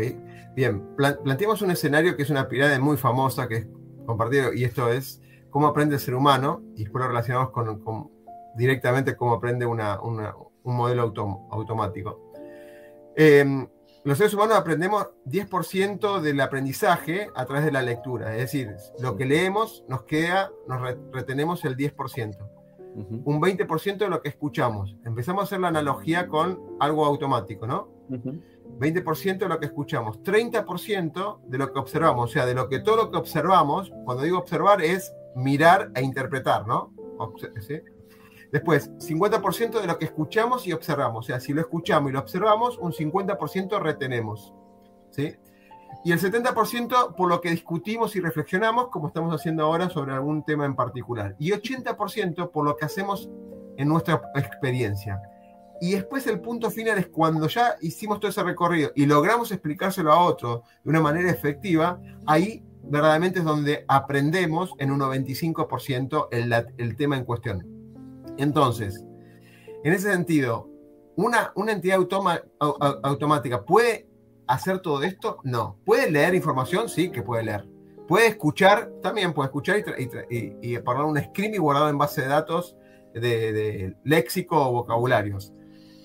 Bien, 0.55 0.83
planteamos 0.97 1.61
un 1.61 1.71
escenario 1.71 2.15
que 2.15 2.23
es 2.23 2.29
una 2.29 2.47
pirámide 2.47 2.79
muy 2.79 2.97
famosa 2.97 3.47
que 3.47 3.55
es 3.57 3.67
compartido, 4.05 4.53
y 4.53 4.65
esto 4.65 4.91
es 4.91 5.21
cómo 5.49 5.67
aprende 5.67 5.95
el 5.95 6.01
ser 6.01 6.15
humano, 6.15 6.63
y 6.75 6.85
relacionamos 6.85 7.51
con, 7.51 7.79
con 7.81 8.09
directamente 8.55 9.15
cómo 9.15 9.33
aprende 9.33 9.65
un 9.65 9.79
modelo 10.63 11.13
automático. 11.51 12.31
Em, 13.15 13.67
los 14.03 14.17
seres 14.17 14.33
humanos 14.33 14.57
aprendemos 14.57 15.07
10% 15.25 16.19
del 16.19 16.41
aprendizaje 16.41 17.29
a 17.35 17.45
través 17.45 17.63
de 17.63 17.71
la 17.71 17.81
lectura, 17.81 18.35
es 18.35 18.41
decir, 18.41 18.75
lo 18.99 19.15
que 19.15 19.25
leemos 19.25 19.85
nos 19.87 20.03
queda, 20.03 20.51
nos 20.67 20.81
retenemos 21.11 21.63
el 21.63 21.77
10%. 21.77 22.49
Un 22.95 23.41
20% 23.41 23.97
de 23.97 24.09
lo 24.09 24.21
que 24.21 24.29
escuchamos. 24.29 24.95
Empezamos 25.03 25.41
a 25.41 25.45
hacer 25.45 25.59
la 25.61 25.69
analogía 25.69 26.27
con 26.27 26.59
algo 26.79 27.05
automático, 27.05 27.65
¿no? 27.65 27.89
20% 28.79 29.37
de 29.37 29.47
lo 29.47 29.59
que 29.59 29.67
escuchamos, 29.67 30.21
30% 30.21 31.41
de 31.47 31.57
lo 31.57 31.71
que 31.71 31.79
observamos, 31.79 32.29
o 32.29 32.33
sea, 32.33 32.45
de 32.45 32.53
lo 32.53 32.69
que 32.69 32.79
todo 32.79 32.97
lo 32.97 33.11
que 33.11 33.17
observamos, 33.17 33.91
cuando 34.03 34.23
digo 34.23 34.37
observar 34.37 34.81
es 34.81 35.13
mirar 35.35 35.91
e 35.95 36.03
interpretar, 36.03 36.67
¿no? 36.67 36.93
¿sí? 37.61 37.81
Después, 38.53 38.91
50% 38.99 39.81
de 39.81 39.87
lo 39.87 39.97
que 39.97 40.05
escuchamos 40.05 40.67
y 40.67 40.73
observamos. 40.73 41.25
O 41.25 41.27
sea, 41.27 41.39
si 41.39 41.53
lo 41.53 41.61
escuchamos 41.61 42.11
y 42.11 42.13
lo 42.13 42.19
observamos, 42.19 42.77
un 42.77 42.91
50% 42.91 43.81
retenemos. 43.81 44.53
¿sí? 45.09 45.35
Y 46.05 46.11
el 46.11 46.19
70% 46.19 47.15
por 47.15 47.29
lo 47.29 47.41
que 47.41 47.49
discutimos 47.49 48.15
y 48.15 48.19
reflexionamos, 48.19 48.89
como 48.89 49.07
estamos 49.07 49.33
haciendo 49.33 49.63
ahora 49.63 49.89
sobre 49.89 50.13
algún 50.13 50.45
tema 50.45 50.65
en 50.65 50.75
particular. 50.75 51.35
Y 51.39 51.49
80% 51.49 52.51
por 52.51 52.63
lo 52.63 52.77
que 52.77 52.85
hacemos 52.85 53.27
en 53.75 53.87
nuestra 53.87 54.21
experiencia. 54.35 55.19
Y 55.81 55.93
después 55.93 56.27
el 56.27 56.39
punto 56.39 56.69
final 56.69 56.99
es 56.99 57.07
cuando 57.07 57.47
ya 57.47 57.73
hicimos 57.81 58.19
todo 58.19 58.29
ese 58.29 58.43
recorrido 58.43 58.91
y 58.93 59.07
logramos 59.07 59.51
explicárselo 59.51 60.11
a 60.13 60.23
otro 60.23 60.61
de 60.83 60.91
una 60.91 61.01
manera 61.01 61.31
efectiva, 61.31 61.99
ahí 62.27 62.63
verdaderamente 62.83 63.39
es 63.39 63.45
donde 63.45 63.83
aprendemos 63.87 64.75
en 64.77 64.91
un 64.91 64.99
95% 64.99 66.27
el, 66.29 66.53
el 66.77 66.95
tema 66.95 67.17
en 67.17 67.25
cuestión. 67.25 67.72
Entonces, 68.37 69.03
en 69.83 69.93
ese 69.93 70.11
sentido, 70.11 70.69
¿una, 71.15 71.51
una 71.55 71.71
entidad 71.71 71.99
automática 73.03 73.63
puede 73.65 74.07
hacer 74.47 74.79
todo 74.79 75.03
esto? 75.03 75.39
No. 75.43 75.77
¿Puede 75.85 76.11
leer 76.11 76.35
información? 76.35 76.89
Sí, 76.89 77.09
que 77.09 77.21
puede 77.21 77.43
leer. 77.43 77.67
¿Puede 78.07 78.27
escuchar? 78.27 78.91
También 79.01 79.33
puede 79.33 79.47
escuchar 79.47 79.77
y, 79.77 80.57
y, 80.61 80.77
un 80.77 81.19
screen 81.21 81.61
guardado 81.61 81.89
en 81.89 81.97
base 81.97 82.21
de 82.21 82.27
datos 82.27 82.75
de, 83.13 83.95
léxico 84.03 84.69
o 84.69 84.71
vocabularios. 84.71 85.53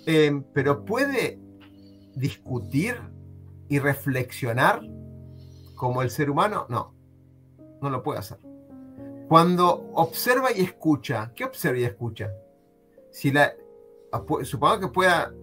Em, 0.07 0.43
pero 0.55 0.85
¿puede 0.85 1.41
discutir 2.15 2.97
y 3.69 3.79
reflexionar 3.79 4.81
como 5.75 6.03
el 6.03 6.11
ser 6.11 6.31
humano? 6.31 6.67
No, 6.69 6.95
no 7.83 7.91
lo 7.91 8.03
puede 8.03 8.21
hacer. 8.21 8.39
Cuando 9.29 9.91
observa 9.93 10.51
y 10.53 10.63
escucha, 10.63 11.33
¿qué 11.37 11.45
observa 11.45 11.79
y 11.79 11.85
escucha? 11.85 12.33
Si 13.11 13.31
la, 13.31 13.53
supongo 14.43 14.81
que 14.81 14.89
pueda 14.89 15.35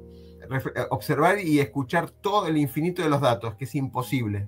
observar 0.89 1.39
y 1.39 1.59
escuchar 1.59 2.09
todo 2.09 2.47
el 2.47 2.57
infinito 2.57 3.03
de 3.03 3.09
los 3.09 3.21
datos, 3.21 3.53
que 3.55 3.65
es 3.65 3.75
imposible. 3.75 4.47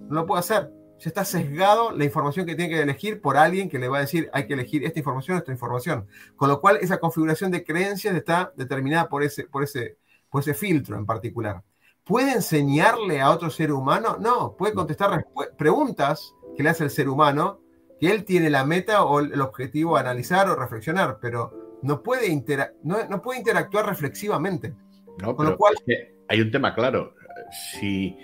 No 0.00 0.14
lo 0.14 0.26
puede 0.26 0.40
hacer. 0.40 0.70
Ya 0.98 1.08
está 1.08 1.24
sesgado 1.24 1.90
la 1.90 2.04
información 2.04 2.46
que 2.46 2.54
tiene 2.54 2.74
que 2.74 2.80
elegir 2.80 3.20
por 3.20 3.36
alguien 3.36 3.68
que 3.68 3.78
le 3.78 3.88
va 3.88 3.98
a 3.98 4.02
decir 4.02 4.30
hay 4.32 4.46
que 4.46 4.54
elegir 4.54 4.84
esta 4.84 5.00
información, 5.00 5.36
esta 5.36 5.52
información. 5.52 6.06
Con 6.36 6.48
lo 6.48 6.60
cual, 6.60 6.78
esa 6.80 6.98
configuración 6.98 7.50
de 7.50 7.64
creencias 7.64 8.14
está 8.14 8.52
determinada 8.56 9.08
por 9.08 9.22
ese, 9.22 9.44
por 9.44 9.64
ese, 9.64 9.98
por 10.30 10.40
ese 10.40 10.54
filtro 10.54 10.96
en 10.96 11.04
particular. 11.04 11.62
¿Puede 12.04 12.32
enseñarle 12.32 13.20
a 13.20 13.30
otro 13.30 13.50
ser 13.50 13.70
humano? 13.70 14.16
No, 14.18 14.56
puede 14.56 14.72
contestar 14.72 15.26
preguntas 15.58 16.34
que 16.56 16.62
le 16.62 16.70
hace 16.70 16.84
el 16.84 16.90
ser 16.90 17.08
humano 17.08 17.60
que 18.02 18.10
él 18.10 18.24
tiene 18.24 18.50
la 18.50 18.66
meta 18.66 19.04
o 19.04 19.20
el 19.20 19.40
objetivo 19.40 19.96
analizar 19.96 20.48
o 20.50 20.56
reflexionar, 20.56 21.18
pero 21.22 21.78
no 21.82 22.02
puede, 22.02 22.28
no, 22.82 23.22
puede 23.22 23.38
interactuar 23.38 23.86
reflexivamente. 23.86 24.74
No, 25.22 25.36
Con 25.36 25.46
lo 25.46 25.56
cual... 25.56 25.76
hay 26.26 26.40
un 26.40 26.50
tema 26.50 26.74
claro. 26.74 27.14
Si, 27.52 28.18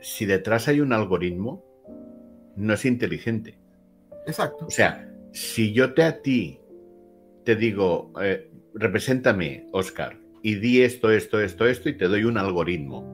si 0.00 0.26
detrás 0.26 0.66
hay 0.66 0.80
un 0.80 0.92
algoritmo, 0.92 1.64
no 2.56 2.74
es 2.74 2.84
inteligente. 2.84 3.56
Exacto. 4.26 4.66
O 4.66 4.70
sea, 4.70 5.08
si 5.30 5.72
yo 5.72 5.94
te 5.94 6.02
a 6.02 6.20
ti 6.20 6.60
te 7.44 7.54
digo, 7.54 8.12
eh, 8.20 8.50
represéntame, 8.74 9.68
Oscar, 9.70 10.18
y 10.42 10.56
di 10.56 10.82
esto, 10.82 11.12
esto, 11.12 11.40
esto, 11.40 11.68
esto, 11.68 11.88
y 11.88 11.96
te 11.96 12.08
doy 12.08 12.24
un 12.24 12.36
algoritmo. 12.36 13.04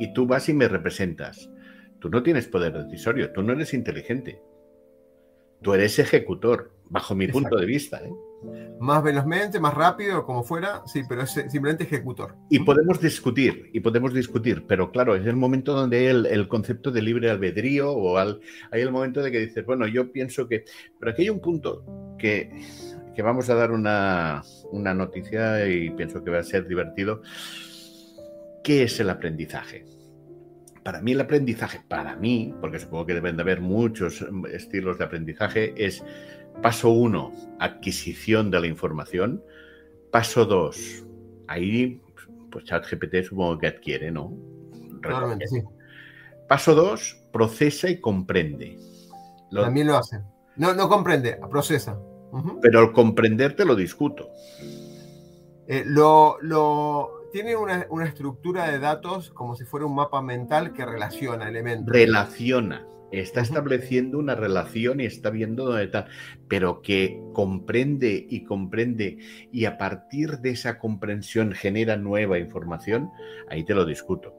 Y 0.00 0.12
tú 0.12 0.26
vas 0.26 0.48
y 0.48 0.54
me 0.54 0.66
representas. 0.66 1.49
Tú 2.00 2.08
no 2.08 2.22
tienes 2.22 2.48
poder 2.48 2.72
decisorio, 2.72 3.30
tú 3.32 3.42
no 3.42 3.52
eres 3.52 3.74
inteligente. 3.74 4.40
Tú 5.62 5.74
eres 5.74 5.98
ejecutor, 5.98 6.72
bajo 6.88 7.14
mi 7.14 7.28
punto 7.28 7.56
de 7.56 7.66
vista. 7.66 8.00
¿eh? 8.02 8.10
Más 8.80 9.02
velozmente, 9.02 9.60
más 9.60 9.74
rápido, 9.74 10.24
como 10.24 10.42
fuera, 10.42 10.82
sí, 10.86 11.02
pero 11.06 11.22
es 11.22 11.30
simplemente 11.30 11.84
ejecutor. 11.84 12.36
Y 12.48 12.60
podemos 12.60 12.98
discutir, 13.00 13.68
y 13.74 13.80
podemos 13.80 14.14
discutir, 14.14 14.64
pero 14.66 14.90
claro, 14.90 15.14
es 15.14 15.26
el 15.26 15.36
momento 15.36 15.74
donde 15.74 15.98
hay 15.98 16.06
el, 16.06 16.48
concepto 16.48 16.90
de 16.90 17.02
libre 17.02 17.30
albedrío 17.30 17.92
o 17.92 18.16
al, 18.16 18.40
hay 18.70 18.80
el 18.80 18.90
momento 18.90 19.22
de 19.22 19.30
que 19.30 19.40
dices, 19.40 19.66
bueno, 19.66 19.86
yo 19.86 20.10
pienso 20.10 20.48
que... 20.48 20.64
Pero 20.98 21.12
aquí 21.12 21.22
hay 21.22 21.30
un 21.30 21.40
punto 21.40 21.84
que, 22.18 22.50
que 23.14 23.20
vamos 23.20 23.50
a 23.50 23.54
dar 23.54 23.72
una, 23.72 24.42
una 24.72 24.94
noticia 24.94 25.68
y 25.68 25.90
pienso 25.90 26.24
que 26.24 26.30
va 26.30 26.38
a 26.38 26.44
ser 26.44 26.66
divertido. 26.66 27.20
¿Qué 28.64 28.84
es 28.84 28.98
el 29.00 29.10
aprendizaje? 29.10 29.99
Para 30.82 31.00
mí 31.00 31.12
el 31.12 31.20
aprendizaje, 31.20 31.80
para 31.86 32.16
mí, 32.16 32.54
porque 32.60 32.78
supongo 32.78 33.06
que 33.06 33.14
deben 33.14 33.36
de 33.36 33.42
haber 33.42 33.60
muchos 33.60 34.24
estilos 34.50 34.98
de 34.98 35.04
aprendizaje, 35.04 35.74
es 35.76 36.02
paso 36.62 36.90
uno, 36.90 37.32
adquisición 37.58 38.50
de 38.50 38.60
la 38.60 38.66
información. 38.66 39.42
Paso 40.10 40.44
dos, 40.44 41.04
ahí, 41.46 42.00
pues 42.50 42.64
ChatGPT 42.64 43.22
supongo 43.28 43.58
que 43.58 43.66
adquiere, 43.68 44.10
¿no? 44.10 44.36
Claramente, 45.00 45.46
sí. 45.46 45.62
Paso 46.48 46.74
dos, 46.74 47.22
procesa 47.32 47.88
y 47.88 48.00
comprende. 48.00 48.76
También 49.52 49.86
lo 49.86 49.96
hace. 49.96 50.20
No, 50.56 50.74
no 50.74 50.88
comprende, 50.88 51.38
procesa. 51.50 51.98
Pero 52.60 52.80
al 52.80 52.92
comprender 52.92 53.54
te 53.56 53.64
lo 53.64 53.74
discuto. 53.74 54.30
Eh, 55.66 55.84
lo, 55.86 56.38
lo, 56.42 57.19
tiene 57.32 57.56
una, 57.56 57.86
una, 57.90 58.06
estructura 58.06 58.70
de 58.70 58.78
datos 58.78 59.30
como 59.30 59.54
si 59.56 59.64
fuera 59.64 59.86
un 59.86 59.94
mapa 59.94 60.22
mental 60.22 60.72
que 60.72 60.84
relaciona 60.84 61.48
elementos. 61.48 61.92
Relaciona. 61.92 62.86
Está 63.12 63.40
estableciendo 63.40 64.18
una 64.18 64.36
relación 64.36 65.00
y 65.00 65.04
está 65.04 65.30
viendo 65.30 65.64
dónde 65.64 65.84
está, 65.84 66.06
pero 66.46 66.80
que 66.80 67.20
comprende 67.32 68.24
y 68.28 68.44
comprende 68.44 69.18
y 69.50 69.64
a 69.64 69.78
partir 69.78 70.38
de 70.38 70.50
esa 70.50 70.78
comprensión 70.78 71.52
genera 71.52 71.96
nueva 71.96 72.38
información, 72.38 73.10
ahí 73.48 73.64
te 73.64 73.74
lo 73.74 73.84
discuto. 73.84 74.34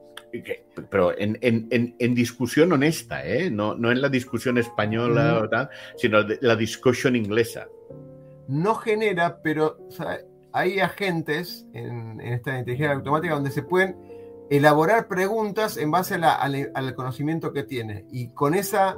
Pero 0.90 1.18
en, 1.18 1.38
en, 1.42 1.68
en 2.00 2.16
discusión 2.16 2.72
honesta, 2.72 3.26
¿eh? 3.26 3.52
no, 3.52 3.76
no, 3.76 3.92
en 3.92 4.02
la 4.02 4.08
discusión 4.08 4.58
española, 4.58 5.40
o 5.44 5.50
tal, 5.50 5.70
sino 5.98 6.22
la 6.40 6.56
discusión 6.56 7.18
inglesa. 7.18 7.68
No 8.48 8.76
genera, 8.76 9.42
pero 9.42 9.78
hay 10.54 10.80
agentes 10.80 11.66
en, 11.74 12.20
esta 12.22 12.58
inteligencia 12.58 12.94
automática 12.94 13.34
donde 13.34 13.52
se 13.52 13.64
pueden 13.64 13.98
elaborar 14.50 15.08
preguntas 15.08 15.78
en 15.78 15.92
base 15.92 16.16
al 16.16 16.96
conocimiento 16.96 17.54
que 17.54 17.64
tiene. 17.64 18.06
Y 18.12 18.34
con 18.34 18.54
esa 18.54 18.98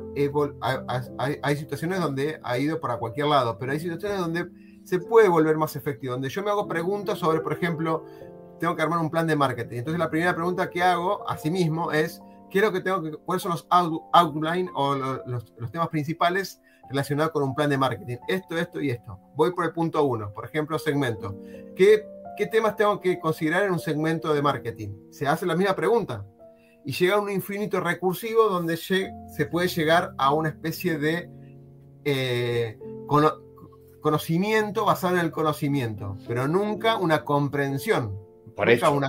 hay, 1.20 1.40
hay, 1.44 1.56
situaciones 1.56 2.00
donde 2.00 2.40
ha 2.44 2.58
ido 2.58 2.80
para 2.80 2.98
cualquier 2.98 3.28
lado, 3.28 3.58
pero 3.60 3.72
hay 3.72 3.80
situaciones 3.80 4.20
donde 4.20 4.50
se 4.84 5.00
puede 5.00 5.30
volver 5.30 5.58
más 5.58 5.76
efectivo, 5.76 6.14
donde 6.14 6.30
yo 6.30 6.44
me 6.44 6.50
hago 6.50 6.68
preguntas 6.68 7.20
sobre, 7.20 7.40
por 7.42 7.54
ejemplo, 7.54 8.04
tengo 8.60 8.76
que 8.76 8.82
armar 8.82 9.00
un 9.00 9.12
plan 9.12 9.28
de 9.28 9.36
marketing. 9.36 9.78
Entonces 9.78 10.00
la 10.00 10.10
primera 10.10 10.34
pregunta 10.34 10.70
que 10.70 10.82
hago 10.82 11.30
a 11.30 11.38
sí 11.38 11.52
mismo 11.52 11.92
es, 11.92 12.22
quiero 12.50 12.72
que 12.72 12.82
tengo 12.82 13.04
que, 13.04 13.12
¿cuáles 13.12 13.44
son 13.44 13.52
los 13.52 13.68
outline 13.70 14.70
o 14.74 14.96
los, 14.96 15.54
los 15.58 15.72
temas 15.72 15.90
principales 15.90 16.62
relacionados 16.94 17.34
con 17.34 17.44
un 17.44 17.54
plan 17.54 17.70
de 17.70 17.78
marketing? 17.78 18.18
Esto, 18.28 18.58
esto 18.58 18.80
y 18.80 18.92
esto. 18.92 19.20
Voy 19.36 19.52
por 19.52 19.66
el 19.66 19.74
punto 19.74 20.04
uno, 20.04 20.32
por 20.32 20.46
ejemplo, 20.46 20.80
segmento. 20.80 21.36
¿Qué 21.76 22.06
¿qué 22.36 22.48
temas 22.48 22.76
tengo 22.76 23.00
que 23.00 23.20
considerar 23.20 23.64
en 23.64 23.72
un 23.72 23.80
segmento 23.80 24.34
de 24.34 24.42
marketing? 24.42 24.90
Se 25.12 25.28
hace 25.28 25.46
la 25.46 25.56
misma 25.56 25.76
pregunta 25.76 26.26
y 26.86 26.92
llega 26.92 27.16
a 27.16 27.20
un 27.20 27.30
infinito 27.30 27.80
recursivo 27.80 28.50
donde 28.50 28.78
se 28.78 29.46
puede 29.52 29.68
llegar 29.68 30.14
a 30.18 30.34
una 30.34 30.50
especie 30.50 30.98
de 30.98 31.30
eh, 32.04 32.78
conocimiento 34.02 34.86
basado 34.86 35.16
en 35.16 35.22
el 35.22 35.32
conocimiento, 35.32 36.18
pero 36.28 36.48
nunca 36.48 36.98
una 36.98 37.24
comprensión. 37.24 38.20
Por 38.56 38.70
eso, 38.70 39.02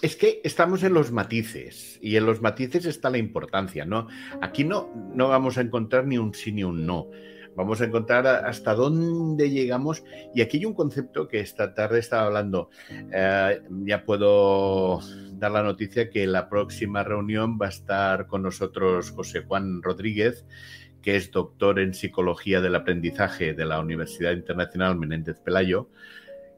es 0.00 0.16
que 0.16 0.40
estamos 0.44 0.82
en 0.82 0.94
los 0.94 1.10
matices 1.10 1.98
y 2.00 2.16
en 2.16 2.26
los 2.26 2.40
matices 2.40 2.86
está 2.86 3.10
la 3.10 3.18
importancia, 3.18 3.84
¿no? 3.84 4.06
Aquí 4.40 4.64
no, 4.64 4.90
no 5.14 5.28
vamos 5.28 5.58
a 5.58 5.60
encontrar 5.60 6.06
ni 6.06 6.18
un 6.18 6.34
sí 6.34 6.52
ni 6.52 6.62
un 6.62 6.86
no. 6.86 7.10
Vamos 7.56 7.80
a 7.80 7.84
encontrar 7.84 8.26
hasta 8.26 8.74
dónde 8.74 9.50
llegamos. 9.50 10.04
Y 10.34 10.40
aquí 10.40 10.58
hay 10.58 10.64
un 10.64 10.74
concepto 10.74 11.28
que 11.28 11.40
esta 11.40 11.72
tarde 11.74 12.00
estaba 12.00 12.26
hablando. 12.26 12.70
Eh, 13.12 13.62
ya 13.84 14.04
puedo 14.04 15.00
dar 15.32 15.52
la 15.52 15.62
noticia 15.62 16.10
que 16.10 16.26
la 16.26 16.48
próxima 16.48 17.04
reunión 17.04 17.58
va 17.60 17.66
a 17.66 17.70
estar 17.70 18.26
con 18.26 18.42
nosotros 18.42 19.10
José 19.12 19.44
Juan 19.44 19.82
Rodríguez, 19.82 20.44
que 21.00 21.16
es 21.16 21.30
doctor 21.30 21.78
en 21.78 21.94
psicología 21.94 22.60
del 22.60 22.74
aprendizaje 22.74 23.54
de 23.54 23.64
la 23.64 23.78
Universidad 23.78 24.32
Internacional 24.32 24.96
Menéndez 24.96 25.38
Pelayo 25.40 25.90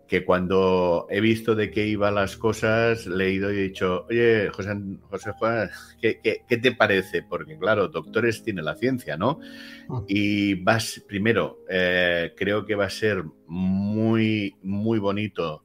que 0.07 0.25
cuando 0.25 1.07
he 1.11 1.21
visto 1.21 1.55
de 1.55 1.71
qué 1.71 1.87
iban 1.87 2.15
las 2.15 2.37
cosas, 2.37 3.07
le 3.07 3.27
he 3.27 3.33
ido 3.33 3.53
y 3.53 3.59
he 3.59 3.63
dicho, 3.63 4.07
oye, 4.09 4.49
José, 4.51 4.75
José 5.11 5.33
Juan, 5.33 5.71
¿qué, 6.01 6.21
¿qué, 6.23 6.57
te 6.59 6.73
parece? 6.73 7.23
Porque 7.23 7.59
claro, 7.59 7.89
doctores 7.89 8.43
tiene 8.43 8.63
la 8.63 8.77
ciencia, 8.77 9.17
¿no? 9.17 9.41
Mm. 9.89 9.99
Y 10.07 10.55
vas, 10.55 11.03
primero, 11.09 11.65
eh, 11.69 12.33
creo 12.37 12.65
que 12.65 12.77
va 12.77 12.87
a 12.87 12.91
ser 12.91 13.25
muy, 13.47 14.57
muy 14.63 14.99
bonito 15.01 15.65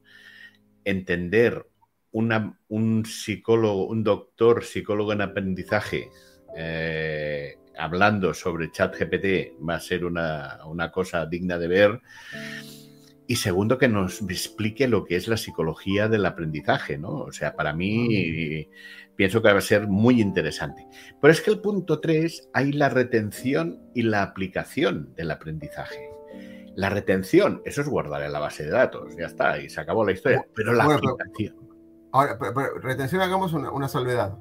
entender 0.84 1.64
una, 2.10 2.58
un 2.68 3.04
psicólogo, 3.04 3.86
un 3.86 4.02
doctor 4.02 4.64
psicólogo 4.64 5.12
en 5.12 5.20
aprendizaje, 5.20 6.10
eh, 6.56 7.56
hablando 7.78 8.34
sobre 8.34 8.72
ChatGPT, 8.72 9.62
va 9.66 9.76
a 9.76 9.80
ser 9.80 10.04
una, 10.04 10.58
una 10.66 10.90
cosa 10.90 11.26
digna 11.26 11.58
de 11.58 11.68
ver. 11.68 12.00
Y 13.26 13.36
segundo, 13.36 13.78
que 13.78 13.88
nos 13.88 14.20
explique 14.22 14.88
lo 14.88 15.04
que 15.04 15.16
es 15.16 15.28
la 15.28 15.36
psicología 15.36 16.08
del 16.08 16.26
aprendizaje, 16.26 16.98
¿no? 16.98 17.20
O 17.20 17.32
sea, 17.32 17.54
para 17.54 17.72
mí 17.72 18.68
pienso 19.16 19.42
que 19.42 19.52
va 19.52 19.58
a 19.58 19.62
ser 19.62 19.86
muy 19.88 20.20
interesante. 20.20 20.86
Pero 21.20 21.32
es 21.32 21.40
que 21.40 21.50
el 21.50 21.60
punto 21.60 22.00
3 22.00 22.50
hay 22.52 22.72
la 22.72 22.88
retención 22.88 23.80
y 23.94 24.02
la 24.02 24.22
aplicación 24.22 25.14
del 25.14 25.30
aprendizaje. 25.30 26.10
La 26.74 26.88
retención, 26.88 27.62
eso 27.64 27.82
es 27.82 27.88
guardar 27.88 28.22
en 28.22 28.32
la 28.32 28.40
base 28.40 28.64
de 28.64 28.70
datos, 28.70 29.14
ya 29.16 29.26
está, 29.26 29.58
y 29.58 29.68
se 29.68 29.80
acabó 29.80 30.04
la 30.04 30.12
historia. 30.12 30.46
Pero 30.54 30.72
la 30.72 30.84
aplicación. 30.84 31.56
ahora, 32.12 32.38
retención, 32.80 33.20
hagamos 33.20 33.52
una, 33.52 33.70
una 33.70 33.88
salvedad. 33.88 34.36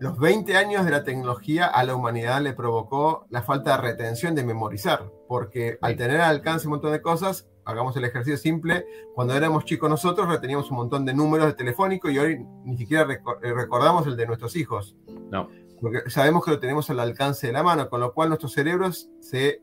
Los 0.00 0.18
20 0.18 0.56
años 0.56 0.84
de 0.84 0.90
la 0.90 1.04
tecnología 1.04 1.66
a 1.66 1.84
la 1.84 1.94
humanidad 1.94 2.42
le 2.42 2.52
provocó 2.52 3.26
la 3.30 3.42
falta 3.42 3.76
de 3.76 3.82
retención 3.82 4.34
de 4.34 4.44
memorizar, 4.44 5.10
porque 5.28 5.78
al 5.80 5.96
tener 5.96 6.20
al 6.20 6.30
alcance 6.36 6.66
un 6.66 6.72
montón 6.72 6.92
de 6.92 7.00
cosas, 7.00 7.48
hagamos 7.64 7.96
el 7.96 8.04
ejercicio 8.04 8.36
simple, 8.36 8.86
cuando 9.14 9.34
éramos 9.34 9.64
chicos 9.64 9.88
nosotros 9.88 10.28
reteníamos 10.28 10.70
un 10.70 10.76
montón 10.76 11.04
de 11.04 11.14
números 11.14 11.46
de 11.46 11.54
telefónico 11.54 12.10
y 12.10 12.18
hoy 12.18 12.44
ni 12.64 12.76
siquiera 12.76 13.06
eh, 13.12 13.52
recordamos 13.52 14.06
el 14.06 14.16
de 14.16 14.26
nuestros 14.26 14.56
hijos. 14.56 14.96
No. 15.30 15.48
Porque 15.80 16.08
sabemos 16.10 16.44
que 16.44 16.52
lo 16.52 16.58
tenemos 16.58 16.88
al 16.90 17.00
alcance 17.00 17.48
de 17.48 17.52
la 17.52 17.62
mano, 17.62 17.88
con 17.88 18.00
lo 18.00 18.12
cual 18.14 18.28
nuestros 18.28 18.52
cerebros 18.52 19.10
se, 19.20 19.62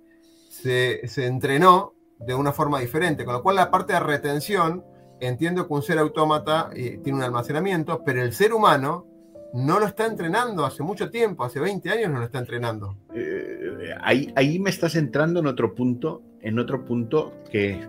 se, 0.49 1.07
se 1.07 1.25
entrenó 1.25 1.93
de 2.19 2.35
una 2.35 2.51
forma 2.51 2.79
diferente, 2.79 3.25
con 3.25 3.33
lo 3.33 3.41
cual 3.41 3.55
la 3.55 3.71
parte 3.71 3.93
de 3.93 3.99
retención, 3.99 4.85
entiendo 5.19 5.67
que 5.67 5.73
un 5.73 5.81
ser 5.81 5.97
autómata 5.97 6.69
eh, 6.75 6.99
tiene 7.03 7.19
un 7.19 7.23
almacenamiento, 7.23 8.03
pero 8.03 8.21
el 8.21 8.33
ser 8.33 8.53
humano 8.53 9.07
no 9.53 9.79
lo 9.79 9.85
está 9.85 10.05
entrenando 10.05 10.65
hace 10.65 10.83
mucho 10.83 11.09
tiempo, 11.09 11.43
hace 11.43 11.59
20 11.59 11.89
años 11.89 12.09
no 12.09 12.19
lo 12.19 12.25
está 12.25 12.39
entrenando. 12.39 12.97
Eh, 13.13 13.95
ahí, 14.01 14.31
ahí 14.35 14.59
me 14.59 14.69
estás 14.69 14.95
entrando 14.95 15.39
en 15.39 15.47
otro 15.47 15.75
punto, 15.75 16.21
en 16.41 16.59
otro 16.59 16.85
punto 16.85 17.33
que 17.51 17.87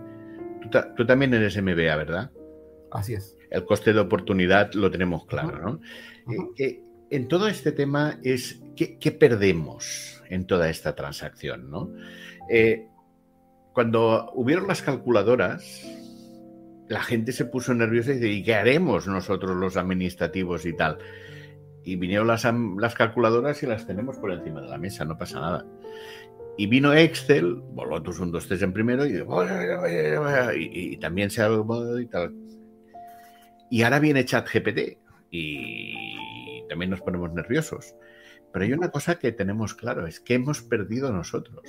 tú, 0.96 1.06
también 1.06 1.34
eres 1.34 1.60
MBA, 1.60 1.96
¿verdad? 1.96 2.30
Así 2.90 3.14
es. 3.14 3.36
El 3.50 3.64
coste 3.64 3.92
de 3.92 4.00
oportunidad 4.00 4.72
lo 4.74 4.90
tenemos 4.90 5.26
claro, 5.26 5.58
¿no? 5.58 5.80
Eh, 6.58 6.80
en 7.10 7.28
todo 7.28 7.48
este 7.48 7.72
tema 7.72 8.18
es 8.22 8.62
¿qué, 8.76 9.12
perdemos 9.12 10.22
en 10.28 10.46
toda 10.46 10.70
esta 10.70 10.94
transacción, 10.94 11.70
¿no? 11.70 11.92
Eh, 12.48 12.86
cuando 13.72 14.30
hubieron 14.34 14.68
las 14.68 14.82
calculadoras, 14.82 15.86
la 16.88 17.02
gente 17.02 17.32
se 17.32 17.46
puso 17.46 17.74
nerviosa 17.74 18.10
y 18.10 18.14
dice, 18.14 18.28
¿y 18.28 18.42
qué 18.42 18.54
haremos 18.54 19.06
nosotros 19.06 19.56
los 19.56 19.76
administrativos 19.76 20.66
y 20.66 20.74
tal? 20.74 20.98
y 21.84 21.96
vinieron 21.96 22.26
las, 22.26 22.46
las 22.78 22.94
calculadoras 22.94 23.62
y 23.62 23.66
las 23.66 23.86
tenemos 23.86 24.16
por 24.18 24.32
encima 24.32 24.60
de 24.60 24.68
la 24.68 24.78
mesa, 24.78 25.04
no 25.04 25.18
pasa 25.18 25.40
nada. 25.40 25.66
Y 26.58 26.66
vino 26.66 26.92
Excel, 26.92 27.54
Volotus 27.54 28.18
1, 28.18 28.30
2, 28.30 28.46
3 28.48 28.62
en 28.62 28.72
primero, 28.72 29.06
y, 29.06 29.12
y, 29.12 30.92
y 30.92 30.96
también 30.98 31.30
se 31.30 31.42
ha... 31.42 31.48
Y, 31.48 32.06
tal. 32.06 32.34
y 33.70 33.82
ahora 33.82 33.98
viene 33.98 34.24
ChatGPT 34.24 34.98
y 35.30 36.66
también 36.68 36.90
nos 36.90 37.00
ponemos 37.00 37.32
nerviosos. 37.32 37.94
Pero 38.52 38.64
hay 38.64 38.72
una 38.72 38.90
cosa 38.90 39.18
que 39.18 39.32
tenemos 39.32 39.74
claro, 39.74 40.06
es 40.06 40.20
que 40.20 40.34
hemos 40.34 40.60
perdido 40.62 41.10
nosotros. 41.10 41.62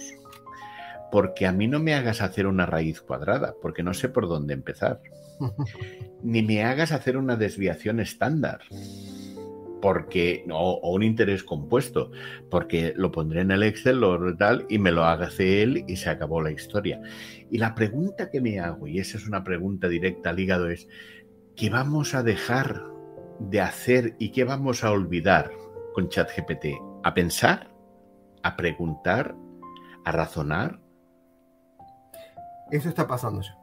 Porque 1.12 1.48
a 1.48 1.52
mí 1.52 1.68
no 1.68 1.80
me 1.80 1.94
hagas 1.94 2.22
hacer 2.22 2.48
una 2.48 2.66
raíz 2.66 3.00
cuadrada, 3.02 3.54
porque 3.62 3.84
no 3.84 3.94
sé 3.94 4.10
por 4.10 4.28
dónde 4.28 4.54
empezar. 4.54 5.00
Ni 6.24 6.42
me 6.42 6.64
hagas 6.64 6.92
hacer 6.92 7.18
una 7.18 7.36
desviación 7.38 8.00
estándar 8.00 8.62
porque 9.84 10.46
o, 10.50 10.80
un 10.94 11.04
interés 11.04 11.44
compuesto, 11.44 12.10
porque 12.50 12.94
lo 12.96 13.12
pondré 13.12 13.42
en 13.42 13.52
el 13.52 13.64
Excel, 13.64 14.00
lo 14.00 14.38
tal, 14.38 14.66
y 14.70 14.80
me 14.80 14.94
lo 14.94 15.04
hace 15.04 15.62
él 15.62 15.84
y 15.90 15.98
se 15.98 16.10
acabó 16.10 16.42
la 16.42 16.52
historia. 16.52 17.02
Y 17.52 17.58
la 17.58 17.76
pregunta 17.76 18.32
que 18.32 18.40
me 18.40 18.62
hago, 18.62 18.88
y 18.88 19.00
esa 19.00 19.18
es 19.18 19.28
una 19.28 19.44
pregunta 19.44 19.90
directa 19.90 20.30
al 20.30 20.40
hígado, 20.40 20.70
es, 20.70 20.88
¿qué 21.58 21.70
vamos 21.70 22.16
a 22.16 22.24
dejar 22.24 22.82
de 23.40 23.60
hacer 23.60 24.16
y 24.20 24.32
qué 24.32 24.46
vamos 24.46 24.86
a 24.86 24.92
olvidar 24.92 25.52
con 25.94 26.08
ChatGPT? 26.08 26.68
¿A 27.04 27.14
pensar? 27.14 27.68
¿A 28.42 28.56
preguntar? 28.56 29.36
¿A 30.06 30.14
razonar? 30.14 30.80
Eso 32.72 32.88
está 32.88 33.06
pasando 33.06 33.42
ya. 33.42 33.58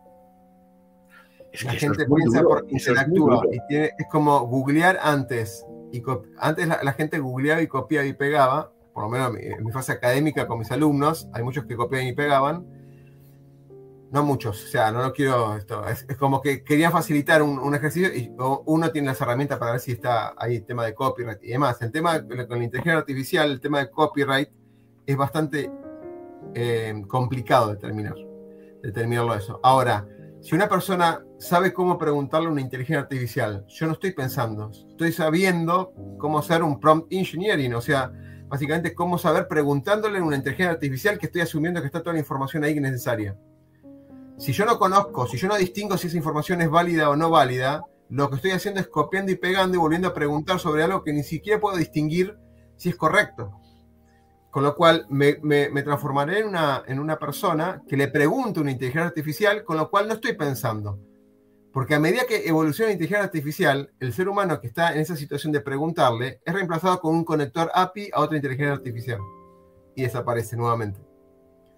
Es 1.51 1.65
la 1.65 1.73
gente 1.73 2.05
piensa 2.05 2.43
por 2.43 2.67
interactúa. 2.69 3.43
Es, 3.51 3.61
y 3.71 3.77
es 3.77 4.07
como 4.11 4.41
googlear 4.41 4.99
antes 5.03 5.65
y 5.93 6.03
antes 6.39 6.69
la, 6.69 6.93
gente 6.93 7.19
googleaba 7.19 7.63
y 7.63 7.67
copiaba 7.67 8.07
y 8.07 8.13
pegaba, 8.13 8.73
por 8.93 9.05
lo 9.05 9.09
menos 9.09 9.37
en 9.39 9.65
mi 9.65 9.73
fase 9.73 9.93
académica 9.93 10.47
con 10.47 10.59
mis 10.59 10.71
alumnos, 10.71 11.29
hay 11.33 11.43
muchos 11.43 11.65
que 11.65 11.77
copiaban 11.77 12.09
y 12.09 12.13
pegaban, 12.13 12.67
no 14.11 14.25
muchos, 14.25 14.65
o 14.65 14.67
sea, 14.69 14.91
no 14.91 15.03
lo 15.03 15.13
quiero, 15.13 15.57
esto, 15.57 15.87
es, 15.87 16.05
como 16.19 16.41
que 16.41 16.65
quería 16.65 16.91
facilitar 16.91 17.43
un, 17.43 17.75
ejercicio 17.75 18.09
y 18.15 18.33
uno 18.67 18.91
tiene 18.91 19.09
las 19.09 19.21
herramientas 19.21 19.59
para 19.59 19.73
ver 19.73 19.81
si 19.81 19.93
está 19.93 20.35
ahí 20.37 20.57
el 20.57 20.65
tema 20.65 20.85
de 20.85 20.95
copyright 20.95 21.43
y 21.43 21.49
demás. 21.49 21.81
El 21.81 21.93
tema 21.93 22.21
con 22.21 22.59
la 22.59 22.65
inteligencia 22.65 22.99
artificial, 22.99 23.51
el 23.51 23.61
tema 23.61 23.79
de 23.79 23.91
copyright 23.91 24.49
es 25.07 25.17
bastante 25.17 25.71
eh, 26.55 27.03
complicado 27.07 27.69
de 27.69 27.75
determinar, 27.75 28.17
determinarlo 28.83 29.35
eso. 29.35 29.61
Ahora, 29.63 30.07
si 30.43 30.55
una 30.55 30.69
persona 30.69 31.23
sabe 31.39 31.73
cómo 31.73 31.99
preguntarle 31.99 32.49
a 32.49 32.53
una 32.53 32.63
inteligencia 32.63 33.01
artificial, 33.01 33.65
yo 33.69 33.87
no 33.87 33.93
estoy 33.93 34.13
pensando, 34.13 34.71
estoy 34.71 35.13
sabiendo 35.13 35.93
cómo 36.19 36.39
hacer 36.39 36.63
un 36.63 36.81
prompt 36.81 37.13
engineering, 37.13 37.75
o 37.75 37.81
sea, 37.81 38.11
básicamente 38.49 38.95
cómo 38.95 39.19
saber 39.19 39.49
preguntándole 39.49 40.19
a 40.19 40.23
una 40.23 40.37
inteligencia 40.37 40.73
artificial 40.73 41.19
que 41.19 41.27
estoy 41.27 41.43
asumiendo 41.43 41.81
que 41.81 41.87
está 41.87 42.01
toda 42.01 42.15
la 42.15 42.21
información 42.21 42.65
ahí 42.65 42.79
necesaria. 42.81 43.37
Si 44.39 44.53
yo 44.53 44.65
no 44.65 44.79
conozco, 44.79 45.27
si 45.27 45.37
yo 45.37 45.47
no 45.47 45.57
distingo 45.57 45.99
si 45.99 46.07
esa 46.07 46.17
información 46.17 46.63
es 46.63 46.71
válida 46.71 47.11
o 47.11 47.17
no 47.17 47.29
válida, 47.29 47.85
lo 48.09 48.31
que 48.31 48.37
estoy 48.37 48.53
haciendo 48.53 48.81
es 48.81 48.89
copiando 48.89 49.31
y 49.31 49.37
pegando 49.37 49.77
y 49.77 49.81
volviendo 49.81 50.09
a 50.09 50.15
preguntar 50.15 50.59
sobre 50.59 50.83
algo 50.83 51.05
que 51.05 51.13
ni 51.13 51.23
siquiera 51.23 51.61
puedo 51.61 51.77
distinguir 51.77 52.37
si 52.77 52.89
es 52.89 52.97
correcto. 52.97 53.53
Con 54.51 54.65
lo 54.65 54.75
cual 54.75 55.07
me, 55.09 55.35
transformaré 55.83 56.41
en 56.41 56.49
una, 56.49 56.83
en 56.87 56.99
una 56.99 57.19
persona 57.19 57.83
que 57.89 57.97
le 57.97 58.09
pregunto 58.09 58.61
una 58.61 58.73
inteligencia 58.73 59.07
artificial, 59.07 59.65
con 59.65 59.77
lo 59.77 59.89
cual 59.91 60.09
no 60.09 60.15
estoy 60.15 60.33
pensando. 60.35 60.99
Porque 61.73 61.95
a 61.95 62.01
medida 62.01 62.25
que 62.27 62.49
evoluciona 62.49 62.89
la 62.89 62.95
inteligencia 62.95 63.25
artificial, 63.25 63.93
el 64.01 64.13
ser 64.13 64.29
humano 64.29 64.61
que 64.61 64.67
está 64.67 64.93
en 64.93 65.01
esa 65.01 65.15
situación 65.15 65.53
de 65.53 65.61
preguntarle 65.61 66.41
es 66.45 66.53
reemplazado 66.53 67.01
con 67.01 67.15
un 67.15 67.25
conector 67.25 67.71
API 67.73 68.11
a 68.13 68.21
otra 68.21 68.37
inteligencia 68.37 68.73
artificial. 68.73 69.21
Y 69.95 70.03
desaparece 70.03 70.57
nuevamente. 70.57 71.01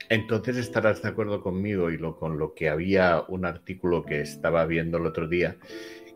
Entonces 0.09 0.57
estarás 0.57 1.03
de 1.03 1.09
acuerdo 1.09 1.43
conmigo 1.43 1.91
y 1.91 1.99
lo, 1.99 2.19
con 2.19 2.39
lo 2.39 2.55
que 2.55 2.69
había 2.69 3.25
un 3.29 3.45
artículo 3.45 4.05
que 4.05 4.21
estaba 4.21 4.65
viendo 4.67 4.99
el 4.99 5.07
otro 5.07 5.29
día, 5.29 5.57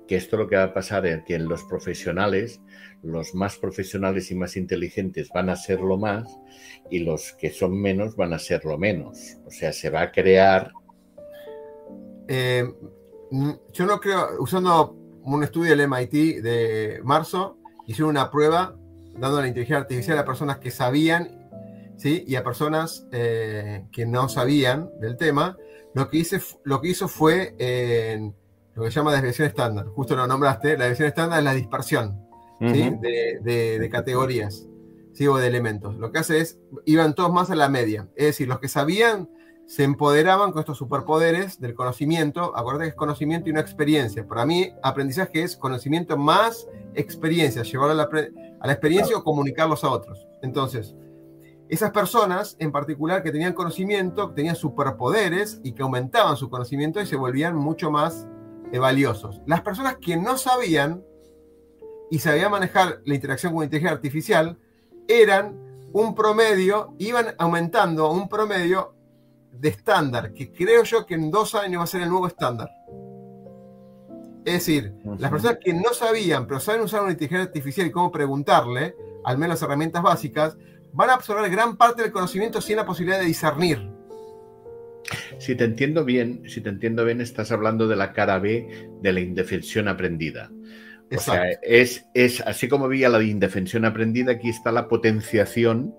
que 0.07 0.17
esto 0.17 0.37
lo 0.37 0.49
que 0.49 0.57
va 0.57 0.65
a 0.65 0.75
pasar 0.75 1.07
es 1.07 1.25
que 1.25 1.39
los 1.39 1.65
profesionales, 1.65 2.61
los 3.03 3.35
más 3.35 3.57
profesionales 3.57 4.31
y 4.31 4.35
más 4.35 4.57
inteligentes 4.57 5.29
van 5.35 5.51
a 5.51 5.57
ser 5.57 5.81
lo 5.81 5.99
más 5.99 6.29
y 6.91 7.01
los 7.01 7.33
que 7.33 7.51
son 7.51 7.81
menos 7.81 8.17
van 8.17 8.33
a 8.33 8.39
ser 8.39 8.65
lo 8.65 8.79
menos. 8.79 9.37
O 9.45 9.51
sea, 9.51 9.73
se 9.73 9.91
va 9.91 10.03
a 10.03 10.13
crear... 10.13 10.73
Eh, 12.29 12.65
yo 13.73 13.87
no 13.87 14.01
creo, 14.01 14.41
usando 14.41 14.97
un 15.23 15.43
estudio 15.43 15.77
del 15.77 15.89
MIT 15.89 16.43
de 16.43 17.01
marzo, 17.03 17.59
hicieron 17.87 18.11
una 18.11 18.31
prueba 18.31 18.77
dando 19.19 19.41
la 19.41 19.49
inteligencia 19.49 19.79
artificial 19.79 20.19
a 20.19 20.25
personas 20.25 20.59
que 20.59 20.71
sabían 20.71 21.51
¿sí? 21.97 22.25
y 22.27 22.37
a 22.37 22.45
personas 22.45 23.07
eh, 23.13 23.87
que 23.91 24.07
no 24.07 24.29
sabían 24.29 24.91
del 25.01 25.17
tema, 25.17 25.57
lo 25.95 26.09
que, 26.11 26.19
hice, 26.19 26.41
lo 26.65 26.81
que 26.81 26.89
hizo 26.89 27.09
fue 27.09 27.55
lo 28.77 28.85
que 28.85 28.91
se 28.91 28.97
llama 28.97 29.13
desviación 29.13 29.49
estándar. 29.49 29.87
Justo 29.87 30.15
lo 30.15 30.27
nombraste, 30.27 30.77
la 30.77 30.85
desviación 30.85 31.09
estándar 31.09 31.39
es 31.39 31.45
la 31.45 31.55
dispersión 31.55 32.21
de, 32.61 33.89
categorías 33.91 34.69
¿sí? 35.15 35.27
o 35.27 35.39
de 35.39 35.47
elementos. 35.47 35.97
Lo 35.97 36.13
que 36.13 36.19
hace 36.19 36.41
es, 36.41 36.59
iban 36.85 37.15
todos 37.15 37.33
más 37.33 37.51
a 37.51 37.55
la 37.55 37.71
media. 37.71 38.09
Es 38.17 38.27
decir, 38.27 38.49
los 38.49 38.61
que 38.61 38.69
sabían 38.69 39.31
se 39.67 39.83
empoderaban 39.83 40.53
con 40.53 40.61
estos 40.61 40.77
superpoderes 40.77 41.59
del 41.59 41.75
conocimiento. 41.75 42.53
Acuérdate 42.55 42.85
que 42.85 42.91
es 42.91 42.95
conocimiento 42.95 43.49
y 43.49 43.53
una 43.53 43.63
experiencia. 43.63 44.29
Para 44.29 44.45
mí, 44.45 44.71
aprendizaje 44.83 45.43
es 45.43 45.57
conocimiento 45.57 46.19
más 46.19 46.69
experiencia, 46.95 47.63
llevarlo 47.63 47.93
a 47.93 47.97
la, 47.97 48.31
a 48.61 48.67
la 48.67 48.73
experiencia 48.73 49.17
o 49.17 49.25
comunicarlos 49.25 49.85
a 49.85 49.91
otros. 49.91 50.29
Entonces, 50.43 50.95
esas 51.71 51.91
personas 51.93 52.57
en 52.61 52.71
particular 52.71 53.23
que 53.23 53.33
tenían 53.33 53.55
conocimiento, 53.55 54.29
que 54.29 54.35
tenían 54.35 54.55
superpoderes 54.55 55.61
y 55.65 55.73
que 55.73 55.83
aumentaban 55.83 56.37
su 56.37 56.51
conocimiento 56.51 57.01
y 57.01 57.07
se 57.07 57.17
volvían 57.17 57.57
mucho 57.57 57.91
más 57.91 58.29
eh, 58.73 58.79
valiosos. 58.79 59.41
Las 59.47 59.63
personas 59.63 59.97
que 59.97 60.17
no 60.17 60.37
sabían 60.39 61.05
y 62.11 62.19
sabían 62.19 62.51
manejar 62.51 63.01
la 63.05 63.15
interacción 63.15 63.55
con 63.55 63.65
inteligencia 63.65 63.97
artificial 63.97 64.59
eran 65.09 65.57
un 65.93 66.15
promedio, 66.15 66.95
iban 66.99 67.35
aumentando 67.39 68.11
un 68.11 68.29
promedio 68.29 68.95
de 69.51 69.69
estándar, 69.71 70.33
que 70.33 70.53
creo 70.53 70.83
yo 70.85 71.07
que 71.07 71.15
en 71.15 71.31
dos 71.31 71.55
años 71.55 71.81
va 71.81 71.85
a 71.85 71.89
ser 71.89 72.03
el 72.03 72.11
nuevo 72.11 72.27
estándar. 72.27 72.69
Es 74.45 74.53
decir, 74.53 74.95
las 75.19 75.31
personas 75.31 75.59
que 75.61 75.73
no 75.73 75.93
sabían, 75.93 76.47
pero 76.47 76.61
saben 76.61 76.83
usar 76.83 77.03
una 77.03 77.13
inteligencia 77.13 77.47
artificial 77.47 77.87
y 77.87 77.91
cómo 77.91 78.13
preguntarle, 78.13 78.95
al 79.25 79.39
menos 79.39 79.61
herramientas 79.63 80.03
básicas, 80.03 80.57
van 80.93 81.11
a 81.11 81.15
absorber 81.15 81.51
gran 81.51 81.77
parte 81.77 82.03
del 82.03 82.13
conocimiento 82.13 82.61
sin 82.61 82.77
la 82.77 82.87
posibilidad 82.87 83.19
de 83.19 83.27
discernir. 83.27 83.96
Si 85.39 85.55
te 85.55 85.65
entiendo 85.65 86.05
bien, 86.05 86.43
si 86.49 86.61
te 86.61 86.69
entiendo 86.69 87.05
bien, 87.05 87.21
estás 87.21 87.53
hablando 87.53 87.89
de 87.89 87.97
la 87.97 88.13
cara 88.13 88.39
B 88.39 88.91
de 89.03 89.13
la 89.13 89.21
indefensión 89.21 89.89
aprendida. 89.89 90.51
O 91.15 91.19
sea, 91.19 91.51
es, 91.63 92.07
es 92.15 92.41
así 92.41 92.69
como 92.69 92.87
había 92.87 93.09
la 93.09 93.23
indefensión 93.23 93.85
aprendida, 93.85 94.33
aquí 94.33 94.49
está 94.49 94.73
la 94.73 94.89
potenciación 94.89 95.95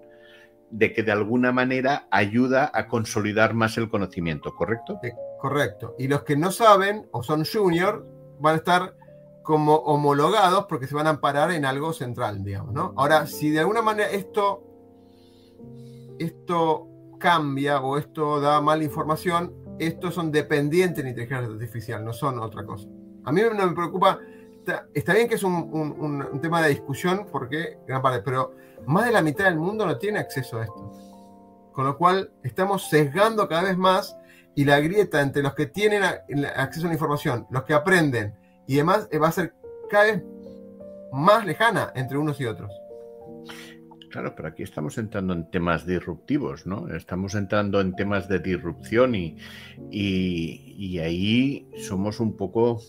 de 0.69 0.91
que 0.91 1.03
de 1.03 1.13
alguna 1.13 1.53
manera 1.53 2.07
ayuda 2.11 2.69
a 2.73 2.87
consolidar 2.87 3.53
más 3.53 3.77
el 3.77 3.89
conocimiento, 3.89 4.53
¿correcto? 4.53 4.99
correcto. 5.39 5.95
Y 5.97 6.07
los 6.09 6.23
que 6.23 6.35
no 6.35 6.51
saben 6.51 7.07
o 7.11 7.23
son 7.23 7.45
junior 7.45 8.05
van 8.39 8.55
a 8.55 8.57
estar 8.57 8.95
como 9.43 9.75
homologados 9.75 10.65
porque 10.67 10.87
se 10.87 10.95
van 10.95 11.07
a 11.07 11.11
amparar 11.11 11.51
en 11.51 11.63
algo 11.63 11.93
central, 11.93 12.43
digamos, 12.43 12.73
¿no? 12.73 12.93
Ahora, 12.97 13.27
si 13.27 13.49
de 13.49 13.61
alguna 13.61 13.81
manera 13.81 14.09
esto 14.09 14.67
esto 16.19 16.87
cambia 17.17 17.81
o 17.81 17.97
esto 17.97 18.39
da 18.39 18.61
mala 18.61 18.83
información, 18.83 19.53
estos 19.79 20.13
son 20.13 20.31
dependientes 20.31 21.03
de 21.03 21.09
inteligencia 21.11 21.47
artificial, 21.47 22.03
no 22.03 22.13
son 22.13 22.39
otra 22.39 22.65
cosa. 22.65 22.87
A 23.25 23.31
mí 23.31 23.41
no 23.41 23.67
me 23.67 23.73
preocupa, 23.73 24.19
está, 24.93 25.13
bien 25.13 25.27
que 25.27 25.35
es 25.35 25.43
un, 25.43 26.39
tema 26.41 26.61
de 26.61 26.69
discusión, 26.69 27.27
porque 27.31 27.77
gran 27.87 28.01
parte, 28.01 28.21
pero 28.21 28.53
más 28.85 29.05
de 29.05 29.11
la 29.11 29.21
mitad 29.21 29.45
del 29.45 29.57
mundo 29.57 29.85
no 29.85 29.97
tiene 29.97 30.19
acceso 30.19 30.59
a 30.59 30.63
esto. 30.63 30.91
Con 31.73 31.85
lo 31.85 31.97
cual 31.97 32.31
estamos 32.43 32.89
sesgando 32.89 33.47
cada 33.47 33.63
vez 33.63 33.77
más 33.77 34.17
y 34.55 34.65
la 34.65 34.79
grieta 34.79 35.21
entre 35.21 35.43
los 35.43 35.53
que 35.53 35.67
tienen 35.67 36.03
acceso 36.03 36.85
a 36.85 36.89
la 36.89 36.93
información, 36.93 37.45
los 37.51 37.63
que 37.63 37.73
aprenden 37.73 38.35
y 38.65 38.77
demás 38.77 39.07
va 39.21 39.27
a 39.27 39.31
ser 39.31 39.53
cada 39.89 40.05
vez 40.05 40.23
más 41.11 41.45
lejana 41.45 41.91
entre 41.95 42.17
unos 42.17 42.39
y 42.41 42.45
otros. 42.45 42.71
Claro, 44.09 44.35
pero 44.35 44.47
aquí 44.47 44.63
estamos 44.63 44.97
entrando 44.97 45.33
en 45.33 45.49
temas 45.51 45.85
disruptivos, 45.85 46.65
¿no? 46.65 46.87
Estamos 46.95 47.35
entrando 47.35 47.81
en 47.81 47.93
temas 47.95 48.29
de 48.29 48.39
disrupción 48.39 49.15
y, 49.15 49.35
y, 49.91 50.99
ahí 50.99 51.67
somos 51.77 52.21
un 52.21 52.37
poco, 52.37 52.81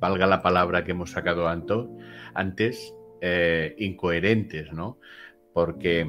valga 0.00 0.26
la 0.26 0.42
palabra 0.42 0.84
que 0.84 0.90
hemos 0.92 1.12
sacado 1.12 1.46
antes, 1.48 2.94
eh, 3.20 3.76
incoherentes, 3.78 4.72
¿no? 4.72 4.98
Porque 5.52 6.08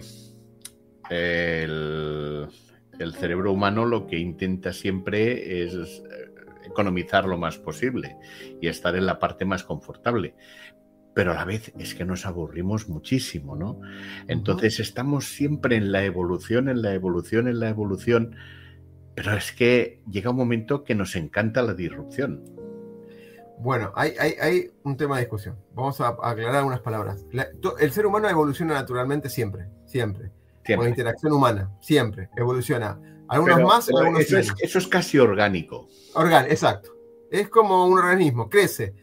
el, 1.11 2.47
el 2.97 3.13
cerebro 3.13 3.51
humano 3.51 3.85
lo 3.85 4.07
que 4.07 4.17
intenta 4.17 4.73
siempre 4.73 5.63
es 5.63 5.73
eh, 5.75 6.31
economizar 6.65 7.25
lo 7.25 7.37
más 7.37 7.59
posible 7.59 8.17
y 8.59 8.67
estar 8.67 8.95
en 8.95 9.05
la 9.05 9.19
parte 9.19 9.45
más 9.45 9.63
confortable 9.63 10.33
pero 11.13 11.31
a 11.31 11.35
la 11.35 11.45
vez 11.45 11.73
es 11.77 11.93
que 11.93 12.05
nos 12.05 12.25
aburrimos 12.25 12.87
muchísimo, 12.87 13.55
¿no? 13.55 13.81
Entonces 14.27 14.79
estamos 14.79 15.25
siempre 15.25 15.75
en 15.75 15.91
la 15.91 16.03
evolución, 16.03 16.69
en 16.69 16.81
la 16.81 16.93
evolución, 16.93 17.47
en 17.47 17.59
la 17.59 17.69
evolución, 17.69 18.35
pero 19.15 19.33
es 19.35 19.51
que 19.51 20.01
llega 20.09 20.29
un 20.29 20.37
momento 20.37 20.83
que 20.83 20.95
nos 20.95 21.15
encanta 21.15 21.61
la 21.61 21.73
disrupción. 21.73 22.43
Bueno, 23.59 23.91
hay, 23.95 24.13
hay, 24.17 24.71
un 24.83 24.97
tema 24.97 25.17
de 25.17 25.23
discusión. 25.23 25.55
Vamos 25.75 26.01
a 26.01 26.15
aclarar 26.23 26.63
unas 26.63 26.79
palabras. 26.79 27.25
el 27.79 27.91
ser 27.91 28.05
humano 28.05 28.27
evoluciona 28.27 28.73
naturalmente 28.73 29.29
siempre, 29.29 29.67
siempre. 29.85 30.31
Con 30.65 30.83
la 30.83 30.89
interacción 30.89 31.33
humana, 31.33 31.71
siempre 31.81 32.29
evoluciona. 32.37 32.99
Algunos 33.27 33.61
más, 33.61 33.89
algunos 33.89 34.21
eso 34.21 34.37
Es, 34.37 34.53
eso 34.59 34.77
es 34.79 34.87
casi 34.87 35.19
orgánico. 35.19 35.87
Organ, 36.13 36.45
exacto. 36.45 36.93
Es 37.29 37.49
como 37.49 37.85
un 37.87 37.99
organismo, 37.99 38.49
crece 38.49 38.93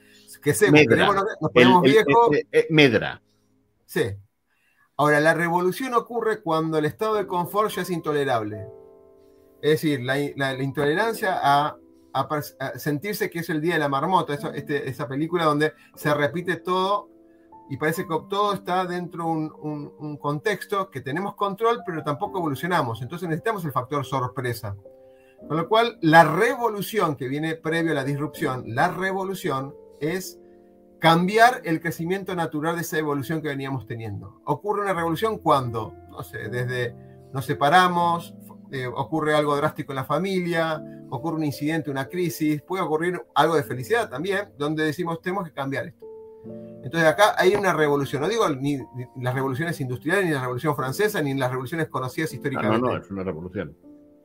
que 0.43 0.55
se 0.55 0.71
medra. 0.71 1.07
nos 1.41 1.51
ponemos 1.53 1.83
viejos. 1.83 2.31
Eh, 2.53 2.67
medra. 2.71 3.23
Sí. 3.87 4.17
Ahora, 4.97 5.21
la 5.21 5.33
revolución 5.33 5.95
ocurre 5.95 6.43
cuando 6.43 6.79
el 6.79 6.85
estado 6.85 7.15
de 7.15 7.27
confort 7.27 7.71
ya 7.71 7.83
es 7.83 7.91
intolerable. 7.91 8.67
Es 9.63 9.71
decir, 9.71 10.01
la, 10.01 10.19
intolerancia 10.63 11.39
a, 11.41 11.77
sentirse 12.77 13.31
que 13.31 13.41
es 13.41 13.51
el 13.51 13.61
día 13.61 13.75
de 13.75 13.81
la 13.81 13.89
marmota, 13.89 14.35
este, 14.55 14.89
esa 14.89 15.07
película 15.07 15.45
donde 15.45 15.73
se 15.95 16.13
repite 16.15 16.57
todo 16.57 17.09
y 17.71 17.77
parece 17.77 18.09
que 18.09 18.17
todo 18.29 18.55
está 18.55 18.87
dentro 18.87 19.25
de 19.25 19.31
un, 19.31 19.93
un, 19.99 20.17
contexto 20.17 20.91
que 20.91 21.01
tenemos 21.01 21.35
control, 21.35 21.83
pero 21.87 22.03
tampoco 22.03 22.39
evolucionamos. 22.39 23.03
Entonces 23.03 23.29
necesitamos 23.29 23.65
el 23.65 23.73
factor 23.73 24.05
sorpresa. 24.05 24.75
Con 25.47 25.57
lo 25.57 25.69
cual, 25.69 25.99
la 26.01 26.25
revolución 26.25 27.15
que 27.15 27.29
viene 27.29 27.55
previo 27.55 27.93
a 27.93 27.95
la 27.95 28.05
disrupción, 28.05 28.65
la 28.75 28.89
revolución 28.89 29.75
es 30.01 30.39
cambiar 30.99 31.61
el 31.65 31.81
crecimiento 31.81 32.35
natural 32.35 32.77
de 32.77 32.83
esa 32.83 32.99
evolución 32.99 33.41
que 33.41 33.49
veníamos 33.49 33.87
teniendo. 33.87 34.41
Ocurre 34.45 34.83
una 34.83 34.95
revolución 34.95 35.39
cuando, 35.39 35.95
no 36.11 36.23
sé, 36.23 36.49
desde 36.49 36.95
nos 37.33 37.45
separamos, 37.45 38.35
eh, 38.71 38.87
ocurre 38.87 39.35
algo 39.35 39.57
drástico 39.57 39.93
en 39.93 39.97
la 39.97 40.05
familia, 40.05 40.83
ocurre 41.11 41.37
un 41.37 41.45
incidente, 41.45 41.91
una 41.91 42.09
crisis, 42.09 42.63
puede 42.63 42.83
ocurrir 42.83 43.21
algo 43.35 43.55
de 43.55 43.63
felicidad 43.63 44.09
también, 44.09 44.51
donde 44.59 44.85
decimos 44.85 45.21
tenemos 45.21 45.47
que 45.47 45.53
cambiar 45.53 45.87
esto. 45.87 46.07
Entonces 46.83 47.09
acá 47.09 47.35
hay 47.37 47.55
una 47.55 47.73
revolución, 47.73 48.23
no 48.23 48.29
digo 48.29 48.49
ni, 48.49 48.79
las 49.21 49.35
revoluciones 49.35 49.81
industriales, 49.81 50.27
ni 50.27 50.33
la 50.33 50.41
revolución 50.41 50.75
francesa, 50.75 51.21
ni 51.21 51.35
las 51.35 51.51
revoluciones 51.51 51.89
conocidas 51.89 52.33
históricamente. 52.33 52.79
No, 52.79 52.95
no, 52.95 52.97
es 52.97 53.11
una 53.11 53.25
revolución. 53.25 53.77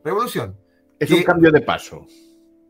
Revolución. 0.04 0.58
Es 1.00 1.12
un 1.12 1.24
cambio 1.24 1.52
de 1.52 1.62
paso. 1.62 2.06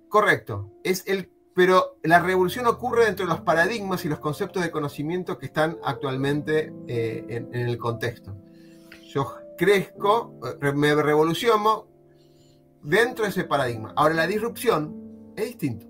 Correcto. 0.09 0.71
Es 0.83 1.05
el, 1.07 1.29
pero 1.55 1.97
la 2.03 2.19
revolución 2.19 2.65
ocurre 2.67 3.05
dentro 3.05 3.25
de 3.25 3.31
los 3.31 3.41
paradigmas 3.41 4.03
y 4.05 4.09
los 4.09 4.19
conceptos 4.19 4.63
de 4.63 4.71
conocimiento 4.71 5.37
que 5.37 5.45
están 5.45 5.77
actualmente 5.83 6.73
eh, 6.87 7.25
en, 7.29 7.53
en 7.53 7.67
el 7.69 7.77
contexto. 7.77 8.35
Yo 9.07 9.35
crezco, 9.57 10.33
me 10.75 10.95
revoluciono 10.95 11.87
dentro 12.81 13.25
de 13.25 13.31
ese 13.31 13.43
paradigma. 13.43 13.93
Ahora, 13.95 14.15
la 14.15 14.27
disrupción 14.27 15.33
es 15.35 15.45
distinto. 15.45 15.87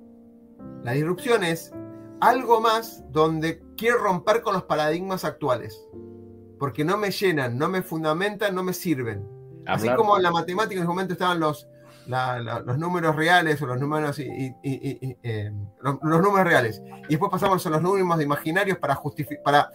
La 0.83 0.91
disrupción 0.91 1.43
es 1.43 1.71
algo 2.19 2.61
más 2.61 3.03
donde 3.11 3.61
quiero 3.77 3.97
romper 3.97 4.41
con 4.41 4.53
los 4.53 4.63
paradigmas 4.63 5.25
actuales, 5.25 5.81
porque 6.59 6.83
no 6.83 6.97
me 6.97 7.11
llenan, 7.11 7.57
no 7.57 7.69
me 7.69 7.81
fundamentan, 7.81 8.55
no 8.55 8.63
me 8.63 8.73
sirven. 8.73 9.27
Así 9.65 9.89
como 9.95 10.17
en 10.17 10.23
la 10.23 10.31
matemática 10.31 10.75
en 10.75 10.83
ese 10.83 10.87
momento 10.87 11.13
estaban 11.13 11.39
los, 11.39 11.67
los 12.07 12.77
números 12.77 13.15
reales 13.15 13.61
o 13.61 13.65
los 13.65 13.79
números, 13.79 14.19
eh, 14.19 15.51
los, 15.81 15.99
números 16.01 16.43
reales, 16.43 16.81
y 17.07 17.11
después 17.11 17.31
pasamos 17.31 17.65
a 17.65 17.69
los 17.69 17.81
números 17.81 18.21
imaginarios 18.21 18.77
para, 18.77 18.99
para, 19.43 19.69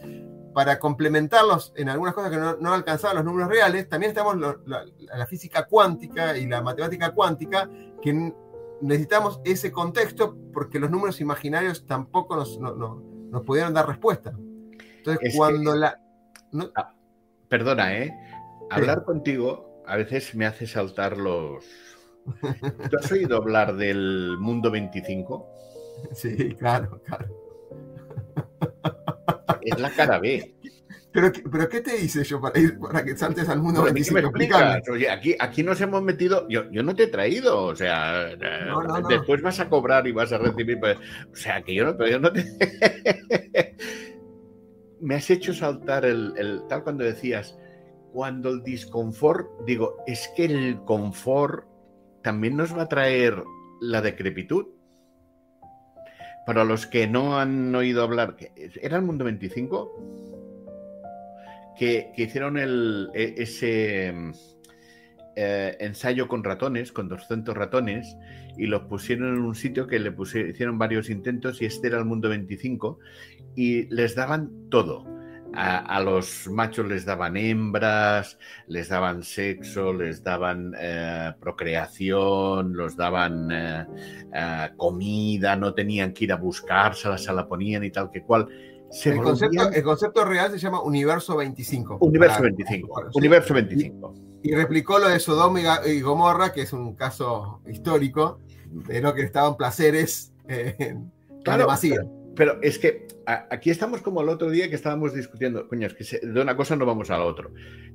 para 0.54 0.78
complementarlos 0.78 1.72
en 1.76 1.88
algunas 1.88 2.14
cosas 2.14 2.30
que 2.30 2.36
no, 2.36 2.56
no 2.56 2.74
alcanzaban 2.74 3.16
los 3.16 3.24
números 3.24 3.48
reales, 3.48 3.88
también 3.88 4.10
estamos 4.10 4.36
la, 4.36 4.84
la 4.96 5.26
física 5.26 5.66
cuántica 5.66 6.36
y 6.36 6.46
la 6.46 6.62
matemática 6.62 7.12
cuántica, 7.12 7.68
que 8.02 8.32
necesitamos 8.80 9.40
ese 9.44 9.72
contexto 9.72 10.36
porque 10.52 10.78
los 10.78 10.90
números 10.90 11.20
imaginarios 11.20 11.86
tampoco 11.86 12.36
nos, 12.36 12.58
nos 12.58 13.42
pudieron 13.44 13.74
dar 13.74 13.88
respuesta. 13.88 14.32
Entonces, 14.98 15.34
cuando 15.36 15.74
la... 15.74 16.00
Ah, 16.74 16.92
perdona, 17.48 17.96
¿eh? 17.96 18.14
Hablar 18.70 19.04
contigo 19.04 19.82
a 19.86 19.96
veces 19.96 20.34
me 20.34 20.46
hace 20.46 20.66
saltar 20.66 21.16
los... 21.16 21.64
¿Tú 22.90 22.96
has 22.98 23.12
oído 23.12 23.36
hablar 23.36 23.76
del 23.76 24.36
mundo 24.38 24.70
25? 24.70 25.46
Sí, 26.12 26.54
claro, 26.54 27.00
claro. 27.04 27.26
Es 29.62 29.78
la 29.78 29.90
cara 29.90 30.18
B. 30.18 30.54
¿Pero, 31.10 31.32
pero 31.50 31.68
qué 31.68 31.80
te 31.80 31.96
hice 31.96 32.22
yo 32.22 32.40
para, 32.40 32.58
ir, 32.60 32.78
para 32.78 33.04
que 33.04 33.16
saltes 33.16 33.48
al 33.48 33.60
mundo 33.60 33.82
Oye, 33.82 35.10
aquí, 35.10 35.34
aquí 35.38 35.62
nos 35.62 35.80
hemos 35.80 36.02
metido. 36.02 36.46
Yo, 36.48 36.70
yo 36.70 36.82
no 36.82 36.94
te 36.94 37.04
he 37.04 37.06
traído, 37.08 37.64
o 37.64 37.74
sea, 37.74 38.30
eh, 38.30 38.38
después 39.08 39.40
vas 39.42 39.58
a 39.58 39.68
cobrar 39.68 40.06
y 40.06 40.12
vas 40.12 40.32
a 40.32 40.38
recibir. 40.38 40.78
Pues, 40.78 40.98
o 41.32 41.36
sea, 41.36 41.62
que 41.62 41.74
yo 41.74 41.84
no, 41.84 41.96
pero 41.96 42.10
yo 42.10 42.20
no 42.20 42.32
te. 42.32 42.44
Me 45.00 45.14
has 45.14 45.30
hecho 45.30 45.54
saltar 45.54 46.04
el, 46.04 46.34
el, 46.36 46.62
tal 46.68 46.82
cuando 46.82 47.04
decías, 47.04 47.56
cuando 48.12 48.50
el 48.50 48.62
disconfort, 48.62 49.48
digo, 49.64 49.96
es 50.06 50.28
que 50.36 50.44
el 50.44 50.80
confort 50.84 51.67
también 52.28 52.58
nos 52.58 52.76
va 52.76 52.82
a 52.82 52.88
traer 52.90 53.42
la 53.80 54.02
decrepitud. 54.02 54.66
Para 56.44 56.62
los 56.62 56.86
que 56.86 57.06
no 57.06 57.38
han 57.38 57.74
oído 57.74 58.02
hablar, 58.02 58.36
¿era 58.82 58.98
el 58.98 59.02
mundo 59.02 59.24
25? 59.24 60.18
que, 61.78 62.12
hicieron 62.18 62.58
el, 62.58 63.08
e, 63.14 63.36
ese 63.38 64.12
eh, 65.36 65.76
ensayo 65.80 66.28
con 66.28 66.44
ratones, 66.44 66.92
con 66.92 67.08
200 67.08 67.56
ratones, 67.56 68.14
y 68.58 68.66
los 68.66 68.82
pusieron 68.82 69.34
en 69.34 69.40
un 69.40 69.54
sitio 69.54 69.86
que 69.86 69.98
le 69.98 70.12
pusieron, 70.12 70.50
hicieron 70.50 70.76
varios 70.76 71.08
intentos 71.08 71.62
y 71.62 71.64
este 71.64 71.86
era 71.86 71.96
el 71.96 72.04
mundo 72.04 72.28
25, 72.28 72.98
y 73.56 73.84
les 73.86 74.14
daban 74.14 74.68
todo. 74.68 75.06
A, 75.54 76.00
los 76.00 76.46
machos 76.48 76.86
les 76.86 77.04
daban 77.04 77.36
hembras, 77.36 78.38
les 78.66 78.88
daban 78.88 79.22
sexo, 79.22 79.92
les 79.92 80.22
daban 80.22 80.74
eh, 80.78 81.32
procreación, 81.40 82.76
los 82.76 82.96
daban 82.96 83.48
eh, 83.50 83.86
comida, 84.76 85.56
no 85.56 85.74
tenían 85.74 86.12
que 86.12 86.24
ir 86.24 86.32
a 86.32 86.36
buscarse, 86.36 87.16
se 87.18 87.32
la 87.32 87.48
ponían 87.48 87.82
y 87.84 87.90
tal 87.90 88.10
que 88.10 88.22
cual 88.22 88.48
el, 89.04 89.82
concepto, 89.82 90.24
real 90.24 90.50
se 90.50 90.58
llama 90.58 90.82
Universo 90.82 91.36
25. 91.36 91.98
Universo 92.00 92.42
25. 92.42 93.02
Universo 93.14 93.54
25. 93.54 94.14
Y, 94.42 94.54
replicó 94.54 94.98
lo 94.98 95.08
de 95.08 95.20
Sodoma 95.20 95.60
y 95.86 96.00
Gomorra, 96.00 96.52
que 96.52 96.62
es 96.62 96.72
un 96.72 96.94
caso 96.94 97.60
histórico, 97.66 98.40
de 98.70 99.02
lo 99.02 99.14
que 99.14 99.22
estaban 99.22 99.56
placeres 99.56 100.32
eh, 100.48 100.96
claro, 101.44 101.66
Pero, 101.66 102.17
es 102.62 102.78
que 102.78 103.06
aquí 103.26 103.70
estamos 103.70 104.00
como 104.02 104.22
el 104.22 104.28
otro 104.28 104.50
día 104.50 104.68
que 104.68 104.76
estábamos 104.76 105.14
discutiendo, 105.14 105.68
coño, 105.68 105.86
es 105.86 105.94
que 105.94 106.26
de 106.26 106.40
una 106.40 106.56
cosa 106.56 106.76
no 106.76 106.86
vamos 106.86 107.10
a 107.10 107.18
la 107.18 107.24
otra. 107.24 107.48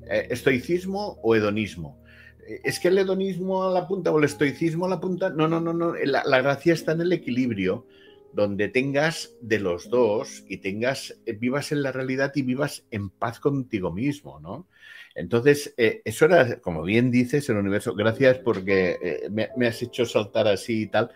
Eh, 0.10 0.28
¿Estoicismo 0.30 1.20
o 1.22 1.36
hedonismo? 1.36 2.04
Eh, 2.48 2.62
es 2.64 2.80
que 2.80 2.90
el 2.90 2.98
hedonismo 2.98 3.64
a 3.64 3.72
la 3.72 3.88
punta 3.88 4.12
o 4.12 4.20
el 4.20 4.26
estoicismo 4.26 4.86
a 4.86 4.90
la 4.90 5.00
punta, 5.00 5.30
no, 5.30 5.48
no, 5.48 5.60
no, 5.60 5.74
no. 5.74 5.94
la 5.96 6.42
gracia 6.42 6.74
está 6.74 6.92
en 6.92 7.02
el 7.02 7.14
equilibrio 7.14 7.86
donde 8.34 8.68
tengas 8.68 9.36
de 9.42 9.60
los 9.60 9.90
dos 9.90 10.44
y 10.48 10.58
tengas, 10.58 11.16
eh, 11.26 11.34
vivas 11.34 11.72
en 11.72 11.84
la 11.84 11.92
realidad 11.92 12.32
y 12.36 12.42
vivas 12.42 12.84
en 12.92 13.10
paz 13.10 13.40
contigo 13.40 13.92
mismo, 13.92 14.40
¿no? 14.40 14.68
Entonces, 15.16 15.76
eso 15.78 16.26
era, 16.26 16.60
como 16.60 16.82
bien 16.82 17.12
dices, 17.12 17.48
el 17.48 17.58
universo. 17.58 17.94
Gracias 17.94 18.40
porque 18.40 18.98
eh, 19.00 19.30
me, 19.30 19.68
has 19.68 19.80
hecho 19.84 20.06
saltar 20.06 20.48
así 20.48 20.82
y 20.82 20.88
tal. 20.88 21.12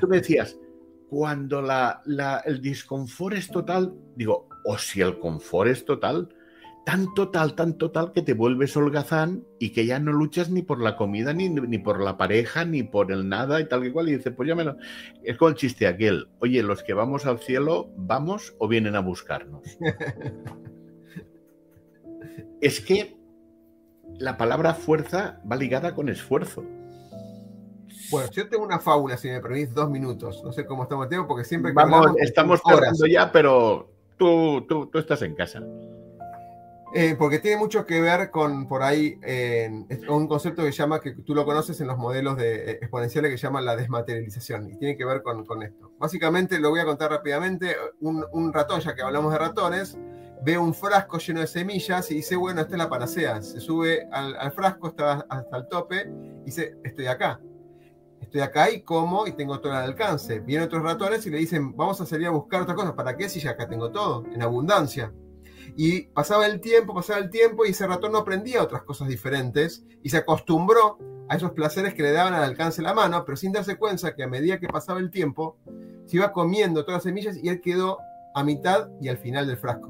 tú 0.00 0.08
me 0.08 0.18
decías, 0.18 0.56
cuando 1.08 1.62
la, 1.62 2.02
el 2.44 2.60
disconfort 2.60 3.36
es 3.36 3.48
total, 3.48 3.94
digo, 4.16 4.48
o 4.64 4.78
si 4.78 5.00
el 5.00 5.18
confort 5.18 5.70
es 5.70 5.84
total, 5.84 6.28
tan 6.84 7.12
total, 7.14 7.54
tan 7.54 7.76
total 7.76 8.12
que 8.12 8.22
te 8.22 8.34
vuelves 8.34 8.76
holgazán 8.76 9.44
y 9.58 9.70
que 9.70 9.86
ya 9.86 9.98
no 9.98 10.12
luchas 10.12 10.50
ni 10.50 10.62
por 10.62 10.80
la 10.80 10.96
comida, 10.96 11.32
ni, 11.32 11.48
ni 11.48 11.78
por 11.78 12.00
la 12.00 12.16
pareja, 12.16 12.64
ni 12.64 12.82
por 12.82 13.12
el 13.12 13.28
nada 13.28 13.60
y 13.60 13.68
tal 13.68 13.82
que 13.82 13.92
cual. 13.92 14.08
Y 14.08 14.16
dice, 14.16 14.30
pues 14.30 14.48
ya 14.48 14.54
me 14.54 14.64
lo... 14.64 14.76
Es 15.22 15.36
como 15.36 15.50
el 15.50 15.54
chiste 15.54 15.86
aquel, 15.86 16.28
oye, 16.38 16.62
los 16.62 16.82
que 16.82 16.94
vamos 16.94 17.26
al 17.26 17.40
cielo, 17.40 17.90
¿vamos 17.96 18.54
o 18.58 18.68
vienen 18.68 18.96
a 18.96 19.00
buscarnos? 19.00 19.62
es 22.60 22.80
que 22.80 23.16
la 24.18 24.36
palabra 24.36 24.74
fuerza 24.74 25.40
va 25.50 25.56
ligada 25.56 25.94
con 25.94 26.08
esfuerzo. 26.08 26.64
Bueno, 28.10 28.30
yo 28.30 28.48
tengo 28.48 28.64
una 28.64 28.78
fábula, 28.78 29.16
si 29.16 29.28
me 29.28 29.40
permitís 29.40 29.74
dos 29.74 29.90
minutos. 29.90 30.42
No 30.44 30.52
sé 30.52 30.64
cómo 30.64 30.84
estamos, 30.84 31.08
tiempo, 31.08 31.28
porque 31.28 31.44
siempre 31.44 31.72
que 31.72 31.76
Vamos, 31.76 32.12
estamos 32.18 32.60
cerrando 32.66 33.06
ya, 33.06 33.30
pero 33.30 33.90
tú, 34.16 34.64
tú, 34.68 34.86
tú 34.86 34.98
estás 34.98 35.22
en 35.22 35.34
casa. 35.34 35.62
Eh, 36.94 37.16
porque 37.18 37.38
tiene 37.38 37.58
mucho 37.58 37.84
que 37.84 38.00
ver 38.00 38.30
con, 38.30 38.66
por 38.66 38.82
ahí, 38.82 39.18
un 40.08 40.26
concepto 40.26 40.64
que 40.64 40.72
llama, 40.72 41.00
que 41.00 41.12
tú 41.12 41.34
lo 41.34 41.44
conoces 41.44 41.78
en 41.82 41.86
los 41.86 41.98
modelos 41.98 42.38
de, 42.38 42.70
eh, 42.70 42.70
exponenciales 42.80 43.30
que 43.30 43.36
llama 43.36 43.60
la 43.60 43.76
desmaterialización, 43.76 44.70
y 44.70 44.76
tiene 44.78 44.96
que 44.96 45.04
ver 45.04 45.22
con, 45.22 45.44
con 45.44 45.62
esto. 45.62 45.92
Básicamente, 45.98 46.58
lo 46.58 46.70
voy 46.70 46.80
a 46.80 46.86
contar 46.86 47.10
rápidamente, 47.10 47.76
un, 48.00 48.24
un, 48.32 48.52
ratón, 48.54 48.80
ya 48.80 48.94
que 48.94 49.02
hablamos 49.02 49.32
de 49.32 49.38
ratones, 49.38 49.98
ve 50.42 50.56
un 50.56 50.72
frasco 50.72 51.18
lleno 51.18 51.40
de 51.40 51.46
semillas 51.46 52.10
y 52.10 52.16
dice, 52.16 52.36
bueno, 52.36 52.62
esta 52.62 52.72
es 52.74 52.78
la 52.78 52.88
panacea. 52.88 53.42
Se 53.42 53.60
sube 53.60 54.08
al, 54.10 54.34
al 54.36 54.52
frasco, 54.52 54.88
está 54.88 55.26
hasta 55.28 55.56
el 55.58 55.68
tope, 55.68 56.10
y 56.42 56.46
dice, 56.46 56.76
estoy 56.84 57.06
acá. 57.06 57.38
Estoy 58.28 58.42
acá 58.42 58.70
y 58.70 58.82
como 58.82 59.26
y 59.26 59.32
tengo 59.32 59.58
todo 59.58 59.72
al 59.72 59.84
alcance. 59.84 60.40
Vienen 60.40 60.66
otros 60.66 60.82
ratones 60.82 61.26
y 61.26 61.30
le 61.30 61.38
dicen, 61.38 61.74
vamos 61.74 61.98
a 62.02 62.04
salir 62.04 62.26
a 62.26 62.30
buscar 62.30 62.60
otras 62.60 62.76
cosas. 62.76 62.92
¿Para 62.92 63.16
qué 63.16 63.26
si 63.26 63.40
ya 63.40 63.52
acá 63.52 63.66
tengo 63.66 63.90
todo? 63.90 64.22
En 64.30 64.42
abundancia. 64.42 65.14
Y 65.74 66.02
pasaba 66.08 66.44
el 66.44 66.60
tiempo, 66.60 66.94
pasaba 66.94 67.20
el 67.20 67.30
tiempo 67.30 67.64
y 67.64 67.70
ese 67.70 67.86
ratón 67.86 68.12
no 68.12 68.18
aprendía 68.18 68.62
otras 68.62 68.82
cosas 68.82 69.08
diferentes 69.08 69.82
y 70.02 70.10
se 70.10 70.18
acostumbró 70.18 70.98
a 71.26 71.36
esos 71.36 71.52
placeres 71.52 71.94
que 71.94 72.02
le 72.02 72.12
daban 72.12 72.34
al 72.34 72.44
alcance 72.44 72.82
la 72.82 72.92
mano, 72.92 73.24
pero 73.24 73.34
sin 73.34 73.50
darse 73.50 73.76
cuenta 73.76 74.14
que 74.14 74.24
a 74.24 74.28
medida 74.28 74.60
que 74.60 74.68
pasaba 74.68 75.00
el 75.00 75.10
tiempo, 75.10 75.56
se 76.04 76.16
iba 76.16 76.30
comiendo 76.30 76.84
todas 76.84 76.98
las 76.98 77.04
semillas 77.04 77.38
y 77.42 77.48
él 77.48 77.62
quedó 77.62 77.96
a 78.34 78.44
mitad 78.44 78.90
y 79.00 79.08
al 79.08 79.16
final 79.16 79.46
del 79.46 79.56
frasco. 79.56 79.88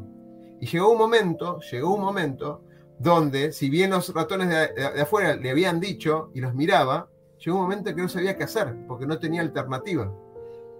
Y 0.61 0.67
llegó 0.67 0.93
un 0.93 0.99
momento, 0.99 1.59
llegó 1.73 1.93
un 1.93 2.03
momento 2.03 2.63
donde, 3.01 3.51
si 3.51 3.69
bien 3.69 3.91
los 3.91 4.15
ratones 4.15 4.49
de, 4.49 5.03
afuera 5.03 5.35
le 5.35 5.51
habían 5.51 5.81
dicho 5.81 6.31
y 6.35 6.41
los 6.41 6.55
miraba, 6.55 7.09
llegó 7.39 7.57
un 7.57 7.63
momento 7.65 7.95
que 7.95 8.03
no 8.03 8.09
sabía 8.09 8.37
qué 8.37 8.45
hacer, 8.45 8.75
porque 8.87 9.07
no 9.07 9.19
tenía 9.19 9.41
alternativa. 9.41 10.13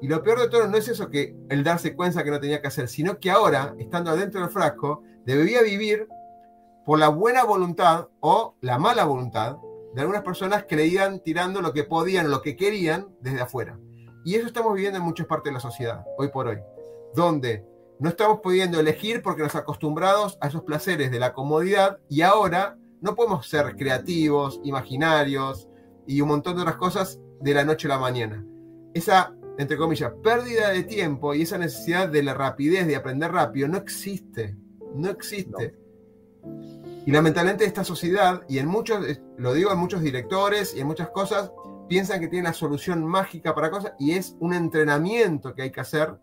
Y 0.01 0.09
lo 0.09 0.23
peor 0.23 0.41
de 0.41 0.49
todo 0.49 0.67
no 0.69 0.77
es 0.77 0.89
eso 0.89 1.11
que 1.11 1.37
el 1.49 1.65
darse 1.65 1.97
cuenta 1.97 2.23
que 2.23 2.31
no 2.31 2.41
tenía 2.41 2.61
que 2.61 2.69
hacer, 2.69 2.89
sino 2.89 3.19
que 3.19 3.31
ahora, 3.31 3.75
estando 3.79 4.11
adentro 4.11 4.41
del 4.41 4.51
frasco, 4.51 5.03
debía 5.25 5.63
vivir 5.63 6.09
por 6.87 6.99
la 6.99 7.09
buena 7.09 7.45
voluntad 7.45 8.09
o 8.21 8.55
la 8.61 8.79
mala 8.79 9.05
voluntad 9.05 9.59
de 9.95 10.01
algunas 10.01 10.23
personas 10.23 10.65
que 10.65 10.77
le 10.77 10.87
iban 10.87 11.21
tirando 11.21 11.61
lo 11.61 11.73
que 11.73 11.85
podían, 11.85 12.31
lo 12.31 12.43
que 12.43 12.57
querían 12.57 13.09
desde 13.21 13.41
afuera. 13.41 13.79
Y 14.25 14.37
eso 14.37 14.47
estamos 14.47 14.75
viviendo 14.75 14.99
en 14.99 15.05
muchas 15.05 15.27
partes 15.27 15.51
de 15.51 15.55
la 15.55 15.61
sociedad, 15.61 16.05
hoy 16.17 16.29
por 16.29 16.47
hoy, 16.47 16.59
donde 17.15 17.65
no 17.99 18.09
estamos 18.09 18.41
pudiendo 18.41 18.79
elegir 18.79 19.23
porque 19.23 19.43
nos 19.43 19.57
acostumbrados 19.57 20.39
a 20.41 20.49
esos 20.49 20.63
placeres 20.63 21.11
de 21.11 21.19
la 21.19 21.33
comodidad 21.33 21.99
y 22.09 22.23
ahora 22.23 22.79
no 23.01 23.15
podemos 23.15 23.49
ser 23.49 23.77
creativos, 23.77 24.61
imaginarios 24.65 25.68
y 26.09 26.23
un 26.23 26.29
montón 26.29 26.57
de 26.57 26.63
otras 26.63 26.77
cosas 26.77 27.21
de 27.41 27.55
la 27.55 27.65
noche 27.65 27.87
a 27.87 27.91
la 27.91 27.99
mañana. 27.99 28.45
Esa, 28.95 29.35
entre 29.59 29.77
comillas, 29.77 30.11
pérdida 30.25 30.71
de 30.71 30.83
tiempo 30.83 31.35
y 31.35 31.43
esa 31.43 31.59
necesidad 31.59 32.09
de 32.09 32.23
la 32.23 32.35
rapidez, 32.35 32.87
de 32.87 32.97
aprender 32.97 33.31
rápido, 33.31 33.69
no 33.69 33.77
existe. 33.77 34.57
No 34.95 35.11
existe. 35.11 35.75
Y 37.05 37.13
lamentablemente 37.13 37.67
esta 37.67 37.85
sociedad, 37.85 38.43
y 38.49 38.59
en 38.59 38.67
muchos, 38.67 39.05
lo 39.37 39.53
digo 39.53 39.71
en 39.71 39.79
muchos 39.79 40.01
directores 40.01 40.75
y 40.75 40.81
en 40.81 40.87
muchas 40.87 41.11
cosas, 41.11 41.53
piensan 41.89 42.21
que 42.21 42.29
tiene 42.29 42.49
la 42.49 42.55
solución 42.55 43.05
mágica 43.05 43.55
para 43.55 43.71
cosas 43.71 43.93
y 43.99 44.13
es 44.13 44.35
un 44.41 44.55
entrenamiento 44.55 45.55
que 45.55 45.63
hay 45.63 45.71
que 45.71 45.81
hacer 45.81 46.17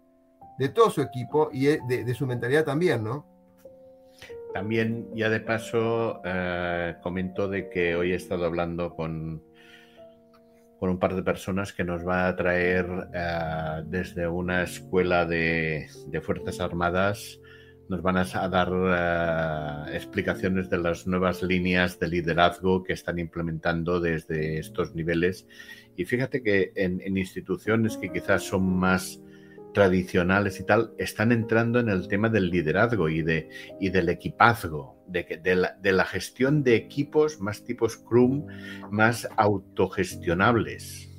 de 0.57 0.69
todo 0.69 0.89
su 0.89 1.01
equipo 1.01 1.49
y 1.51 1.65
de, 1.65 2.13
su 2.15 2.25
mentalidad 2.25 2.65
también, 2.65 3.03
¿no? 3.03 3.25
También, 4.53 5.09
ya 5.13 5.29
de 5.29 5.41
paso, 5.41 6.21
eh, 6.23 6.95
comento 7.03 7.49
de 7.49 7.69
que 7.69 7.95
hoy 7.95 8.13
he 8.13 8.15
estado 8.15 8.45
hablando 8.45 8.95
con, 8.95 9.43
con 10.79 10.89
un 10.89 10.99
par 10.99 11.15
de 11.15 11.23
personas 11.23 11.73
que 11.73 11.83
nos 11.83 12.05
va 12.05 12.27
a 12.27 12.35
traer 12.35 12.85
eh, 13.13 13.83
desde 13.85 14.27
una 14.27 14.63
escuela 14.63 15.25
de, 15.25 15.87
Fuerzas 16.21 16.59
Armadas, 16.59 17.39
nos 17.87 18.01
van 18.01 18.17
a 18.17 18.25
dar 18.49 18.69
eh, 18.73 19.95
explicaciones 19.95 20.69
de 20.69 20.79
las 20.79 21.05
nuevas 21.07 21.43
líneas 21.43 21.99
de 21.99 22.07
liderazgo 22.07 22.83
que 22.83 22.93
están 22.93 23.19
implementando 23.19 23.99
desde 23.99 24.59
estos 24.59 24.95
niveles. 24.95 25.47
Y 25.95 26.05
fíjate 26.05 26.41
que 26.41 26.71
en, 26.75 26.99
en 27.01 27.17
instituciones 27.17 27.97
que 27.97 28.11
quizás 28.11 28.43
son 28.43 28.77
más 28.77 29.21
tradicionales 29.75 30.59
y 30.59 30.63
tal 30.63 30.93
están 30.97 31.31
entrando 31.31 31.79
en 31.79 31.89
el 31.89 32.07
tema 32.07 32.29
del 32.29 32.49
liderazgo 32.49 33.09
y, 33.09 33.21
de, 33.21 33.49
y 33.79 33.89
del 33.89 34.09
equipazgo, 34.09 34.94
de, 35.07 35.39
de, 35.41 35.55
la, 35.55 35.77
de 35.81 35.91
la 35.91 36.05
gestión 36.05 36.63
de 36.63 36.75
equipos 36.75 37.39
más 37.39 37.63
tipo 37.63 37.87
Scrum, 37.87 38.47
más 38.91 39.27
autogestionables. 39.37 41.09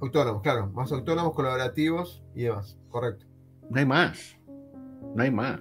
Autónomos, 0.00 0.42
claro, 0.42 0.68
más 0.68 0.92
autónomos, 0.92 1.34
colaborativos 1.34 2.22
y 2.34 2.44
demás, 2.44 2.78
correcto. 2.88 3.26
No 3.70 3.78
hay 3.78 3.86
más, 3.86 4.36
no 5.14 5.22
hay 5.22 5.30
más. 5.30 5.60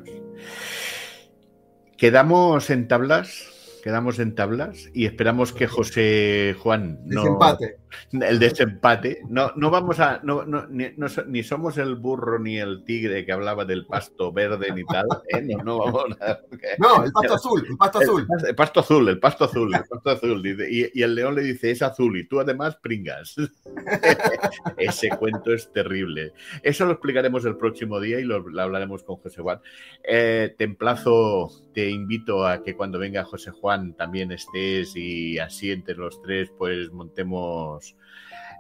Quedamos 1.97 2.69
en 2.69 2.87
tablas 2.87 3.53
quedamos 3.83 4.17
en 4.19 4.33
tablas 4.33 4.89
y 4.93 5.05
esperamos 5.05 5.51
que 5.51 5.67
José 5.67 6.55
Juan 6.57 7.01
no, 7.03 7.21
desempate. 7.21 7.79
El 8.11 8.39
desempate. 8.39 9.21
No, 9.29 9.51
no 9.55 9.69
vamos 9.69 9.99
a, 9.99 10.19
no, 10.23 10.45
no, 10.45 10.67
ni, 10.67 11.43
somos 11.43 11.77
el 11.77 11.95
burro 11.95 12.39
ni 12.39 12.57
el 12.57 12.83
tigre 12.83 13.25
que 13.25 13.31
hablaba 13.31 13.65
del 13.65 13.85
pasto 13.85 14.31
verde 14.31 14.71
ni 14.73 14.83
tal. 14.83 15.05
¿eh? 15.29 15.41
No, 15.41 15.63
no, 15.63 15.79
vamos 15.79 16.17
a, 16.21 16.39
no, 16.77 17.03
el 17.03 17.11
pasto 17.11 17.33
azul, 17.35 17.65
el 17.69 17.77
pasto 17.77 17.99
azul. 17.99 18.27
El, 18.47 18.55
pasto 18.55 18.79
azul, 18.79 19.09
el 19.09 19.19
pasto 19.19 19.45
azul, 19.45 19.75
el 19.75 19.83
pasto 19.83 20.09
azul. 20.09 20.45
Y, 20.45 20.99
y, 20.99 21.03
el 21.03 21.15
león 21.15 21.35
le 21.35 21.41
dice 21.41 21.71
es 21.71 21.81
azul 21.81 22.17
y 22.17 22.27
tú 22.27 22.39
además 22.39 22.75
pringas. 22.77 23.35
Ese 24.77 25.09
cuento 25.09 25.53
es 25.53 25.71
terrible. 25.71 26.33
Eso 26.61 26.85
lo 26.85 26.93
explicaremos 26.93 27.45
el 27.45 27.57
próximo 27.57 27.99
día 27.99 28.19
y 28.19 28.23
lo, 28.23 28.35
hablaremos 28.35 29.03
con 29.03 29.17
José 29.17 29.41
Juan. 29.41 29.59
Eh, 30.03 30.53
te 30.57 30.63
emplazo, 30.63 31.49
te 31.73 31.89
invito 31.89 32.45
a 32.45 32.63
que 32.63 32.75
cuando 32.75 32.99
venga 32.99 33.23
José 33.23 33.51
Juan 33.51 33.93
también 33.93 34.31
estés 34.31 34.95
y 34.95 35.39
así 35.39 35.71
entre 35.71 35.95
los 35.95 36.21
tres 36.21 36.51
pues 36.57 36.91
montemos 36.91 37.82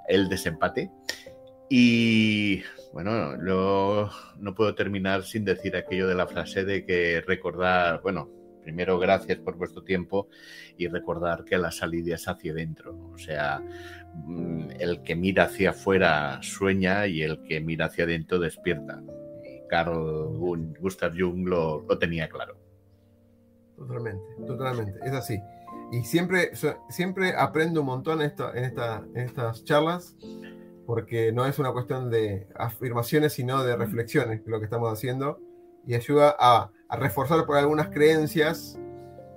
el 0.07 0.29
desempate. 0.29 0.91
Y 1.69 2.61
bueno, 2.93 3.35
no 3.37 4.55
puedo 4.55 4.75
terminar 4.75 5.23
sin 5.23 5.45
decir 5.45 5.75
aquello 5.75 6.07
de 6.07 6.15
la 6.15 6.27
frase 6.27 6.65
de 6.65 6.85
que 6.85 7.23
recordar, 7.25 8.01
bueno, 8.01 8.29
primero 8.61 8.99
gracias 8.99 9.39
por 9.39 9.57
vuestro 9.57 9.83
tiempo 9.83 10.27
y 10.77 10.87
recordar 10.87 11.43
que 11.43 11.57
la 11.57 11.71
salida 11.71 12.15
es 12.15 12.27
hacia 12.27 12.53
dentro. 12.53 12.95
O 13.11 13.17
sea, 13.17 13.61
mm, 14.13 14.71
el 14.79 15.01
que 15.01 15.15
mira 15.15 15.45
hacia 15.45 15.71
afuera 15.71 16.39
sueña 16.41 17.07
y 17.07 17.23
el 17.23 17.41
que 17.43 17.59
mira 17.59 17.85
hacia 17.85 18.03
adentro 18.03 18.39
despierta. 18.39 19.01
Y 19.43 19.67
Carl 19.67 20.37
Gustav 20.79 21.13
Jung 21.17 21.47
lo 21.47 21.85
tenía 21.99 22.29
claro. 22.29 22.63
Totalmente, 23.75 24.23
totalmente, 24.45 24.99
es 25.03 25.13
así. 25.13 25.39
Y 25.93 26.03
siempre, 26.05 26.49
siempre 26.89 27.35
aprendo 27.37 27.81
un 27.81 27.85
montón 27.85 28.19
en, 28.23 28.33
en, 28.55 28.63
esta, 28.63 29.03
en 29.13 29.27
estas 29.27 29.63
charlas, 29.63 30.15
porque 30.87 31.31
no 31.31 31.45
es 31.45 31.59
una 31.59 31.71
cuestión 31.71 32.09
de 32.09 32.47
afirmaciones, 32.55 33.33
sino 33.33 33.63
de 33.63 33.75
reflexiones, 33.75 34.41
lo 34.47 34.57
que 34.57 34.65
estamos 34.65 34.91
haciendo, 34.91 35.39
y 35.85 35.93
ayuda 35.93 36.35
a, 36.39 36.71
a 36.89 36.95
reforzar 36.97 37.45
por 37.45 37.57
algunas 37.57 37.89
creencias, 37.89 38.79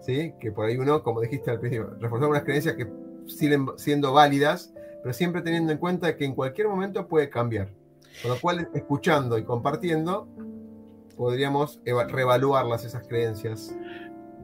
¿sí? 0.01 0.33
que 0.41 0.51
por 0.51 0.65
ahí 0.65 0.79
uno, 0.79 1.03
como 1.03 1.21
dijiste 1.21 1.51
al 1.51 1.61
principio, 1.61 1.91
reforzar 2.01 2.23
algunas 2.23 2.45
creencias 2.45 2.75
que 2.75 2.91
siguen 3.27 3.67
siendo 3.77 4.15
válidas, 4.15 4.73
pero 5.03 5.13
siempre 5.13 5.43
teniendo 5.43 5.73
en 5.73 5.79
cuenta 5.79 6.17
que 6.17 6.25
en 6.25 6.35
cualquier 6.35 6.69
momento 6.69 7.07
puede 7.07 7.29
cambiar. 7.29 7.69
Con 8.23 8.31
lo 8.31 8.41
cual, 8.41 8.71
escuchando 8.73 9.37
y 9.37 9.45
compartiendo, 9.45 10.27
podríamos 11.19 11.83
reevaluarlas 11.85 12.87
esas 12.87 13.07
creencias. 13.07 13.77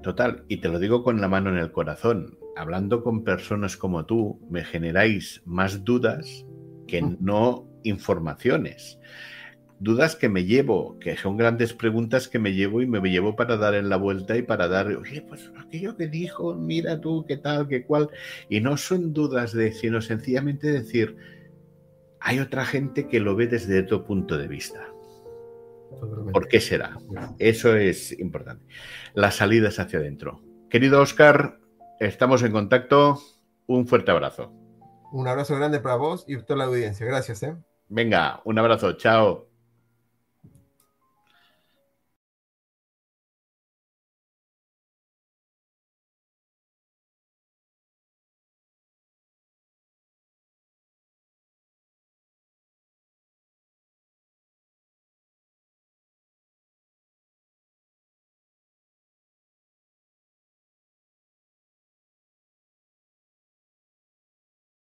Total, 0.03 0.45
y 0.49 0.57
te 0.57 0.69
lo 0.69 0.81
digo 0.81 1.05
con 1.05 1.21
la 1.21 1.29
mano 1.29 1.51
en 1.51 1.59
el 1.59 1.71
corazón, 1.71 2.37
hablando 2.57 3.05
con 3.05 3.23
personas 3.23 3.77
como 3.77 4.05
tú, 4.05 4.41
me 4.51 4.65
generáis 4.65 5.43
más 5.45 5.85
dudas 5.85 6.45
que 6.89 7.03
no 7.21 7.69
informaciones. 7.85 8.99
Dudas 9.79 10.17
que 10.17 10.29
me 10.29 10.45
llevo, 10.45 10.99
que 10.99 11.17
son 11.17 11.37
grandes 11.37 11.73
preguntas 11.73 12.29
que 12.29 12.39
me 12.39 12.53
llevo 12.53 12.83
y 12.83 12.87
me 12.87 13.01
llevo 13.11 13.37
para 13.37 13.57
dar 13.57 13.75
en 13.75 13.89
la 13.89 13.97
vuelta 13.97 14.37
y 14.37 14.43
para 14.43 14.69
dar, 14.69 14.89
oye, 14.89 15.23
pues 15.23 15.51
aquello 15.57 15.97
que 15.97 16.09
dijo, 16.09 16.55
mira 16.55 17.01
tú, 17.01 17.25
qué 17.27 17.37
tal, 17.37 17.69
qué 17.69 17.85
cual. 17.85 18.11
Y 18.49 18.61
no 18.61 18.77
son 18.77 19.13
dudas 19.13 19.53
de, 19.53 19.73
sino 19.73 20.01
sencillamente 20.01 20.71
decir, 20.71 21.17
hay 22.21 22.41
otra 22.41 22.65
gente 22.65 23.09
que 23.09 23.21
lo 23.21 23.35
ve 23.35 23.47
desde 23.47 23.81
otro 23.81 24.05
punto 24.05 24.37
de 24.37 24.49
vista. 24.49 24.92
¿Por 26.33 26.49
qué 26.49 26.61
será? 26.61 26.97
Eso 27.39 27.77
es 27.77 28.19
importante. 28.19 28.67
Las 29.15 29.37
salidas 29.37 29.79
hacia 29.79 29.99
adentro. 29.99 30.41
Querido 30.71 31.01
Oscar, 31.01 31.59
estamos 32.01 32.43
en 32.43 32.53
contacto. 32.53 33.21
Un 33.67 33.87
fuerte 33.87 34.11
abrazo. 34.11 34.53
Un 35.13 35.29
abrazo 35.29 35.57
grande 35.57 35.81
para 35.81 35.97
vos 35.97 36.25
y 36.27 36.37
toda 36.39 36.59
la 36.59 36.65
audiencia. 36.65 37.07
Gracias. 37.07 37.43
¿eh? 37.43 37.57
Venga, 37.89 38.41
un 38.45 38.59
abrazo. 38.59 38.95
Chao. 38.95 39.52